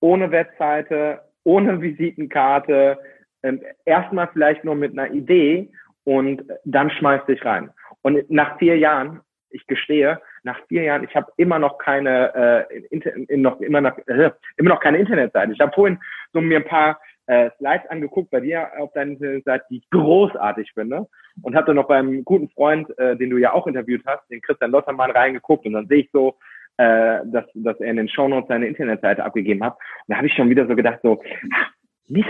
Ohne 0.00 0.30
Webseite, 0.30 1.22
ohne 1.44 1.80
Visitenkarte, 1.80 2.98
ähm, 3.42 3.62
erstmal 3.84 4.28
vielleicht 4.32 4.64
nur 4.64 4.74
mit 4.74 4.92
einer 4.92 5.10
Idee 5.12 5.70
und 6.04 6.42
dann 6.64 6.90
schmeiß 6.90 7.24
dich 7.26 7.44
rein. 7.44 7.70
Und 8.02 8.30
nach 8.30 8.58
vier 8.58 8.76
Jahren, 8.76 9.20
ich 9.56 9.66
gestehe, 9.66 10.20
nach 10.42 10.58
vier 10.68 10.84
Jahren, 10.84 11.04
ich 11.04 11.14
habe 11.16 11.32
immer 11.36 11.58
noch 11.58 11.78
keine, 11.78 12.66
äh, 12.70 12.86
in, 12.90 13.00
in 13.02 13.42
noch, 13.42 13.60
immer, 13.60 13.80
noch, 13.80 13.98
äh, 14.06 14.30
immer 14.56 14.70
noch 14.70 14.80
keine 14.80 14.98
Internetseite. 14.98 15.52
Ich 15.52 15.60
habe 15.60 15.72
vorhin 15.72 15.98
so 16.32 16.40
mir 16.40 16.58
ein 16.58 16.64
paar 16.64 17.00
äh, 17.26 17.50
Slides 17.58 17.88
angeguckt 17.88 18.30
bei 18.30 18.40
dir 18.40 18.70
auf 18.78 18.92
deiner 18.92 19.12
Internetseite, 19.12 19.64
die 19.70 19.78
ich 19.78 19.90
großartig 19.90 20.70
finde. 20.74 21.06
Und 21.42 21.54
habe 21.54 21.66
dann 21.66 21.76
noch 21.76 21.88
beim 21.88 22.24
guten 22.24 22.48
Freund, 22.50 22.96
äh, 22.98 23.16
den 23.16 23.30
du 23.30 23.38
ja 23.38 23.52
auch 23.52 23.66
interviewt 23.66 24.02
hast, 24.06 24.28
den 24.30 24.40
Christian 24.40 24.70
Lottermann, 24.70 25.10
reingeguckt 25.10 25.66
und 25.66 25.72
dann 25.72 25.86
sehe 25.86 26.02
ich 26.02 26.10
so, 26.12 26.36
äh, 26.78 27.20
dass, 27.24 27.44
dass 27.54 27.80
er 27.80 27.90
in 27.90 27.96
den 27.96 28.08
Shownotes 28.08 28.48
seine 28.48 28.66
Internetseite 28.66 29.24
abgegeben 29.24 29.64
hat. 29.64 29.74
Und 29.74 30.12
da 30.12 30.16
habe 30.16 30.26
ich 30.26 30.34
schon 30.34 30.50
wieder 30.50 30.66
so 30.66 30.76
gedacht, 30.76 31.00
so, 31.02 31.22
ach, 31.54 31.70
Mist, 32.08 32.28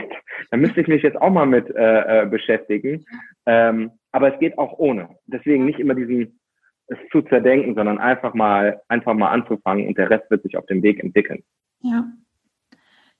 da 0.50 0.56
müsste 0.56 0.80
ich 0.80 0.88
mich 0.88 1.02
jetzt 1.02 1.20
auch 1.20 1.30
mal 1.30 1.46
mit 1.46 1.68
äh, 1.74 2.22
äh, 2.22 2.26
beschäftigen. 2.26 3.04
Ähm, 3.44 3.90
aber 4.12 4.32
es 4.32 4.40
geht 4.40 4.56
auch 4.56 4.78
ohne. 4.78 5.10
Deswegen 5.26 5.66
nicht 5.66 5.78
immer 5.78 5.94
diesen 5.94 6.40
es 6.88 6.99
zu 7.11 7.22
zerdenken, 7.22 7.75
sondern 7.75 7.99
einfach 7.99 8.35
mal, 8.35 8.81
einfach 8.88 9.14
mal 9.14 9.31
anzufangen 9.31 9.88
und 9.88 9.99
der 9.99 10.11
Rest 10.11 10.31
wird 10.31 10.42
sich 10.42 10.57
auf 10.57 10.66
dem 10.66 10.83
Weg 10.83 11.03
entwickeln. 11.03 11.42
Ja. 11.81 12.05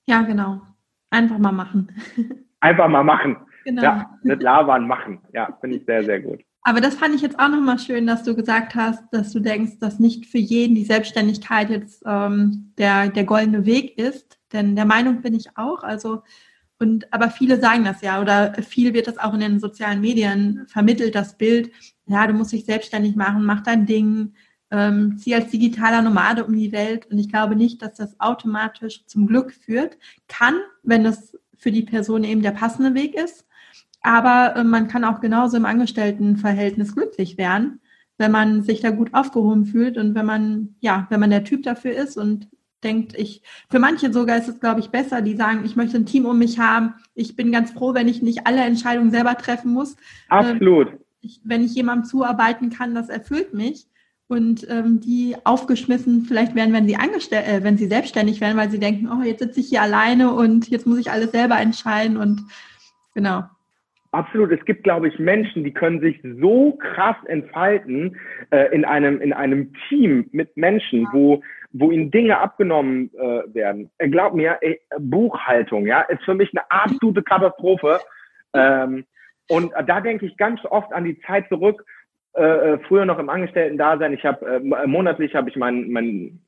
Ja, 0.05 0.21
genau. 0.21 0.61
Einfach 1.09 1.37
mal 1.37 1.51
machen. 1.51 1.91
Einfach 2.59 2.87
mal 2.87 3.03
machen. 3.03 3.37
Genau. 3.65 3.81
Ja, 3.81 4.17
nicht 4.23 4.41
labern, 4.41 4.87
machen. 4.87 5.19
Ja, 5.33 5.57
finde 5.59 5.77
ich 5.77 5.85
sehr, 5.85 6.03
sehr 6.03 6.21
gut. 6.21 6.41
Aber 6.61 6.81
das 6.81 6.95
fand 6.95 7.15
ich 7.15 7.21
jetzt 7.21 7.39
auch 7.39 7.49
nochmal 7.49 7.79
schön, 7.79 8.07
dass 8.07 8.23
du 8.23 8.35
gesagt 8.35 8.75
hast, 8.75 9.03
dass 9.13 9.31
du 9.31 9.39
denkst, 9.39 9.79
dass 9.79 9.99
nicht 9.99 10.25
für 10.25 10.37
jeden 10.37 10.75
die 10.75 10.83
Selbstständigkeit 10.83 11.69
jetzt 11.69 12.03
ähm, 12.05 12.73
der, 12.77 13.09
der 13.09 13.23
goldene 13.23 13.65
Weg 13.65 13.97
ist. 13.97 14.39
Denn 14.51 14.75
der 14.75 14.85
Meinung 14.85 15.21
bin 15.21 15.33
ich 15.33 15.47
auch. 15.55 15.83
Also 15.83 16.23
und 16.79 17.11
aber 17.11 17.29
viele 17.29 17.59
sagen 17.59 17.83
das 17.83 18.01
ja 18.01 18.21
oder 18.21 18.53
viel 18.63 18.93
wird 18.93 19.07
das 19.07 19.17
auch 19.17 19.33
in 19.33 19.39
den 19.39 19.59
sozialen 19.59 20.01
Medien 20.01 20.65
vermittelt, 20.67 21.15
das 21.15 21.37
Bild, 21.37 21.71
ja, 22.05 22.27
du 22.27 22.33
musst 22.33 22.51
dich 22.51 22.65
selbstständig 22.65 23.15
machen, 23.15 23.43
mach 23.43 23.61
dein 23.61 23.85
Ding, 23.85 24.33
ähm, 24.71 25.17
zieh 25.17 25.35
als 25.35 25.49
digitaler 25.51 26.01
Nomade 26.01 26.45
um 26.45 26.55
die 26.55 26.71
Welt. 26.71 27.07
Und 27.09 27.17
ich 27.17 27.29
glaube 27.29 27.55
nicht, 27.55 27.81
dass 27.81 27.95
das 27.95 28.19
automatisch 28.19 29.05
zum 29.05 29.27
Glück 29.27 29.53
führt. 29.53 29.97
Kann, 30.27 30.55
wenn 30.83 31.03
das 31.03 31.37
für 31.57 31.71
die 31.71 31.83
Person 31.83 32.23
eben 32.23 32.41
der 32.41 32.51
passende 32.51 32.93
Weg 32.93 33.15
ist. 33.15 33.45
Aber 34.01 34.55
äh, 34.55 34.63
man 34.63 34.87
kann 34.87 35.03
auch 35.03 35.21
genauso 35.21 35.57
im 35.57 35.65
Angestelltenverhältnis 35.65 36.95
glücklich 36.95 37.37
werden, 37.37 37.81
wenn 38.17 38.31
man 38.31 38.63
sich 38.63 38.81
da 38.81 38.91
gut 38.91 39.13
aufgehoben 39.13 39.65
fühlt 39.65 39.97
und 39.97 40.15
wenn 40.15 40.25
man, 40.25 40.75
ja, 40.79 41.07
wenn 41.09 41.19
man 41.19 41.29
der 41.29 41.43
Typ 41.43 41.63
dafür 41.63 41.93
ist 41.93 42.17
und 42.17 42.47
denkt, 42.83 43.13
ich, 43.17 43.41
für 43.69 43.79
manche 43.79 44.13
sogar 44.13 44.37
ist 44.37 44.47
es, 44.47 44.59
glaube 44.59 44.79
ich, 44.79 44.89
besser, 44.89 45.21
die 45.21 45.35
sagen, 45.35 45.63
ich 45.65 45.75
möchte 45.75 45.97
ein 45.97 46.05
Team 46.05 46.25
um 46.25 46.37
mich 46.37 46.59
haben. 46.59 46.93
Ich 47.15 47.35
bin 47.35 47.51
ganz 47.51 47.71
froh, 47.71 47.93
wenn 47.93 48.07
ich 48.07 48.21
nicht 48.21 48.45
alle 48.45 48.61
Entscheidungen 48.61 49.11
selber 49.11 49.35
treffen 49.35 49.73
muss. 49.73 49.95
Absolut. 50.29 50.89
Ähm, 50.89 50.97
ich, 51.21 51.41
wenn 51.43 51.63
ich 51.63 51.73
jemandem 51.73 52.05
zuarbeiten 52.05 52.69
kann, 52.69 52.95
das 52.95 53.09
erfüllt 53.09 53.53
mich. 53.53 53.87
Und 54.29 54.67
ähm, 54.69 54.99
die 54.99 55.37
aufgeschmissen 55.45 56.25
vielleicht 56.25 56.53
werden, 56.53 56.73
wenn 56.73 56.85
sie 56.85 56.97
angestellt, 56.97 57.47
äh, 57.47 57.63
wenn 57.63 57.77
sie 57.77 57.87
selbstständig 57.87 58.41
werden, 58.41 58.57
weil 58.57 58.69
sie 58.69 58.79
denken, 58.79 59.09
oh, 59.09 59.23
jetzt 59.23 59.39
sitze 59.39 59.61
ich 59.61 59.69
hier 59.69 59.81
alleine 59.81 60.33
und 60.33 60.67
jetzt 60.67 60.85
muss 60.85 60.99
ich 60.99 61.09
alles 61.09 61.31
selber 61.31 61.57
entscheiden 61.57 62.17
und 62.17 62.41
genau. 63.13 63.45
Absolut. 64.11 64.51
Es 64.51 64.63
gibt, 64.65 64.83
glaube 64.83 65.07
ich, 65.07 65.17
Menschen, 65.17 65.63
die 65.63 65.73
können 65.73 66.01
sich 66.01 66.19
so 66.41 66.73
krass 66.73 67.15
entfalten 67.27 68.17
äh, 68.51 68.73
in 68.73 68.83
einem 68.83 69.21
in 69.21 69.31
einem 69.31 69.73
Team 69.87 70.27
mit 70.31 70.57
Menschen, 70.57 71.07
wo 71.13 71.41
wo 71.71 71.91
ihnen 71.91 72.11
Dinge 72.11 72.37
abgenommen 72.37 73.11
äh, 73.15 73.53
werden. 73.53 73.89
Äh, 73.97 74.09
glaub 74.09 74.33
mir, 74.33 74.57
ey, 74.61 74.79
Buchhaltung, 74.99 75.85
ja, 75.85 76.01
ist 76.01 76.23
für 76.23 76.33
mich 76.33 76.51
eine 76.53 76.69
absolute 76.69 77.23
Katastrophe. 77.23 77.99
Ähm, 78.53 79.05
und 79.49 79.71
da 79.85 80.01
denke 80.01 80.25
ich 80.25 80.37
ganz 80.37 80.63
oft 80.65 80.91
an 80.93 81.03
die 81.03 81.19
Zeit 81.21 81.47
zurück, 81.49 81.85
äh, 82.35 82.43
äh 82.43 82.79
früher 82.87 83.05
noch 83.05 83.19
im 83.19 83.29
Angestellten-Dasein. 83.29 84.13
Ich 84.13 84.25
habe 84.25 84.45
äh, 84.45 84.87
monatlich 84.87 85.35
habe 85.35 85.49
ich 85.49 85.55
mein, 85.55 85.89
mein, 85.91 86.39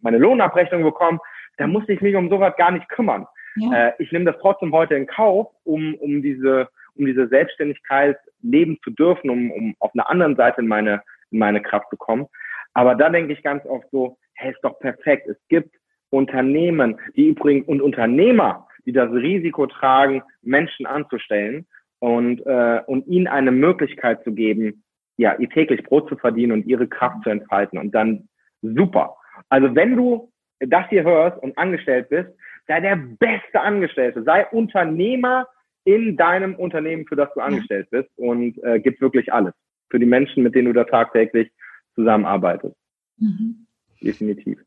meine 0.00 0.18
Lohnabrechnung 0.18 0.82
bekommen. 0.82 1.20
Da 1.56 1.66
musste 1.66 1.92
ich 1.92 2.00
mich 2.00 2.14
um 2.14 2.30
sowas 2.30 2.54
gar 2.56 2.70
nicht 2.70 2.88
kümmern. 2.88 3.26
Ja. 3.56 3.88
Äh, 3.88 3.92
ich 3.98 4.12
nehme 4.12 4.26
das 4.26 4.40
trotzdem 4.40 4.72
heute 4.72 4.94
in 4.94 5.06
Kauf, 5.06 5.48
um, 5.64 5.94
um 5.96 6.22
diese 6.22 6.68
um 6.94 7.06
diese 7.06 7.28
Selbstständigkeit 7.28 8.18
leben 8.42 8.76
zu 8.82 8.90
dürfen, 8.90 9.30
um, 9.30 9.52
um 9.52 9.76
auf 9.78 9.92
einer 9.94 10.10
anderen 10.10 10.34
Seite 10.34 10.60
in 10.60 10.68
meine 10.68 11.02
in 11.30 11.38
meine 11.38 11.62
Kraft 11.62 11.88
zu 11.90 11.96
kommen. 11.96 12.26
Aber 12.74 12.94
da 12.94 13.08
denke 13.08 13.32
ich 13.32 13.42
ganz 13.42 13.64
oft 13.66 13.88
so, 13.90 14.16
hey, 14.38 14.52
ist 14.52 14.62
doch 14.62 14.78
perfekt. 14.78 15.28
Es 15.28 15.36
gibt 15.48 15.74
Unternehmen, 16.10 16.98
die 17.16 17.28
übrigens 17.28 17.66
und 17.68 17.82
Unternehmer, 17.82 18.66
die 18.86 18.92
das 18.92 19.10
Risiko 19.12 19.66
tragen, 19.66 20.22
Menschen 20.42 20.86
anzustellen 20.86 21.66
und, 21.98 22.40
äh, 22.46 22.80
und 22.86 23.06
ihnen 23.06 23.26
eine 23.26 23.50
Möglichkeit 23.50 24.22
zu 24.24 24.32
geben, 24.32 24.84
ja, 25.16 25.34
ihr 25.34 25.50
täglich 25.50 25.82
Brot 25.82 26.08
zu 26.08 26.16
verdienen 26.16 26.52
und 26.52 26.66
ihre 26.66 26.86
Kraft 26.86 27.24
zu 27.24 27.30
entfalten. 27.30 27.78
Und 27.78 27.94
dann 27.94 28.28
super. 28.62 29.16
Also 29.48 29.74
wenn 29.74 29.96
du 29.96 30.32
das 30.60 30.88
hier 30.88 31.02
hörst 31.02 31.42
und 31.42 31.58
angestellt 31.58 32.08
bist, 32.08 32.30
sei 32.66 32.80
der 32.80 32.96
beste 32.96 33.60
Angestellte, 33.60 34.22
sei 34.22 34.46
Unternehmer 34.46 35.46
in 35.84 36.16
deinem 36.16 36.54
Unternehmen, 36.54 37.06
für 37.06 37.16
das 37.16 37.32
du 37.34 37.40
angestellt 37.40 37.88
bist 37.90 38.10
und 38.16 38.62
äh, 38.62 38.78
gib 38.78 39.00
wirklich 39.00 39.32
alles 39.32 39.54
für 39.90 39.98
die 39.98 40.06
Menschen, 40.06 40.42
mit 40.42 40.54
denen 40.54 40.66
du 40.66 40.72
da 40.72 40.84
tagtäglich 40.84 41.50
zusammenarbeitest. 41.94 42.76
Mhm. 43.18 43.67
Definitiv. 44.00 44.58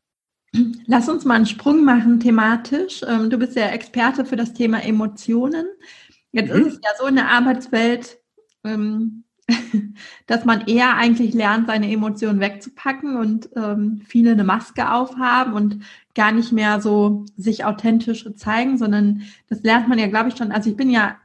Lass 0.86 1.08
uns 1.08 1.24
mal 1.24 1.36
einen 1.36 1.46
Sprung 1.46 1.84
machen 1.84 2.20
thematisch. 2.20 3.02
Ähm, 3.08 3.30
du 3.30 3.38
bist 3.38 3.56
ja 3.56 3.68
Experte 3.68 4.24
für 4.24 4.36
das 4.36 4.52
Thema 4.52 4.84
Emotionen. 4.84 5.66
Jetzt 6.30 6.52
mhm. 6.52 6.60
ist 6.60 6.74
es 6.74 6.80
ja 6.82 6.90
so 6.98 7.06
in 7.06 7.16
der 7.16 7.30
Arbeitswelt, 7.30 8.18
ähm, 8.64 9.24
dass 10.26 10.44
man 10.44 10.66
eher 10.66 10.96
eigentlich 10.96 11.32
lernt, 11.32 11.68
seine 11.68 11.90
Emotionen 11.90 12.40
wegzupacken 12.40 13.16
und 13.16 13.48
ähm, 13.56 14.02
viele 14.06 14.32
eine 14.32 14.44
Maske 14.44 14.90
aufhaben 14.92 15.54
und 15.54 15.84
gar 16.14 16.32
nicht 16.32 16.52
mehr 16.52 16.80
so 16.80 17.24
sich 17.36 17.64
authentisch 17.64 18.28
zeigen, 18.36 18.76
sondern 18.76 19.22
das 19.48 19.62
lernt 19.62 19.88
man 19.88 19.98
ja, 19.98 20.06
glaube 20.06 20.28
ich, 20.28 20.36
schon. 20.36 20.52
Also 20.52 20.70
ich 20.70 20.76
bin 20.76 20.90
ja 20.90 21.16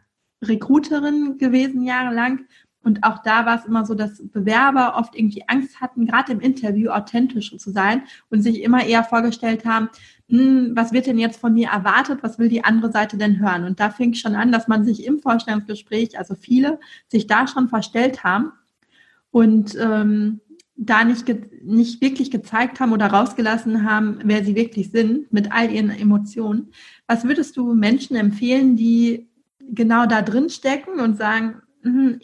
Recruiterin 0.42 1.38
gewesen 1.38 1.84
jahrelang 1.84 2.46
und 2.84 3.04
auch 3.04 3.22
da 3.22 3.46
war 3.46 3.60
es 3.60 3.66
immer 3.66 3.86
so, 3.86 3.96
dass 3.96 4.22
Bewerber 4.32 4.96
oft 4.96 5.14
irgendwie 5.14 5.44
Angst 5.48 5.82
hatten, 5.82 6.06
gerade 6.06 6.32
im 6.32 6.40
Interview 6.40 6.90
authentisch 6.90 7.56
zu 7.58 7.72
sein 7.72 8.04
und 8.30 8.42
sich 8.42 8.62
immer 8.62 8.86
eher 8.86 9.04
vorgestellt 9.04 9.66
haben, 9.66 9.90
hm, 10.30 10.72
was 10.74 10.94
wird 10.94 11.08
denn 11.08 11.20
jetzt 11.20 11.40
von 11.40 11.54
mir 11.54 11.70
erwartet, 11.70 12.20
was 12.22 12.40
will 12.40 12.50
die 12.50 12.64
andere 12.64 12.92
Seite 12.92 13.18
denn 13.18 13.40
hören? 13.40 13.66
Und 13.66 13.80
da 13.80 13.90
fing 13.90 14.14
schon 14.14 14.36
an, 14.36 14.52
dass 14.52 14.68
man 14.68 14.86
sich 14.86 15.06
im 15.06 15.20
Vorstellungsgespräch, 15.20 16.18
also 16.18 16.36
viele, 16.36 16.80
sich 17.08 17.28
da 17.28 17.48
schon 17.48 17.68
verstellt 17.68 18.24
haben 18.24 18.52
und 19.32 19.76
ähm, 19.80 20.40
da 20.78 21.04
nicht, 21.04 21.26
nicht 21.64 22.02
wirklich 22.02 22.30
gezeigt 22.30 22.80
haben 22.80 22.94
oder 22.94 23.08
rausgelassen 23.08 23.84
haben, 23.84 24.20
wer 24.24 24.46
sie 24.46 24.56
wirklich 24.56 24.92
sind, 24.92 25.34
mit 25.34 25.52
all 25.52 25.72
ihren 25.72 25.90
Emotionen. 25.90 26.70
Was 27.08 27.24
würdest 27.26 27.58
du 27.58 27.74
Menschen 27.74 28.16
empfehlen, 28.16 28.76
die 28.76 29.28
genau 29.60 30.06
da 30.06 30.22
drin 30.22 30.50
stecken 30.50 31.00
und 31.00 31.18
sagen, 31.18 31.62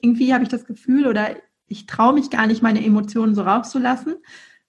irgendwie 0.01 0.33
habe 0.33 0.43
ich 0.43 0.49
das 0.49 0.65
Gefühl 0.65 1.07
oder 1.07 1.35
ich 1.67 1.85
traue 1.85 2.13
mich 2.13 2.29
gar 2.29 2.47
nicht, 2.47 2.61
meine 2.61 2.85
Emotionen 2.85 3.35
so 3.35 3.41
rauszulassen. 3.41 4.15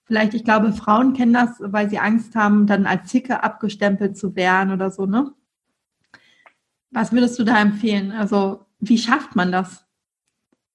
Vielleicht, 0.05 0.33
ich 0.33 0.43
glaube, 0.43 0.71
Frauen 0.71 1.13
kennen 1.13 1.33
das, 1.33 1.57
weil 1.59 1.89
sie 1.89 1.97
Angst 1.97 2.35
haben, 2.35 2.67
dann 2.67 2.85
als 2.85 3.09
Zicke 3.09 3.43
abgestempelt 3.43 4.17
zu 4.17 4.35
werden 4.35 4.71
oder 4.71 4.91
so, 4.91 5.05
ne? 5.05 5.31
Was 6.91 7.11
würdest 7.11 7.37
du 7.39 7.43
da 7.43 7.61
empfehlen? 7.61 8.11
Also, 8.11 8.65
wie 8.79 8.97
schafft 8.97 9.35
man 9.35 9.51
das? 9.51 9.85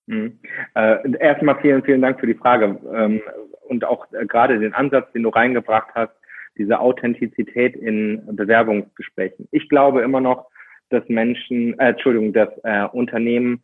Mhm. 0.07 0.41
Äh, 0.75 1.17
erstmal 1.19 1.61
vielen, 1.61 1.83
vielen 1.85 2.03
Dank 2.03 2.19
für 2.19 2.27
die 2.27 2.35
Frage 2.35 2.79
ähm, 2.93 3.23
und 3.69 3.85
auch 3.85 4.13
äh, 4.13 4.27
gerade 4.27 4.59
den 4.59 4.75
Ansatz, 4.75 5.11
den 5.13 5.23
du 5.23 5.29
reingebracht 5.29 5.91
hast, 5.95 6.13
diese 6.59 6.81
Authentizität 6.81 7.77
in 7.77 8.23
Bewerbungsgesprächen. 8.37 9.49
Ich 9.53 9.69
glaube 9.69 10.03
immer 10.03 10.21
noch, 10.21 10.49
dass 10.91 11.09
Menschen, 11.09 11.79
äh, 11.79 11.91
Entschuldigung, 11.91 12.33
dass 12.33 12.49
äh, 12.65 12.85
Unternehmen 12.93 13.63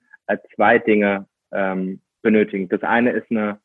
zwei 0.54 0.78
Dinge 0.78 1.26
ähm, 1.52 2.00
benötigen. 2.22 2.68
Das 2.68 2.82
eine 2.82 3.10
ist 3.10 3.30
eine, 3.30 3.58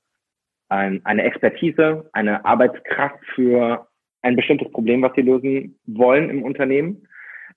ein, 0.70 1.02
eine 1.04 1.24
Expertise, 1.24 2.10
eine 2.14 2.46
Arbeitskraft 2.46 3.20
für 3.36 3.88
ein 4.22 4.36
bestimmtes 4.36 4.72
Problem, 4.72 5.02
was 5.02 5.14
sie 5.16 5.22
lösen 5.22 5.80
wollen 5.86 6.30
im 6.30 6.44
Unternehmen. 6.44 7.08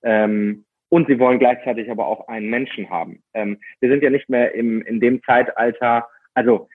Ähm, 0.02 0.64
und 0.88 1.08
sie 1.08 1.18
wollen 1.18 1.38
gleichzeitig 1.38 1.90
aber 1.90 2.06
auch 2.06 2.28
einen 2.28 2.48
Menschen 2.48 2.88
haben. 2.88 3.22
Ähm, 3.34 3.58
wir 3.80 3.90
sind 3.90 4.02
ja 4.02 4.10
nicht 4.10 4.28
mehr 4.28 4.54
im, 4.54 4.80
in 4.82 5.00
dem 5.00 5.22
Zeitalter, 5.24 6.06
also 6.34 6.68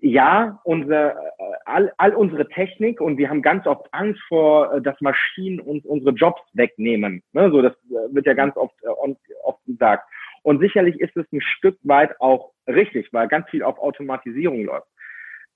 ja, 0.00 0.60
unsere, 0.64 1.12
äh, 1.38 1.42
all, 1.64 1.92
all 1.96 2.14
unsere 2.14 2.46
Technik 2.46 3.00
und 3.00 3.16
wir 3.16 3.30
haben 3.30 3.40
ganz 3.40 3.66
oft 3.66 3.86
Angst 3.92 4.20
vor, 4.28 4.74
äh, 4.74 4.82
dass 4.82 5.00
Maschinen 5.00 5.60
uns 5.60 5.84
unsere 5.86 6.10
Jobs 6.10 6.42
wegnehmen. 6.52 7.22
Ne? 7.32 7.50
So, 7.50 7.62
das 7.62 7.72
äh, 7.88 8.14
wird 8.14 8.26
ja 8.26 8.34
ganz 8.34 8.54
oft, 8.56 8.74
oft 9.42 9.64
gesagt. 9.64 10.04
Und 10.44 10.60
sicherlich 10.60 11.00
ist 11.00 11.16
es 11.16 11.26
ein 11.32 11.40
Stück 11.40 11.78
weit 11.82 12.20
auch 12.20 12.52
richtig, 12.68 13.12
weil 13.12 13.28
ganz 13.28 13.48
viel 13.48 13.62
auf 13.62 13.78
Automatisierung 13.78 14.64
läuft. 14.64 14.86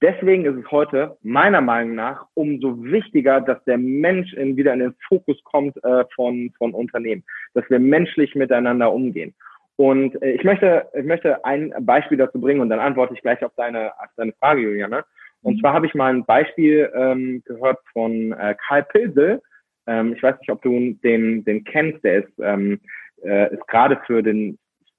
Deswegen 0.01 0.47
ist 0.47 0.57
es 0.57 0.71
heute 0.71 1.19
meiner 1.23 1.61
Meinung 1.61 1.95
nach 1.95 2.27
umso 2.35 2.83
wichtiger, 2.83 3.41
dass 3.41 3.63
der 3.65 3.79
Mensch 3.79 4.33
in, 4.33 4.57
wieder 4.57 4.73
in 4.73 4.79
den 4.79 4.95
Fokus 5.07 5.43
kommt 5.45 5.77
äh, 5.85 6.05
von, 6.15 6.53
von 6.57 6.73
Unternehmen, 6.73 7.23
dass 7.55 7.69
wir 7.69 7.79
menschlich 7.79 8.35
miteinander 8.35 8.93
umgehen. 8.93 9.35
Und 9.77 10.21
äh, 10.23 10.31
ich 10.31 10.45
möchte, 10.45 10.89
ich 10.95 11.05
möchte 11.05 11.45
ein 11.45 11.75
Beispiel 11.81 12.17
dazu 12.17 12.41
bringen 12.41 12.61
und 12.61 12.71
dann 12.71 12.81
antworte 12.81 13.15
ich 13.15 13.23
gleich 13.23 13.45
auf 13.45 13.53
deine, 13.57 13.93
auf 14.01 14.11
deine 14.17 14.33
Frage, 14.33 14.63
Juliane. 14.63 15.05
Und 15.43 15.57
mhm. 15.57 15.61
zwar 15.61 15.75
habe 15.75 15.87
ich 15.87 15.95
mal 15.95 16.15
ein 16.15 16.25
Beispiel 16.25 16.91
ähm, 16.95 17.43
gehört 17.45 17.79
von 17.93 18.33
äh, 18.33 18.57
Karl 18.67 18.85
Pilsel. 18.85 19.43
Ähm, 19.87 20.15
ich 20.15 20.23
weiß 20.23 20.39
nicht, 20.39 20.51
ob 20.51 20.63
du 20.63 20.95
den, 21.03 21.45
den 21.45 21.65
kennst. 21.65 22.03
Der 22.05 22.25
ist, 22.25 22.33
ähm, 22.41 22.81
äh, 23.23 23.53
ist 23.53 23.67
gerade 23.67 24.01
für 24.07 24.23
den 24.23 24.59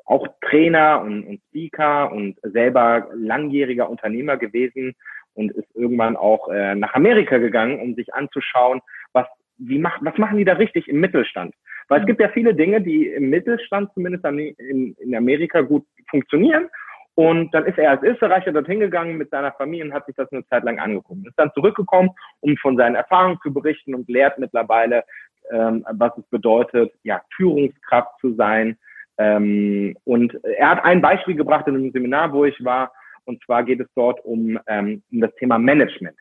auch 0.10 0.28
Trainer 0.42 1.02
und, 1.02 1.24
und 1.24 1.42
Speaker 1.50 2.12
und 2.12 2.36
selber 2.42 3.08
langjähriger 3.14 3.90
Unternehmer 3.90 4.38
gewesen 4.38 4.96
und 5.36 5.52
ist 5.52 5.68
irgendwann 5.76 6.18
auch 6.18 6.50
äh, 6.50 6.74
nach 6.74 6.96
Amerika 6.96 7.38
gegangen, 7.38 7.80
um 7.80 7.94
sich 7.94 8.12
anzuschauen, 8.14 8.82
was, 9.14 9.28
wie 9.58 9.78
macht, 9.78 10.04
was 10.04 10.18
machen 10.18 10.40
die 10.40 10.46
da 10.46 10.54
richtig 10.54 10.88
im 10.88 11.00
Mittelstand? 11.00 11.54
Weil 11.90 12.02
es 12.02 12.08
gibt 12.08 12.20
ja 12.20 12.30
viele 12.30 12.56
Dinge, 12.56 12.82
die 12.82 13.08
im 13.08 13.30
Mittelstand 13.30 13.94
zumindest 13.94 14.26
in, 14.26 14.96
in 14.96 15.16
Amerika 15.16 15.62
gut 15.62 15.86
funktionieren. 16.10 16.70
Und 17.14 17.54
dann 17.54 17.66
ist 17.66 17.78
er 17.78 17.92
als 17.92 18.04
Österreicher 18.04 18.52
dorthin 18.52 18.80
gegangen 18.80 19.18
mit 19.18 19.30
seiner 19.30 19.52
Familie 19.52 19.86
und 19.86 19.94
hat 19.94 20.08
sich 20.08 20.16
das 20.16 20.32
eine 20.32 20.46
Zeit 20.48 20.64
lang 20.64 20.80
angeguckt. 20.80 21.28
Ist 21.28 21.38
dann 21.38 21.52
zurückgekommen, 21.54 22.12
um 22.40 22.58
von 22.58 22.78
seinen 22.78 22.96
Erfahrungen 22.96 23.40
zu 23.44 23.54
berichten 23.54 23.94
und 23.94 24.10
lehrt 24.10 24.40
mittlerweile, 24.40 25.04
ähm, 25.52 25.86
was 25.92 26.18
es 26.18 26.26
bedeutet, 26.30 26.94
ja, 27.04 27.22
Führungskraft 27.36 28.20
zu 28.22 28.34
sein, 28.34 28.78
ähm, 29.20 29.96
und 30.06 30.34
er 30.44 30.70
hat 30.70 30.86
ein 30.86 31.02
Beispiel 31.02 31.36
gebracht 31.36 31.68
in 31.68 31.76
einem 31.76 31.92
Seminar, 31.92 32.32
wo 32.32 32.46
ich 32.46 32.64
war, 32.64 32.92
und 33.26 33.44
zwar 33.44 33.64
geht 33.64 33.82
es 33.82 33.88
dort 33.94 34.24
um, 34.24 34.58
ähm, 34.68 35.04
um 35.12 35.20
das 35.20 35.36
Thema 35.36 35.60
Management. 35.60 36.18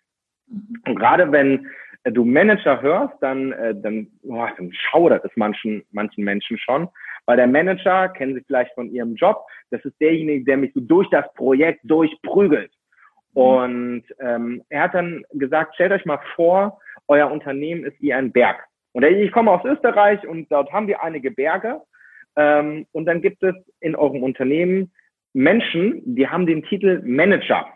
Und 0.84 0.98
gerade 0.98 1.30
wenn 1.30 1.68
äh, 2.02 2.10
du 2.10 2.24
Manager 2.24 2.82
hörst, 2.82 3.14
dann, 3.20 3.52
äh, 3.52 3.74
dann, 3.80 4.08
oh, 4.24 4.44
dann 4.56 4.72
schaudert 4.72 5.24
es 5.24 5.30
manchen, 5.36 5.84
manchen 5.92 6.24
Menschen 6.24 6.58
schon, 6.58 6.88
weil 7.26 7.36
der 7.36 7.46
Manager, 7.46 8.08
kennen 8.08 8.34
Sie 8.34 8.42
vielleicht 8.44 8.74
von 8.74 8.90
Ihrem 8.90 9.14
Job, 9.14 9.46
das 9.70 9.84
ist 9.84 9.98
derjenige, 10.00 10.44
der 10.44 10.56
mich 10.56 10.72
so 10.74 10.80
durch 10.80 11.08
das 11.10 11.32
Projekt 11.34 11.80
durchprügelt. 11.84 12.72
Mhm. 13.34 13.40
Und 13.40 14.02
ähm, 14.18 14.62
er 14.70 14.82
hat 14.82 14.94
dann 14.94 15.22
gesagt, 15.34 15.76
stellt 15.76 15.92
euch 15.92 16.04
mal 16.04 16.20
vor, 16.34 16.80
euer 17.06 17.30
Unternehmen 17.30 17.84
ist 17.84 18.00
wie 18.02 18.12
ein 18.12 18.32
Berg. 18.32 18.64
Und 18.92 19.04
ich 19.04 19.30
komme 19.30 19.52
aus 19.52 19.64
Österreich 19.64 20.26
und 20.26 20.50
dort 20.50 20.72
haben 20.72 20.88
wir 20.88 21.00
einige 21.00 21.30
Berge 21.30 21.80
ähm, 22.38 22.86
und 22.92 23.06
dann 23.06 23.20
gibt 23.20 23.42
es 23.42 23.54
in 23.80 23.96
eurem 23.96 24.22
Unternehmen 24.22 24.92
Menschen, 25.34 26.00
die 26.04 26.28
haben 26.28 26.46
den 26.46 26.62
Titel 26.62 27.02
Manager. 27.04 27.66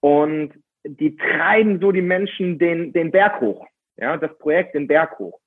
Und 0.00 0.52
die 0.84 1.16
treiben 1.16 1.78
so 1.80 1.92
die 1.92 2.02
Menschen 2.02 2.58
den, 2.58 2.92
den 2.92 3.12
Berg 3.12 3.40
hoch. 3.40 3.66
Ja, 3.96 4.16
das 4.16 4.36
Projekt 4.38 4.74
den 4.74 4.88
Berg 4.88 5.16
hoch. 5.18 5.38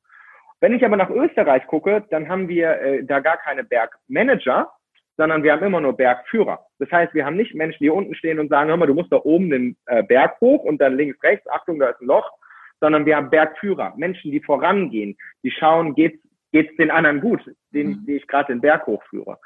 Wenn 0.61 0.73
ich 0.73 0.85
aber 0.85 0.95
nach 0.95 1.09
Österreich 1.09 1.67
gucke, 1.67 2.05
dann 2.09 2.29
haben 2.29 2.47
wir 2.47 2.79
äh, 2.79 3.03
da 3.03 3.19
gar 3.19 3.37
keine 3.37 3.65
Bergmanager, 3.65 4.71
sondern 5.17 5.43
wir 5.43 5.51
haben 5.51 5.65
immer 5.65 5.81
nur 5.81 5.97
Bergführer. 5.97 6.65
Das 6.79 6.89
heißt, 6.89 7.13
wir 7.13 7.25
haben 7.25 7.35
nicht 7.35 7.53
Menschen, 7.53 7.83
die 7.83 7.89
unten 7.89 8.15
stehen 8.15 8.39
und 8.39 8.47
sagen, 8.47 8.69
hör 8.69 8.77
mal, 8.77 8.85
du 8.85 8.93
musst 8.93 9.11
da 9.11 9.17
oben 9.17 9.49
den 9.49 9.77
äh, 9.87 10.03
Berg 10.03 10.39
hoch 10.39 10.63
und 10.63 10.79
dann 10.79 10.95
links, 10.95 11.21
rechts, 11.21 11.47
Achtung, 11.49 11.79
da 11.79 11.89
ist 11.89 12.01
ein 12.01 12.07
Loch, 12.07 12.31
sondern 12.79 13.05
wir 13.05 13.17
haben 13.17 13.29
Bergführer, 13.29 13.93
Menschen, 13.97 14.31
die 14.31 14.39
vorangehen, 14.39 15.17
die 15.43 15.51
schauen, 15.51 15.95
geht's 15.95 16.19
geht 16.55 16.71
es 16.71 16.77
den 16.77 16.89
anderen 16.89 17.19
gut, 17.19 17.41
den, 17.73 17.87
mhm. 17.87 18.05
die 18.05 18.15
ich 18.15 18.27
gerade 18.27 18.53
den 18.53 18.61
Berg 18.61 18.87
hochführe. 18.87 19.37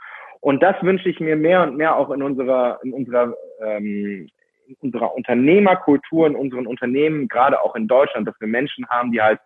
Und 0.41 0.62
das 0.62 0.76
wünsche 0.84 1.10
ich 1.10 1.19
mir 1.19 1.36
mehr 1.36 1.63
und 1.63 1.76
mehr 1.76 1.95
auch 1.95 2.12
in 2.12 2.22
unserer, 2.22 2.79
in 2.83 2.94
unserer, 2.94 3.33
ähm, 3.62 4.29
in 4.67 4.75
unserer 4.79 5.15
Unternehmerkultur, 5.15 6.27
in 6.27 6.36
unseren 6.36 6.67
Unternehmen, 6.67 7.27
gerade 7.27 7.60
auch 7.63 7.75
in 7.75 7.88
Deutschland, 7.88 8.27
dass 8.27 8.40
wir 8.40 8.48
Menschen 8.48 8.88
haben, 8.90 9.12
die 9.12 9.21
halt 9.21 9.40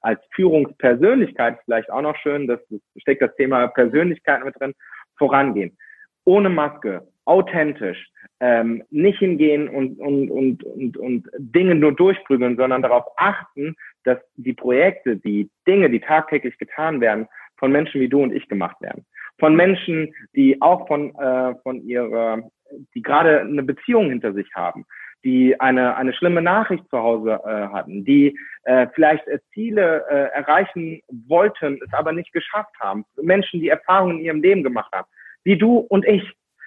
als 0.00 0.18
Führungspersönlichkeit, 0.34 1.58
vielleicht 1.66 1.90
auch 1.90 2.00
noch 2.00 2.16
schön, 2.16 2.46
das 2.46 2.60
steckt 2.96 3.20
das 3.20 3.36
Thema 3.36 3.66
Persönlichkeit 3.68 4.42
mit 4.42 4.58
drin, 4.58 4.72
vorangehen. 5.18 5.76
Ohne 6.24 6.48
Maske, 6.48 7.06
authentisch, 7.30 8.10
ähm, 8.40 8.82
nicht 8.90 9.20
hingehen 9.20 9.68
und, 9.68 9.98
und, 10.00 10.30
und, 10.30 10.64
und, 10.64 10.96
und 10.96 11.28
Dinge 11.38 11.76
nur 11.76 11.92
durchprügeln, 11.92 12.56
sondern 12.56 12.82
darauf 12.82 13.04
achten, 13.16 13.76
dass 14.02 14.18
die 14.36 14.52
Projekte, 14.52 15.16
die 15.16 15.48
Dinge, 15.66 15.90
die 15.90 16.00
tagtäglich 16.00 16.58
getan 16.58 17.00
werden, 17.00 17.28
von 17.56 17.70
Menschen 17.70 18.00
wie 18.00 18.08
du 18.08 18.20
und 18.22 18.32
ich 18.32 18.48
gemacht 18.48 18.80
werden. 18.80 19.06
Von 19.38 19.54
Menschen, 19.54 20.12
die 20.34 20.60
auch 20.60 20.88
von, 20.88 21.14
äh, 21.14 21.54
von 21.62 21.82
ihrer, 21.86 22.50
die 22.94 23.02
gerade 23.02 23.40
eine 23.42 23.62
Beziehung 23.62 24.08
hinter 24.08 24.32
sich 24.32 24.48
haben, 24.54 24.84
die 25.22 25.60
eine, 25.60 25.96
eine 25.96 26.12
schlimme 26.14 26.42
Nachricht 26.42 26.88
zu 26.88 26.98
Hause 26.98 27.40
äh, 27.44 27.68
hatten, 27.68 28.04
die 28.04 28.36
äh, 28.64 28.88
vielleicht 28.94 29.26
äh, 29.28 29.38
Ziele 29.52 30.04
äh, 30.10 30.36
erreichen 30.36 31.00
wollten, 31.28 31.78
es 31.84 31.92
aber 31.92 32.12
nicht 32.12 32.32
geschafft 32.32 32.74
haben. 32.80 33.04
Menschen, 33.22 33.60
die 33.60 33.68
Erfahrungen 33.68 34.18
in 34.18 34.24
ihrem 34.24 34.42
Leben 34.42 34.62
gemacht 34.64 34.92
haben, 34.92 35.06
wie 35.44 35.56
du 35.56 35.76
und 35.76 36.04
ich. 36.06 36.22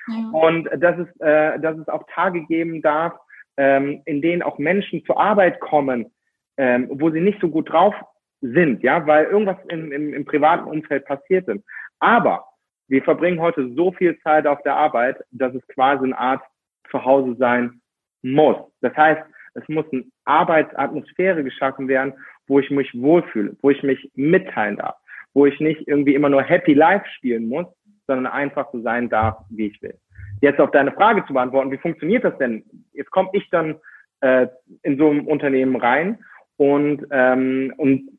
Ja. 0.07 0.29
Und 0.31 0.69
dass 0.77 0.97
es, 0.99 1.07
äh, 1.21 1.59
dass 1.59 1.77
es 1.77 1.87
auch 1.87 2.03
Tage 2.13 2.45
geben 2.45 2.81
darf, 2.81 3.13
ähm, 3.57 4.01
in 4.05 4.21
denen 4.21 4.41
auch 4.41 4.57
Menschen 4.57 5.03
zur 5.05 5.19
Arbeit 5.19 5.59
kommen, 5.59 6.11
ähm, 6.57 6.87
wo 6.91 7.09
sie 7.09 7.21
nicht 7.21 7.39
so 7.39 7.49
gut 7.49 7.71
drauf 7.71 7.95
sind, 8.41 8.83
ja, 8.83 9.05
weil 9.07 9.25
irgendwas 9.25 9.57
im, 9.69 9.91
im, 9.91 10.13
im 10.13 10.25
privaten 10.25 10.67
Umfeld 10.67 11.05
passiert 11.05 11.47
ist. 11.47 11.63
Aber 11.99 12.45
wir 12.87 13.01
verbringen 13.03 13.39
heute 13.39 13.73
so 13.75 13.91
viel 13.93 14.19
Zeit 14.19 14.45
auf 14.45 14.61
der 14.63 14.75
Arbeit, 14.75 15.23
dass 15.31 15.53
es 15.55 15.65
quasi 15.67 16.03
eine 16.05 16.17
Art 16.17 16.43
Zuhause 16.91 17.35
sein 17.37 17.81
muss. 18.21 18.57
Das 18.81 18.95
heißt, 18.95 19.21
es 19.55 19.67
muss 19.69 19.85
eine 19.91 20.03
Arbeitsatmosphäre 20.25 21.43
geschaffen 21.43 21.87
werden, 21.87 22.13
wo 22.47 22.59
ich 22.59 22.69
mich 22.69 22.89
wohlfühle, 22.93 23.55
wo 23.61 23.69
ich 23.69 23.81
mich 23.83 24.11
mitteilen 24.15 24.77
darf, 24.77 24.95
wo 25.33 25.45
ich 25.45 25.59
nicht 25.59 25.87
irgendwie 25.87 26.15
immer 26.15 26.29
nur 26.29 26.43
Happy 26.43 26.73
Life 26.73 27.05
spielen 27.15 27.47
muss, 27.47 27.67
sondern 28.07 28.27
einfach 28.27 28.71
so 28.71 28.81
sein 28.81 29.09
darf, 29.09 29.37
wie 29.49 29.67
ich 29.67 29.81
will. 29.81 29.97
Jetzt 30.41 30.59
auf 30.59 30.71
deine 30.71 30.91
Frage 30.91 31.25
zu 31.25 31.33
beantworten, 31.33 31.71
wie 31.71 31.77
funktioniert 31.77 32.23
das 32.23 32.37
denn? 32.37 32.63
Jetzt 32.91 33.11
komme 33.11 33.29
ich 33.33 33.49
dann 33.49 33.75
äh, 34.21 34.47
in 34.81 34.97
so 34.97 35.09
ein 35.09 35.21
Unternehmen 35.21 35.75
rein 35.75 36.23
und, 36.57 37.05
ähm, 37.11 37.73
und 37.77 38.09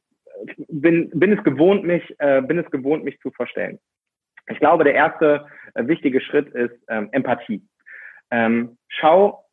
bin, 0.68 1.10
bin 1.10 1.32
es 1.32 1.44
gewohnt, 1.44 1.84
mich, 1.84 2.14
äh, 2.18 2.42
bin 2.42 2.58
es 2.58 2.70
gewohnt, 2.70 3.04
mich 3.04 3.18
zu 3.20 3.30
verstellen. 3.30 3.78
Ich 4.48 4.58
glaube, 4.58 4.84
der 4.84 4.94
erste 4.94 5.46
äh, 5.74 5.86
wichtige 5.86 6.20
Schritt 6.20 6.48
ist 6.48 6.74
ähm, 6.88 7.08
Empathie. 7.12 7.62
Ähm, 8.30 8.76
schau, 8.88 9.44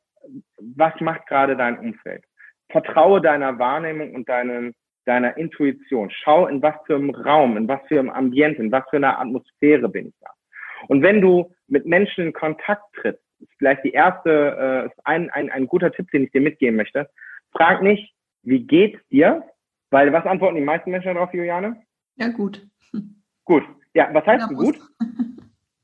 was 0.60 0.94
macht 1.00 1.28
gerade 1.28 1.56
dein 1.56 1.80
Umfeld. 1.80 2.24
Vertraue 2.70 3.22
deiner 3.22 3.60
Wahrnehmung 3.60 4.14
und 4.14 4.30
deinem, 4.30 4.74
deiner 5.06 5.38
Intuition. 5.38 6.10
Schau, 6.12 6.48
in 6.48 6.62
was 6.62 6.76
für 6.86 6.96
einem 6.96 7.10
Raum, 7.10 7.58
in 7.58 7.68
was 7.68 7.82
für 7.88 8.00
einem 8.00 8.10
Ambiente, 8.10 8.62
in 8.62 8.72
was 8.72 8.84
für 8.90 8.98
einer 8.98 9.20
Atmosphäre 9.20 9.90
bin 9.90 10.08
ich 10.08 10.16
da. 10.22 10.30
Und 10.88 11.02
wenn 11.02 11.22
du 11.22 11.52
mit 11.68 11.86
Menschen 11.86 12.28
in 12.28 12.34
Kontakt 12.34 12.84
trittst, 12.96 13.24
ist 13.40 13.52
vielleicht 13.58 13.84
die 13.84 13.92
erste, 13.92 14.90
äh, 14.96 15.02
ein, 15.04 15.30
ein, 15.32 15.50
ein 15.52 15.68
guter 15.68 15.92
Tipp, 15.92 16.10
den 16.12 16.24
ich 16.24 16.32
dir 16.32 16.42
mitgeben 16.42 16.76
möchte. 16.76 17.10
Frag 17.52 17.82
nicht, 17.82 18.14
wie 18.44 18.66
geht's 18.66 19.00
dir? 19.10 19.44
Weil 19.90 20.14
was 20.14 20.26
antworten 20.26 20.56
die 20.56 20.62
meisten 20.62 20.92
Menschen 20.92 21.14
darauf, 21.14 21.34
Juliane? 21.34 21.82
Ja, 22.16 22.30
gut. 22.30 22.66
Gut. 23.46 23.64
Ja, 23.94 24.10
was 24.14 24.26
heißt 24.26 24.50
denn 24.50 24.58
gut? 24.58 24.80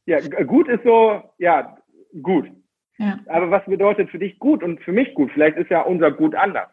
Ja, 0.06 0.20
gut 0.44 0.70
ist 0.70 0.84
so, 0.84 1.22
ja, 1.38 1.78
gut. 2.22 2.50
Ja. 2.98 3.20
Aber 3.28 3.52
was 3.52 3.66
bedeutet 3.66 4.10
für 4.10 4.20
dich 4.20 4.40
gut 4.40 4.64
und 4.64 4.82
für 4.82 4.94
mich 4.94 5.14
gut? 5.14 5.32
Vielleicht 5.34 5.58
ist 5.58 5.70
ja 5.70 5.82
unser 5.82 6.12
Gut 6.12 6.34
anders. 6.34 6.70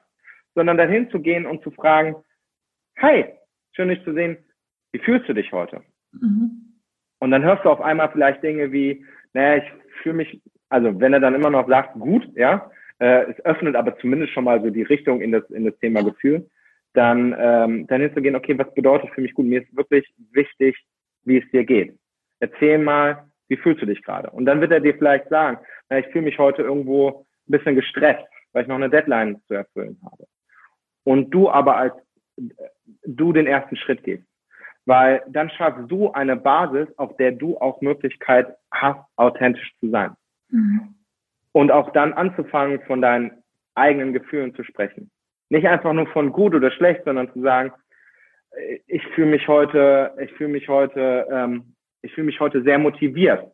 Sondern 0.55 0.77
dahin 0.77 1.11
zu 1.11 1.21
gehen 1.21 1.45
und 1.45 1.63
zu 1.63 1.71
fragen, 1.73 2.15
hi, 3.01 3.25
schön 3.73 3.89
dich 3.89 4.03
zu 4.05 4.13
sehen, 4.15 4.37
wie 4.93 4.99
fühlst 4.99 5.29
du 5.29 5.33
dich 5.33 5.53
heute? 5.53 5.83
Mhm. 6.13 6.75
Und 7.21 7.31
dann 7.31 7.43
hörst 7.43 7.65
du 7.65 7.71
auf 7.71 7.81
einmal 7.81 8.11
vielleicht 8.11 8.43
Dinge 8.43 8.73
wie, 8.73 9.05
naja, 9.33 9.63
ich 9.63 9.73
fühle 10.03 10.17
mich, 10.17 10.43
also 10.69 11.01
wenn 11.01 11.13
er 11.13 11.21
dann 11.21 11.35
immer 11.35 11.51
noch 11.51 11.69
sagt, 11.69 11.95
gut, 11.95 12.29
ja, 12.37 12.71
äh, 12.99 13.31
es 13.31 13.45
öffnet 13.45 13.77
aber 13.77 13.97
zumindest 13.99 14.33
schon 14.33 14.45
mal 14.45 14.63
so 14.63 14.71
die 14.71 14.83
Richtung 14.83 15.21
in 15.21 15.33
das, 15.33 15.49
in 15.51 15.65
das 15.65 15.79
Thema 15.79 16.03
Gefühl, 16.03 16.49
dann, 16.93 17.35
ähm, 17.39 17.87
dann 17.89 18.01
hinzugehen, 18.01 18.37
okay, 18.37 18.57
was 18.59 18.73
bedeutet 18.75 19.11
für 19.15 19.21
mich 19.21 19.35
gut? 19.35 19.47
Mir 19.47 19.63
ist 19.63 19.77
wirklich 19.77 20.07
wichtig, 20.33 20.77
wie 21.25 21.39
es 21.39 21.51
dir 21.51 21.65
geht. 21.65 21.99
Erzähl 22.41 22.79
mal, 22.79 23.25
wie 23.49 23.57
fühlst 23.57 23.83
du 23.83 23.87
dich 23.87 24.03
gerade? 24.03 24.31
Und 24.31 24.47
dann 24.47 24.61
wird 24.61 24.73
er 24.73 24.81
dir 24.81 24.95
vielleicht 24.95 25.29
sagen, 25.29 25.59
na, 25.89 25.99
ich 25.99 26.07
fühle 26.07 26.25
mich 26.25 26.39
heute 26.39 26.63
irgendwo 26.63 27.27
ein 27.49 27.53
bisschen 27.53 27.75
gestresst, 27.75 28.25
weil 28.53 28.63
ich 28.63 28.69
noch 28.69 28.77
eine 28.77 28.91
Deadline 28.91 29.41
zu 29.47 29.55
erfüllen 29.55 29.99
habe. 30.05 30.27
Und 31.05 31.31
du 31.31 31.51
aber 31.51 31.77
als 31.77 31.95
du 33.07 33.33
den 33.33 33.47
ersten 33.47 33.77
Schritt 33.77 34.03
gehst. 34.05 34.25
Weil 34.87 35.23
dann 35.29 35.51
schaffst 35.51 35.91
du 35.91 36.13
eine 36.13 36.37
Basis, 36.37 36.89
auf 36.99 37.17
der 37.17 37.33
du 37.33 37.57
auch 37.59 37.81
Möglichkeit 37.81 38.55
hast, 38.71 39.01
authentisch 39.17 39.73
zu 39.81 39.89
sein. 39.91 40.13
Mhm. 40.51 40.95
Und 41.53 41.71
auch 41.71 41.91
dann 41.93 42.13
anzufangen, 42.13 42.81
von 42.83 43.01
deinen 43.01 43.43
eigenen 43.75 44.13
Gefühlen 44.13 44.55
zu 44.55 44.63
sprechen. 44.65 45.11
Nicht 45.49 45.67
einfach 45.67 45.93
nur 45.93 46.07
von 46.09 46.33
gut 46.33 46.55
oder 46.55 46.71
schlecht, 46.71 47.05
sondern 47.05 47.33
zu 47.33 47.41
sagen, 47.41 47.73
ich 48.87 49.07
fühle 49.15 49.31
mich 49.31 49.49
heute, 49.49 50.13
ich 50.21 50.33
fühle 50.33 50.51
mich 50.51 50.69
heute, 50.69 51.27
ähm, 51.31 51.75
ich 52.03 52.13
fühle 52.13 52.27
mich 52.27 52.41
heute 52.41 52.63
sehr 52.63 52.79
motiviert, 52.79 53.45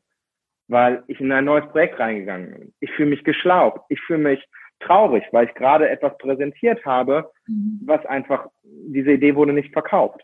weil 0.68 1.02
ich 1.06 1.20
in 1.20 1.32
ein 1.32 1.44
neues 1.44 1.66
Projekt 1.70 1.98
reingegangen 1.98 2.50
bin. 2.50 2.74
Ich 2.80 2.90
fühle 2.92 3.10
mich 3.10 3.24
geschlaucht. 3.24 3.80
Ich 3.88 4.00
fühle 4.00 4.18
mich 4.18 4.46
traurig, 4.80 5.24
weil 5.32 5.46
ich 5.46 5.54
gerade 5.54 5.88
etwas 5.88 6.16
präsentiert 6.18 6.84
habe, 6.84 7.30
mhm. 7.46 7.80
was 7.84 8.04
einfach, 8.06 8.48
diese 8.62 9.12
Idee 9.12 9.34
wurde 9.34 9.52
nicht 9.52 9.72
verkauft. 9.72 10.22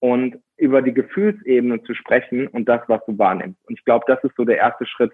Und 0.00 0.38
über 0.56 0.82
die 0.82 0.94
Gefühlsebene 0.94 1.82
zu 1.84 1.94
sprechen 1.94 2.48
und 2.48 2.68
das, 2.68 2.80
was 2.88 3.04
du 3.06 3.16
wahrnimmst. 3.18 3.58
Und 3.68 3.78
ich 3.78 3.84
glaube, 3.84 4.04
das 4.08 4.22
ist 4.24 4.34
so 4.36 4.44
der 4.44 4.56
erste 4.56 4.84
Schritt 4.86 5.12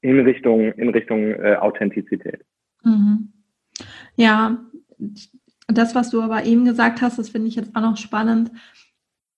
in 0.00 0.20
Richtung, 0.20 0.72
in 0.72 0.88
Richtung 0.88 1.34
äh, 1.34 1.56
Authentizität. 1.60 2.44
Mhm. 2.82 3.32
Ja, 4.16 4.58
das, 5.68 5.94
was 5.94 6.10
du 6.10 6.22
aber 6.22 6.44
eben 6.44 6.64
gesagt 6.64 7.02
hast, 7.02 7.18
das 7.18 7.28
finde 7.28 7.48
ich 7.48 7.54
jetzt 7.54 7.76
auch 7.76 7.80
noch 7.80 7.96
spannend. 7.96 8.50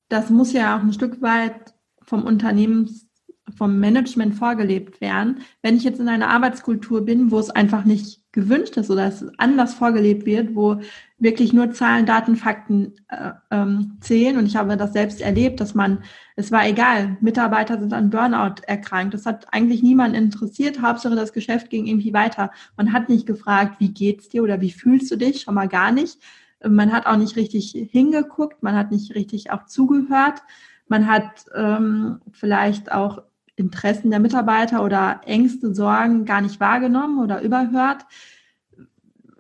Das 0.09 0.31
muss 0.31 0.53
ja 0.53 0.77
auch 0.77 0.83
ein 0.83 0.93
Stück 0.93 1.21
weit 1.21 1.75
vom 2.03 2.25
Unternehmens, 2.25 3.10
vom 3.57 3.78
Management 3.78 4.34
vorgelebt 4.34 5.01
werden. 5.01 5.40
Wenn 5.62 5.76
ich 5.76 5.84
jetzt 5.84 6.01
in 6.01 6.09
einer 6.09 6.28
Arbeitskultur 6.28 7.05
bin, 7.05 7.30
wo 7.30 7.38
es 7.38 7.51
einfach 7.51 7.84
nicht 7.84 8.20
gewünscht 8.32 8.76
ist 8.76 8.90
oder 8.90 9.07
es 9.07 9.24
anders 9.38 9.74
vorgelebt 9.74 10.24
wird, 10.24 10.55
wo 10.55 10.80
wirklich 11.18 11.53
nur 11.53 11.72
Zahlen, 11.72 12.07
Daten, 12.07 12.36
Fakten 12.36 12.94
äh, 13.09 13.32
ähm, 13.51 13.98
zählen. 14.01 14.36
Und 14.36 14.46
ich 14.46 14.57
habe 14.57 14.76
das 14.76 14.92
selbst 14.92 15.20
erlebt, 15.20 15.61
dass 15.61 15.74
man, 15.74 16.05
es 16.36 16.53
war 16.53 16.66
egal, 16.66 17.16
Mitarbeiter 17.20 17.78
sind 17.78 17.92
an 17.92 18.11
Burnout 18.11 18.62
erkrankt. 18.66 19.14
Das 19.14 19.26
hat 19.26 19.53
eigentlich 19.53 19.82
niemand 19.82 20.16
interessiert. 20.16 20.80
Hauptsache 20.80 21.16
das 21.16 21.32
Geschäft 21.32 21.70
ging 21.70 21.86
irgendwie 21.86 22.12
weiter. 22.12 22.51
Man 22.76 22.92
hat 22.92 23.09
nicht 23.09 23.26
gefragt, 23.26 23.80
wie 23.80 23.90
geht's 23.90 24.28
dir 24.28 24.42
oder 24.42 24.61
wie 24.61 24.72
fühlst 24.72 25.11
du 25.11 25.16
dich? 25.16 25.42
Schon 25.42 25.55
mal 25.55 25.68
gar 25.68 25.90
nicht. 25.90 26.18
Man 26.66 26.92
hat 26.92 27.07
auch 27.07 27.16
nicht 27.16 27.36
richtig 27.36 27.72
hingeguckt, 27.90 28.62
man 28.62 28.76
hat 28.76 28.90
nicht 28.90 29.14
richtig 29.14 29.51
auch 29.51 29.64
zugehört. 29.64 30.42
Man 30.88 31.07
hat 31.07 31.46
ähm, 31.55 32.20
vielleicht 32.32 32.92
auch 32.92 33.22
Interessen 33.61 34.11
der 34.11 34.21
Mitarbeiter 34.21 34.85
oder 34.85 35.21
Ängste, 35.27 35.75
Sorgen 35.75 36.25
gar 36.25 36.41
nicht 36.41 36.61
wahrgenommen 36.61 37.23
oder 37.23 37.43
überhört. 37.43 38.05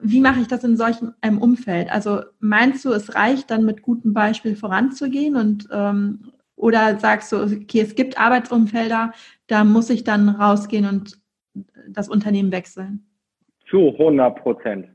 Wie 0.02 0.20
mache 0.20 0.40
ich 0.40 0.48
das 0.48 0.64
in 0.64 0.76
solchem 0.76 1.14
einem 1.20 1.38
Umfeld? 1.38 1.90
Also 1.90 2.22
meinst 2.38 2.84
du, 2.84 2.90
es 2.90 3.14
reicht 3.14 3.50
dann 3.50 3.64
mit 3.64 3.82
gutem 3.82 4.14
Beispiel 4.14 4.56
voranzugehen 4.56 5.36
und 5.36 5.68
ähm, 5.72 6.32
oder 6.56 6.98
sagst 6.98 7.32
du, 7.32 7.42
okay, 7.42 7.80
es 7.80 7.94
gibt 7.94 8.20
Arbeitsumfelder, 8.20 9.12
da 9.46 9.64
muss 9.64 9.90
ich 9.90 10.04
dann 10.04 10.28
rausgehen 10.28 10.86
und 10.86 11.18
das 11.88 12.08
Unternehmen 12.08 12.52
wechseln? 12.52 13.06
Zu 13.68 13.90
100 13.90 14.36
Prozent. 14.42 14.88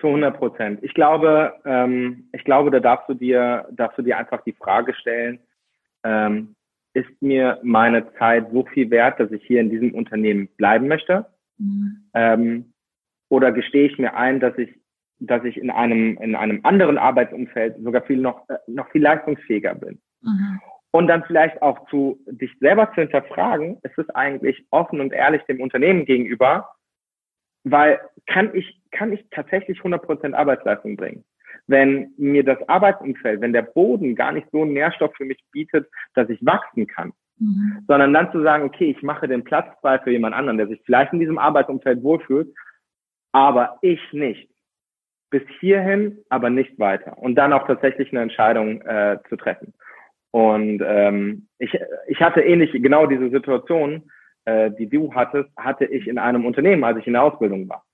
Zu 0.00 0.08
100 0.08 0.36
Prozent. 0.36 0.78
Ich 0.82 0.92
glaube, 0.94 1.54
ähm, 1.64 2.28
ich 2.32 2.44
glaube, 2.44 2.70
da 2.70 2.80
darfst 2.80 3.08
du 3.08 3.14
dir, 3.14 3.66
darfst 3.72 3.98
du 3.98 4.02
dir 4.02 4.18
einfach 4.18 4.42
die 4.42 4.52
Frage 4.52 4.94
stellen, 4.94 5.38
ähm, 6.02 6.53
ist 6.94 7.20
mir 7.20 7.58
meine 7.62 8.12
Zeit 8.14 8.46
so 8.52 8.64
viel 8.64 8.90
wert, 8.90 9.20
dass 9.20 9.30
ich 9.32 9.44
hier 9.44 9.60
in 9.60 9.70
diesem 9.70 9.94
Unternehmen 9.94 10.48
bleiben 10.56 10.88
möchte? 10.88 11.26
Mhm. 11.58 12.08
Ähm, 12.14 12.72
oder 13.28 13.52
gestehe 13.52 13.86
ich 13.86 13.98
mir 13.98 14.14
ein, 14.14 14.40
dass 14.40 14.56
ich, 14.56 14.70
dass 15.18 15.44
ich 15.44 15.56
in 15.56 15.70
einem, 15.70 16.16
in 16.18 16.36
einem 16.36 16.60
anderen 16.62 16.98
Arbeitsumfeld 16.98 17.76
sogar 17.82 18.02
viel 18.02 18.18
noch, 18.18 18.48
äh, 18.48 18.58
noch 18.68 18.88
viel 18.90 19.02
leistungsfähiger 19.02 19.74
bin? 19.74 20.00
Mhm. 20.22 20.60
Und 20.92 21.08
dann 21.08 21.24
vielleicht 21.24 21.60
auch 21.60 21.88
zu 21.88 22.20
dich 22.26 22.52
selber 22.60 22.88
zu 22.94 23.00
hinterfragen, 23.00 23.78
ist 23.82 23.98
es 23.98 24.08
eigentlich 24.10 24.64
offen 24.70 25.00
und 25.00 25.12
ehrlich 25.12 25.42
dem 25.42 25.60
Unternehmen 25.60 26.04
gegenüber, 26.04 26.70
weil 27.64 27.98
kann 28.26 28.54
ich, 28.54 28.80
kann 28.92 29.12
ich 29.12 29.26
tatsächlich 29.32 29.80
100% 29.80 30.34
Arbeitsleistung 30.34 30.96
bringen? 30.96 31.24
Wenn 31.66 32.12
mir 32.16 32.44
das 32.44 32.58
Arbeitsumfeld, 32.68 33.40
wenn 33.40 33.52
der 33.52 33.62
Boden 33.62 34.14
gar 34.14 34.32
nicht 34.32 34.48
so 34.52 34.62
einen 34.62 34.72
Nährstoff 34.72 35.14
für 35.16 35.24
mich 35.24 35.42
bietet, 35.52 35.88
dass 36.14 36.28
ich 36.28 36.44
wachsen 36.44 36.86
kann. 36.86 37.12
Mhm. 37.38 37.84
Sondern 37.88 38.12
dann 38.12 38.32
zu 38.32 38.42
sagen, 38.42 38.64
okay, 38.64 38.94
ich 38.96 39.02
mache 39.02 39.28
den 39.28 39.44
Platz 39.44 39.66
frei 39.80 39.98
für 39.98 40.10
jemand 40.10 40.34
anderen, 40.34 40.58
der 40.58 40.68
sich 40.68 40.80
vielleicht 40.84 41.12
in 41.12 41.20
diesem 41.20 41.38
Arbeitsumfeld 41.38 42.02
wohlfühlt, 42.02 42.54
aber 43.32 43.78
ich 43.82 44.00
nicht. 44.12 44.48
Bis 45.30 45.42
hierhin, 45.58 46.18
aber 46.28 46.50
nicht 46.50 46.78
weiter. 46.78 47.18
Und 47.18 47.34
dann 47.34 47.52
auch 47.52 47.66
tatsächlich 47.66 48.12
eine 48.12 48.22
Entscheidung 48.22 48.82
äh, 48.82 49.18
zu 49.28 49.36
treffen. 49.36 49.74
Und 50.30 50.82
ähm, 50.84 51.48
ich, 51.58 51.76
ich 52.06 52.20
hatte 52.20 52.40
ähnlich 52.40 52.72
genau 52.72 53.06
diese 53.06 53.30
Situation, 53.30 54.10
äh, 54.44 54.70
die 54.72 54.88
du 54.88 55.14
hattest, 55.14 55.48
hatte 55.56 55.84
ich 55.84 56.06
in 56.06 56.18
einem 56.18 56.44
Unternehmen, 56.44 56.84
als 56.84 56.98
ich 56.98 57.06
in 57.06 57.14
der 57.14 57.22
Ausbildung 57.22 57.68
war. 57.68 57.84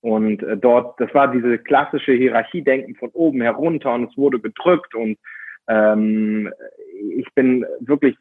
Und 0.00 0.42
äh, 0.42 0.56
dort, 0.56 1.00
das 1.00 1.12
war 1.14 1.30
diese 1.30 1.58
klassische 1.58 2.12
Hierarchiedenken 2.12 2.94
von 2.94 3.10
oben 3.10 3.40
herunter 3.40 3.94
und 3.94 4.10
es 4.10 4.16
wurde 4.16 4.38
gedrückt 4.38 4.94
und 4.94 5.18
ähm, 5.68 6.52
ich 7.16 7.26
bin 7.34 7.66
wirklich 7.80 8.16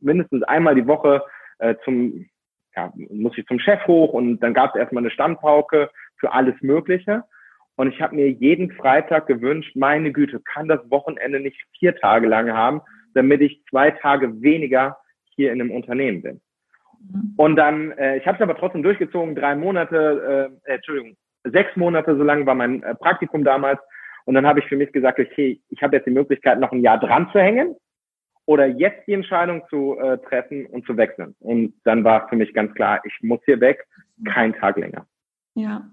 mindestens 0.00 0.42
einmal 0.44 0.74
die 0.74 0.86
Woche 0.86 1.22
äh, 1.58 1.74
zum 1.84 2.26
ja, 2.76 2.92
muss 2.94 3.36
ich 3.38 3.46
zum 3.46 3.58
Chef 3.58 3.86
hoch 3.86 4.12
und 4.12 4.40
dann 4.40 4.52
gab 4.52 4.74
es 4.74 4.80
erstmal 4.80 5.02
eine 5.02 5.10
Standpauke 5.10 5.90
für 6.18 6.32
alles 6.32 6.54
Mögliche. 6.60 7.24
Und 7.76 7.92
ich 7.92 8.00
habe 8.00 8.14
mir 8.14 8.30
jeden 8.30 8.70
Freitag 8.72 9.26
gewünscht, 9.26 9.76
meine 9.76 10.12
Güte, 10.12 10.40
kann 10.40 10.68
das 10.68 10.80
Wochenende 10.90 11.40
nicht 11.40 11.58
vier 11.78 11.96
Tage 11.96 12.26
lang 12.26 12.52
haben, 12.52 12.80
damit 13.14 13.40
ich 13.40 13.62
zwei 13.68 13.90
Tage 13.90 14.40
weniger 14.42 14.98
hier 15.34 15.52
in 15.52 15.60
einem 15.60 15.70
Unternehmen 15.70 16.22
bin. 16.22 16.40
Mhm. 17.12 17.34
Und 17.36 17.56
dann, 17.56 17.92
äh, 17.92 18.16
ich 18.18 18.26
habe 18.26 18.36
es 18.36 18.42
aber 18.42 18.56
trotzdem 18.56 18.82
durchgezogen, 18.82 19.34
drei 19.34 19.54
Monate, 19.54 20.50
äh, 20.64 20.74
Entschuldigung, 20.74 21.16
sechs 21.44 21.74
Monate, 21.76 22.16
so 22.16 22.22
lang 22.22 22.46
war 22.46 22.54
mein 22.54 22.82
äh, 22.82 22.94
Praktikum 22.94 23.44
damals. 23.44 23.80
Und 24.24 24.34
dann 24.34 24.46
habe 24.46 24.60
ich 24.60 24.66
für 24.66 24.76
mich 24.76 24.92
gesagt, 24.92 25.20
okay, 25.20 25.60
ich 25.68 25.82
habe 25.82 25.96
jetzt 25.96 26.06
die 26.06 26.10
Möglichkeit, 26.10 26.58
noch 26.58 26.72
ein 26.72 26.80
Jahr 26.80 26.98
dran 26.98 27.28
zu 27.32 27.38
hängen 27.38 27.76
oder 28.46 28.66
jetzt 28.66 29.06
die 29.06 29.12
Entscheidung 29.12 29.62
zu 29.68 29.98
äh, 29.98 30.18
treffen 30.18 30.66
und 30.66 30.86
zu 30.86 30.96
wechseln. 30.96 31.34
Und 31.40 31.74
dann 31.84 32.04
war 32.04 32.28
für 32.28 32.36
mich 32.36 32.52
ganz 32.54 32.72
klar, 32.74 33.00
ich 33.04 33.12
muss 33.22 33.40
hier 33.44 33.60
weg, 33.60 33.86
kein 34.24 34.54
Tag 34.54 34.78
länger. 34.78 35.06
Ja. 35.54 35.90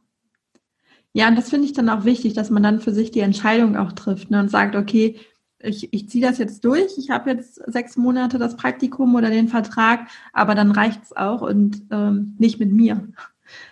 Ja, 1.16 1.28
und 1.28 1.38
das 1.38 1.52
finde 1.52 1.66
ich 1.66 1.74
dann 1.74 1.90
auch 1.90 2.06
wichtig, 2.06 2.34
dass 2.34 2.50
man 2.50 2.64
dann 2.64 2.80
für 2.80 2.92
sich 2.92 3.12
die 3.12 3.20
Entscheidung 3.20 3.78
auch 3.78 3.92
trifft 3.92 4.32
ne, 4.32 4.40
und 4.40 4.50
sagt, 4.50 4.76
okay, 4.76 5.20
ich, 5.64 5.94
ich 5.94 6.10
ziehe 6.10 6.26
das 6.26 6.38
jetzt 6.38 6.64
durch, 6.66 6.98
ich 6.98 7.10
habe 7.10 7.32
jetzt 7.32 7.56
sechs 7.72 7.98
Monate 7.98 8.38
das 8.38 8.58
Praktikum 8.58 9.16
oder 9.16 9.30
den 9.30 9.48
Vertrag, 9.48 10.02
aber 10.34 10.56
dann 10.56 10.72
reicht 10.72 11.04
es 11.04 11.16
auch 11.16 11.42
und 11.42 11.84
ähm, 11.92 12.36
nicht 12.38 12.60
mit 12.60 12.72
mir. 12.72 13.08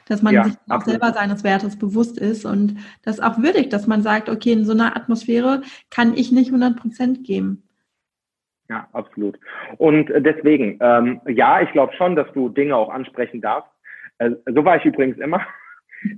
Dass 0.07 0.21
man 0.21 0.33
ja, 0.33 0.43
sich 0.43 0.53
auch 0.69 0.83
selber 0.83 1.11
seines 1.11 1.43
Wertes 1.43 1.79
bewusst 1.79 2.19
ist 2.19 2.45
und 2.45 2.75
das 3.03 3.19
auch 3.19 3.37
würdigt, 3.39 3.73
dass 3.73 3.87
man 3.87 4.01
sagt, 4.01 4.29
okay, 4.29 4.51
in 4.51 4.65
so 4.65 4.73
einer 4.73 4.95
Atmosphäre 4.95 5.61
kann 5.89 6.13
ich 6.15 6.31
nicht 6.31 6.47
100 6.47 6.75
Prozent 6.75 7.23
geben. 7.23 7.63
Ja, 8.69 8.87
absolut. 8.93 9.39
Und 9.77 10.09
äh, 10.11 10.21
deswegen, 10.21 10.77
ähm, 10.81 11.19
ja, 11.27 11.61
ich 11.61 11.71
glaube 11.71 11.93
schon, 11.97 12.15
dass 12.15 12.31
du 12.33 12.49
Dinge 12.49 12.75
auch 12.75 12.89
ansprechen 12.89 13.41
darfst. 13.41 13.71
Äh, 14.19 14.31
so 14.45 14.63
war 14.63 14.77
ich 14.77 14.85
übrigens 14.85 15.17
immer. 15.17 15.41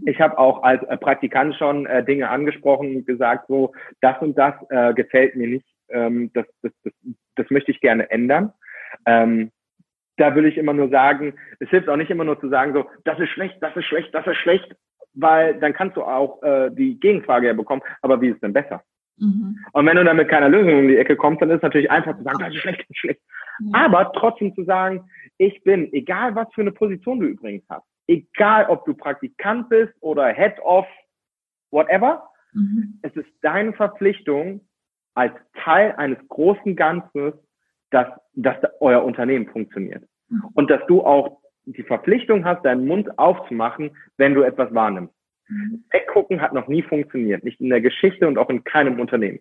Ich 0.06 0.22
habe 0.22 0.38
auch 0.38 0.64
als 0.64 0.84
äh, 0.84 0.98
Praktikant 0.98 1.56
schon 1.56 1.86
äh, 1.86 2.04
Dinge 2.04 2.30
angesprochen 2.30 2.96
und 2.96 3.08
gesagt, 3.08 3.48
so, 3.48 3.74
das 4.02 4.22
und 4.22 4.38
das 4.38 4.54
äh, 4.70 4.94
gefällt 4.94 5.36
mir 5.36 5.48
nicht, 5.48 5.66
ähm, 5.90 6.32
das, 6.34 6.46
das, 6.62 6.72
das, 6.84 6.94
das 7.36 7.50
möchte 7.50 7.72
ich 7.72 7.82
gerne 7.82 8.10
ändern. 8.10 8.54
Ähm, 9.06 9.52
da 10.18 10.36
will 10.36 10.46
ich 10.46 10.58
immer 10.58 10.74
nur 10.74 10.90
sagen, 10.90 11.34
es 11.60 11.70
hilft 11.70 11.90
auch 11.90 11.98
nicht 11.98 12.12
immer 12.12 12.24
nur 12.24 12.40
zu 12.40 12.50
sagen, 12.50 12.74
so, 12.74 12.86
das 13.04 13.20
ist 13.20 13.30
schlecht, 13.30 13.58
das 13.62 13.76
ist 13.76 13.86
schlecht, 13.86 14.14
das 14.14 14.26
ist 14.28 14.38
schlecht, 14.38 14.76
weil 15.14 15.60
dann 15.60 15.74
kannst 15.74 15.98
du 15.98 16.04
auch 16.04 16.42
äh, 16.44 16.70
die 16.72 17.00
Gegenfrage 17.00 17.48
ja 17.48 17.54
bekommen, 17.54 17.82
aber 18.02 18.22
wie 18.22 18.30
ist 18.30 18.36
es 18.36 18.42
denn 18.42 18.54
besser? 18.54 18.84
Mhm. 19.18 19.58
Und 19.74 19.86
wenn 19.86 19.96
du 19.96 20.04
dann 20.04 20.18
mit 20.18 20.30
keiner 20.30 20.50
Lösung 20.50 20.80
um 20.80 20.88
die 20.88 20.98
Ecke 20.98 21.16
kommst, 21.16 21.42
dann 21.42 21.50
ist 21.50 21.58
es 21.58 21.64
natürlich 21.64 21.92
einfach 21.92 22.18
zu 22.18 22.24
sagen, 22.24 22.40
das 22.40 22.54
ist 22.54 22.62
schlecht, 22.62 22.80
das 22.82 22.90
ist 22.90 22.98
schlecht. 22.98 23.22
Mhm. 23.60 23.74
Aber 23.74 24.12
trotzdem 24.14 24.54
zu 24.56 24.64
sagen, 24.64 25.04
ich 25.38 25.64
bin, 25.64 25.92
egal 25.94 26.36
was 26.36 26.48
für 26.54 26.62
eine 26.62 26.72
Position 26.72 27.20
du 27.20 27.28
übrigens 27.28 27.64
hast, 27.70 27.86
egal 28.08 28.66
ob 28.70 28.86
du 28.86 28.94
Praktikant 28.94 29.70
bist 29.70 29.94
oder 30.02 30.28
Head 30.28 30.60
of 30.64 30.86
whatever, 31.72 32.30
mhm. 32.54 33.00
es 33.02 33.16
ist 33.16 33.30
deine 33.42 33.74
Verpflichtung 33.74 34.62
als 35.16 35.34
Teil 35.64 35.94
eines 35.94 36.18
großen 36.28 36.76
Ganzes, 36.76 37.34
dass, 37.92 38.08
dass 38.34 38.58
euer 38.80 39.04
Unternehmen 39.04 39.48
funktioniert. 39.48 40.04
Mhm. 40.30 40.44
Und 40.54 40.70
dass 40.70 40.82
du 40.88 41.04
auch 41.04 41.40
die 41.66 41.84
Verpflichtung 41.84 42.44
hast, 42.46 42.66
deinen 42.66 42.88
Mund 42.88 43.18
aufzumachen, 43.18 43.96
wenn 44.18 44.34
du 44.34 44.42
etwas 44.42 44.74
wahrnimmst. 44.74 45.14
Mhm. 45.48 45.84
Weggucken 45.92 46.42
hat 46.42 46.54
noch 46.54 46.68
nie 46.68 46.82
funktioniert, 46.82 47.44
nicht 47.44 47.62
in 47.62 47.70
der 47.70 47.82
Geschichte 47.82 48.28
und 48.28 48.38
auch 48.38 48.50
in 48.50 48.64
keinem 48.64 49.00
Unternehmen. 49.00 49.40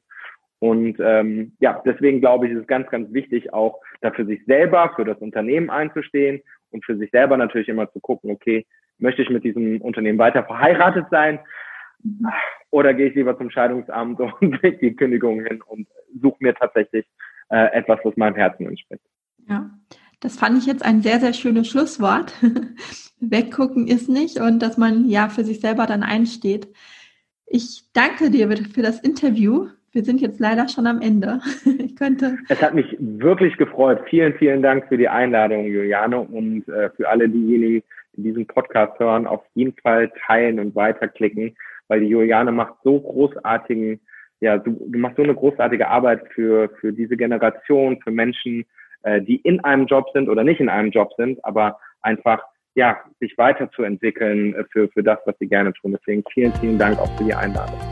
Und 0.58 0.98
ähm, 1.00 1.56
ja, 1.58 1.82
deswegen 1.84 2.20
glaube 2.20 2.46
ich, 2.46 2.52
ist 2.52 2.60
es 2.60 2.66
ganz, 2.68 2.88
ganz 2.88 3.12
wichtig, 3.12 3.52
auch 3.52 3.80
dafür 4.00 4.26
sich 4.26 4.44
selber, 4.44 4.92
für 4.94 5.04
das 5.04 5.18
Unternehmen 5.18 5.70
einzustehen 5.70 6.42
und 6.72 6.84
für 6.84 6.96
sich 6.96 7.10
selber 7.10 7.36
natürlich 7.36 7.68
immer 7.68 7.90
zu 7.92 8.00
gucken, 8.00 8.30
okay, 8.30 8.66
möchte 8.98 9.22
ich 9.22 9.30
mit 9.30 9.44
diesem 9.44 9.80
Unternehmen 9.80 10.18
weiter 10.18 10.44
verheiratet 10.44 11.06
sein 11.10 11.40
oder 12.70 12.94
gehe 12.94 13.08
ich 13.08 13.14
lieber 13.14 13.36
zum 13.36 13.50
Scheidungsamt 13.50 14.20
und 14.40 14.62
leg 14.62 14.80
die 14.80 14.94
Kündigung 14.94 15.44
hin 15.44 15.62
und 15.62 15.86
suche 16.20 16.36
mir 16.40 16.54
tatsächlich 16.54 17.06
äh, 17.50 17.72
etwas, 17.72 18.00
was 18.04 18.16
meinem 18.16 18.34
Herzen 18.34 18.66
entspricht. 18.66 19.02
Ja, 19.48 19.70
das 20.20 20.36
fand 20.36 20.58
ich 20.58 20.66
jetzt 20.66 20.84
ein 20.84 21.02
sehr, 21.02 21.20
sehr 21.20 21.32
schönes 21.32 21.68
Schlusswort. 21.68 22.32
Weggucken 23.20 23.86
ist 23.86 24.08
nicht 24.08 24.40
und 24.40 24.60
dass 24.60 24.78
man 24.78 25.08
ja 25.08 25.28
für 25.28 25.44
sich 25.44 25.60
selber 25.60 25.86
dann 25.86 26.02
einsteht. 26.02 26.68
Ich 27.46 27.84
danke 27.92 28.30
dir 28.30 28.48
für 28.72 28.82
das 28.82 29.00
Interview. 29.00 29.68
Wir 29.93 30.05
sind 30.05 30.22
jetzt 30.22 30.40
leider 30.40 30.68
schon 30.68 30.86
am 30.86 31.01
Ende. 31.01 31.40
Ich 31.78 31.97
könnte. 31.97 32.38
Es 32.49 32.62
hat 32.62 32.74
mich 32.74 32.97
wirklich 32.99 33.57
gefreut. 33.57 34.01
Vielen, 34.09 34.34
vielen 34.34 34.62
Dank 34.62 34.88
für 34.88 34.97
die 34.97 35.09
Einladung, 35.09 35.66
Juliane, 35.66 36.20
und 36.20 36.66
äh, 36.68 36.90
für 36.90 37.09
alle 37.09 37.28
diejenigen, 37.28 37.82
die 38.14 38.22
diesen 38.22 38.47
Podcast 38.47 38.99
hören, 38.99 39.26
auf 39.26 39.43
jeden 39.55 39.74
Fall 39.82 40.11
teilen 40.26 40.59
und 40.59 40.74
weiterklicken, 40.74 41.55
weil 41.88 42.01
die 42.01 42.07
Juliane 42.07 42.51
macht 42.51 42.74
so 42.82 42.99
großartigen, 42.99 44.01
ja, 44.40 44.59
du, 44.59 44.72
du 44.88 44.99
machst 44.99 45.16
so 45.16 45.22
eine 45.22 45.34
großartige 45.34 45.86
Arbeit 45.88 46.22
für 46.34 46.70
für 46.80 46.93
diese 46.93 47.16
Generation, 47.16 48.01
für 48.03 48.11
Menschen, 48.11 48.64
äh, 49.03 49.20
die 49.20 49.36
in 49.36 49.61
einem 49.61 49.86
Job 49.86 50.07
sind 50.14 50.28
oder 50.28 50.43
nicht 50.45 50.61
in 50.61 50.68
einem 50.68 50.90
Job 50.90 51.12
sind, 51.16 51.45
aber 51.45 51.78
einfach 52.01 52.43
ja, 52.74 52.99
sich 53.20 53.36
weiterzuentwickeln 53.36 54.55
äh, 54.55 54.64
für, 54.72 54.88
für 54.88 55.03
das, 55.03 55.18
was 55.26 55.36
sie 55.38 55.47
gerne 55.47 55.72
tun. 55.74 55.93
Deswegen 55.93 56.24
vielen, 56.32 56.53
vielen 56.55 56.78
Dank 56.78 56.99
auch 56.99 57.16
für 57.18 57.24
die 57.24 57.34
Einladung. 57.34 57.91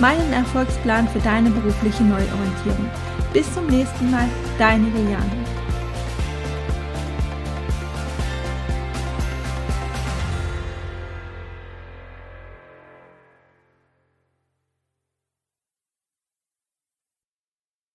meinen 0.00 0.32
Erfolgsplan 0.32 1.08
für 1.08 1.20
deine 1.20 1.50
berufliche 1.50 2.02
Neuorientierung. 2.02 2.90
Bis 3.32 3.52
zum 3.52 3.66
nächsten 3.66 4.10
Mal, 4.10 4.28
deine 4.58 4.88
Juliane. 4.88 5.55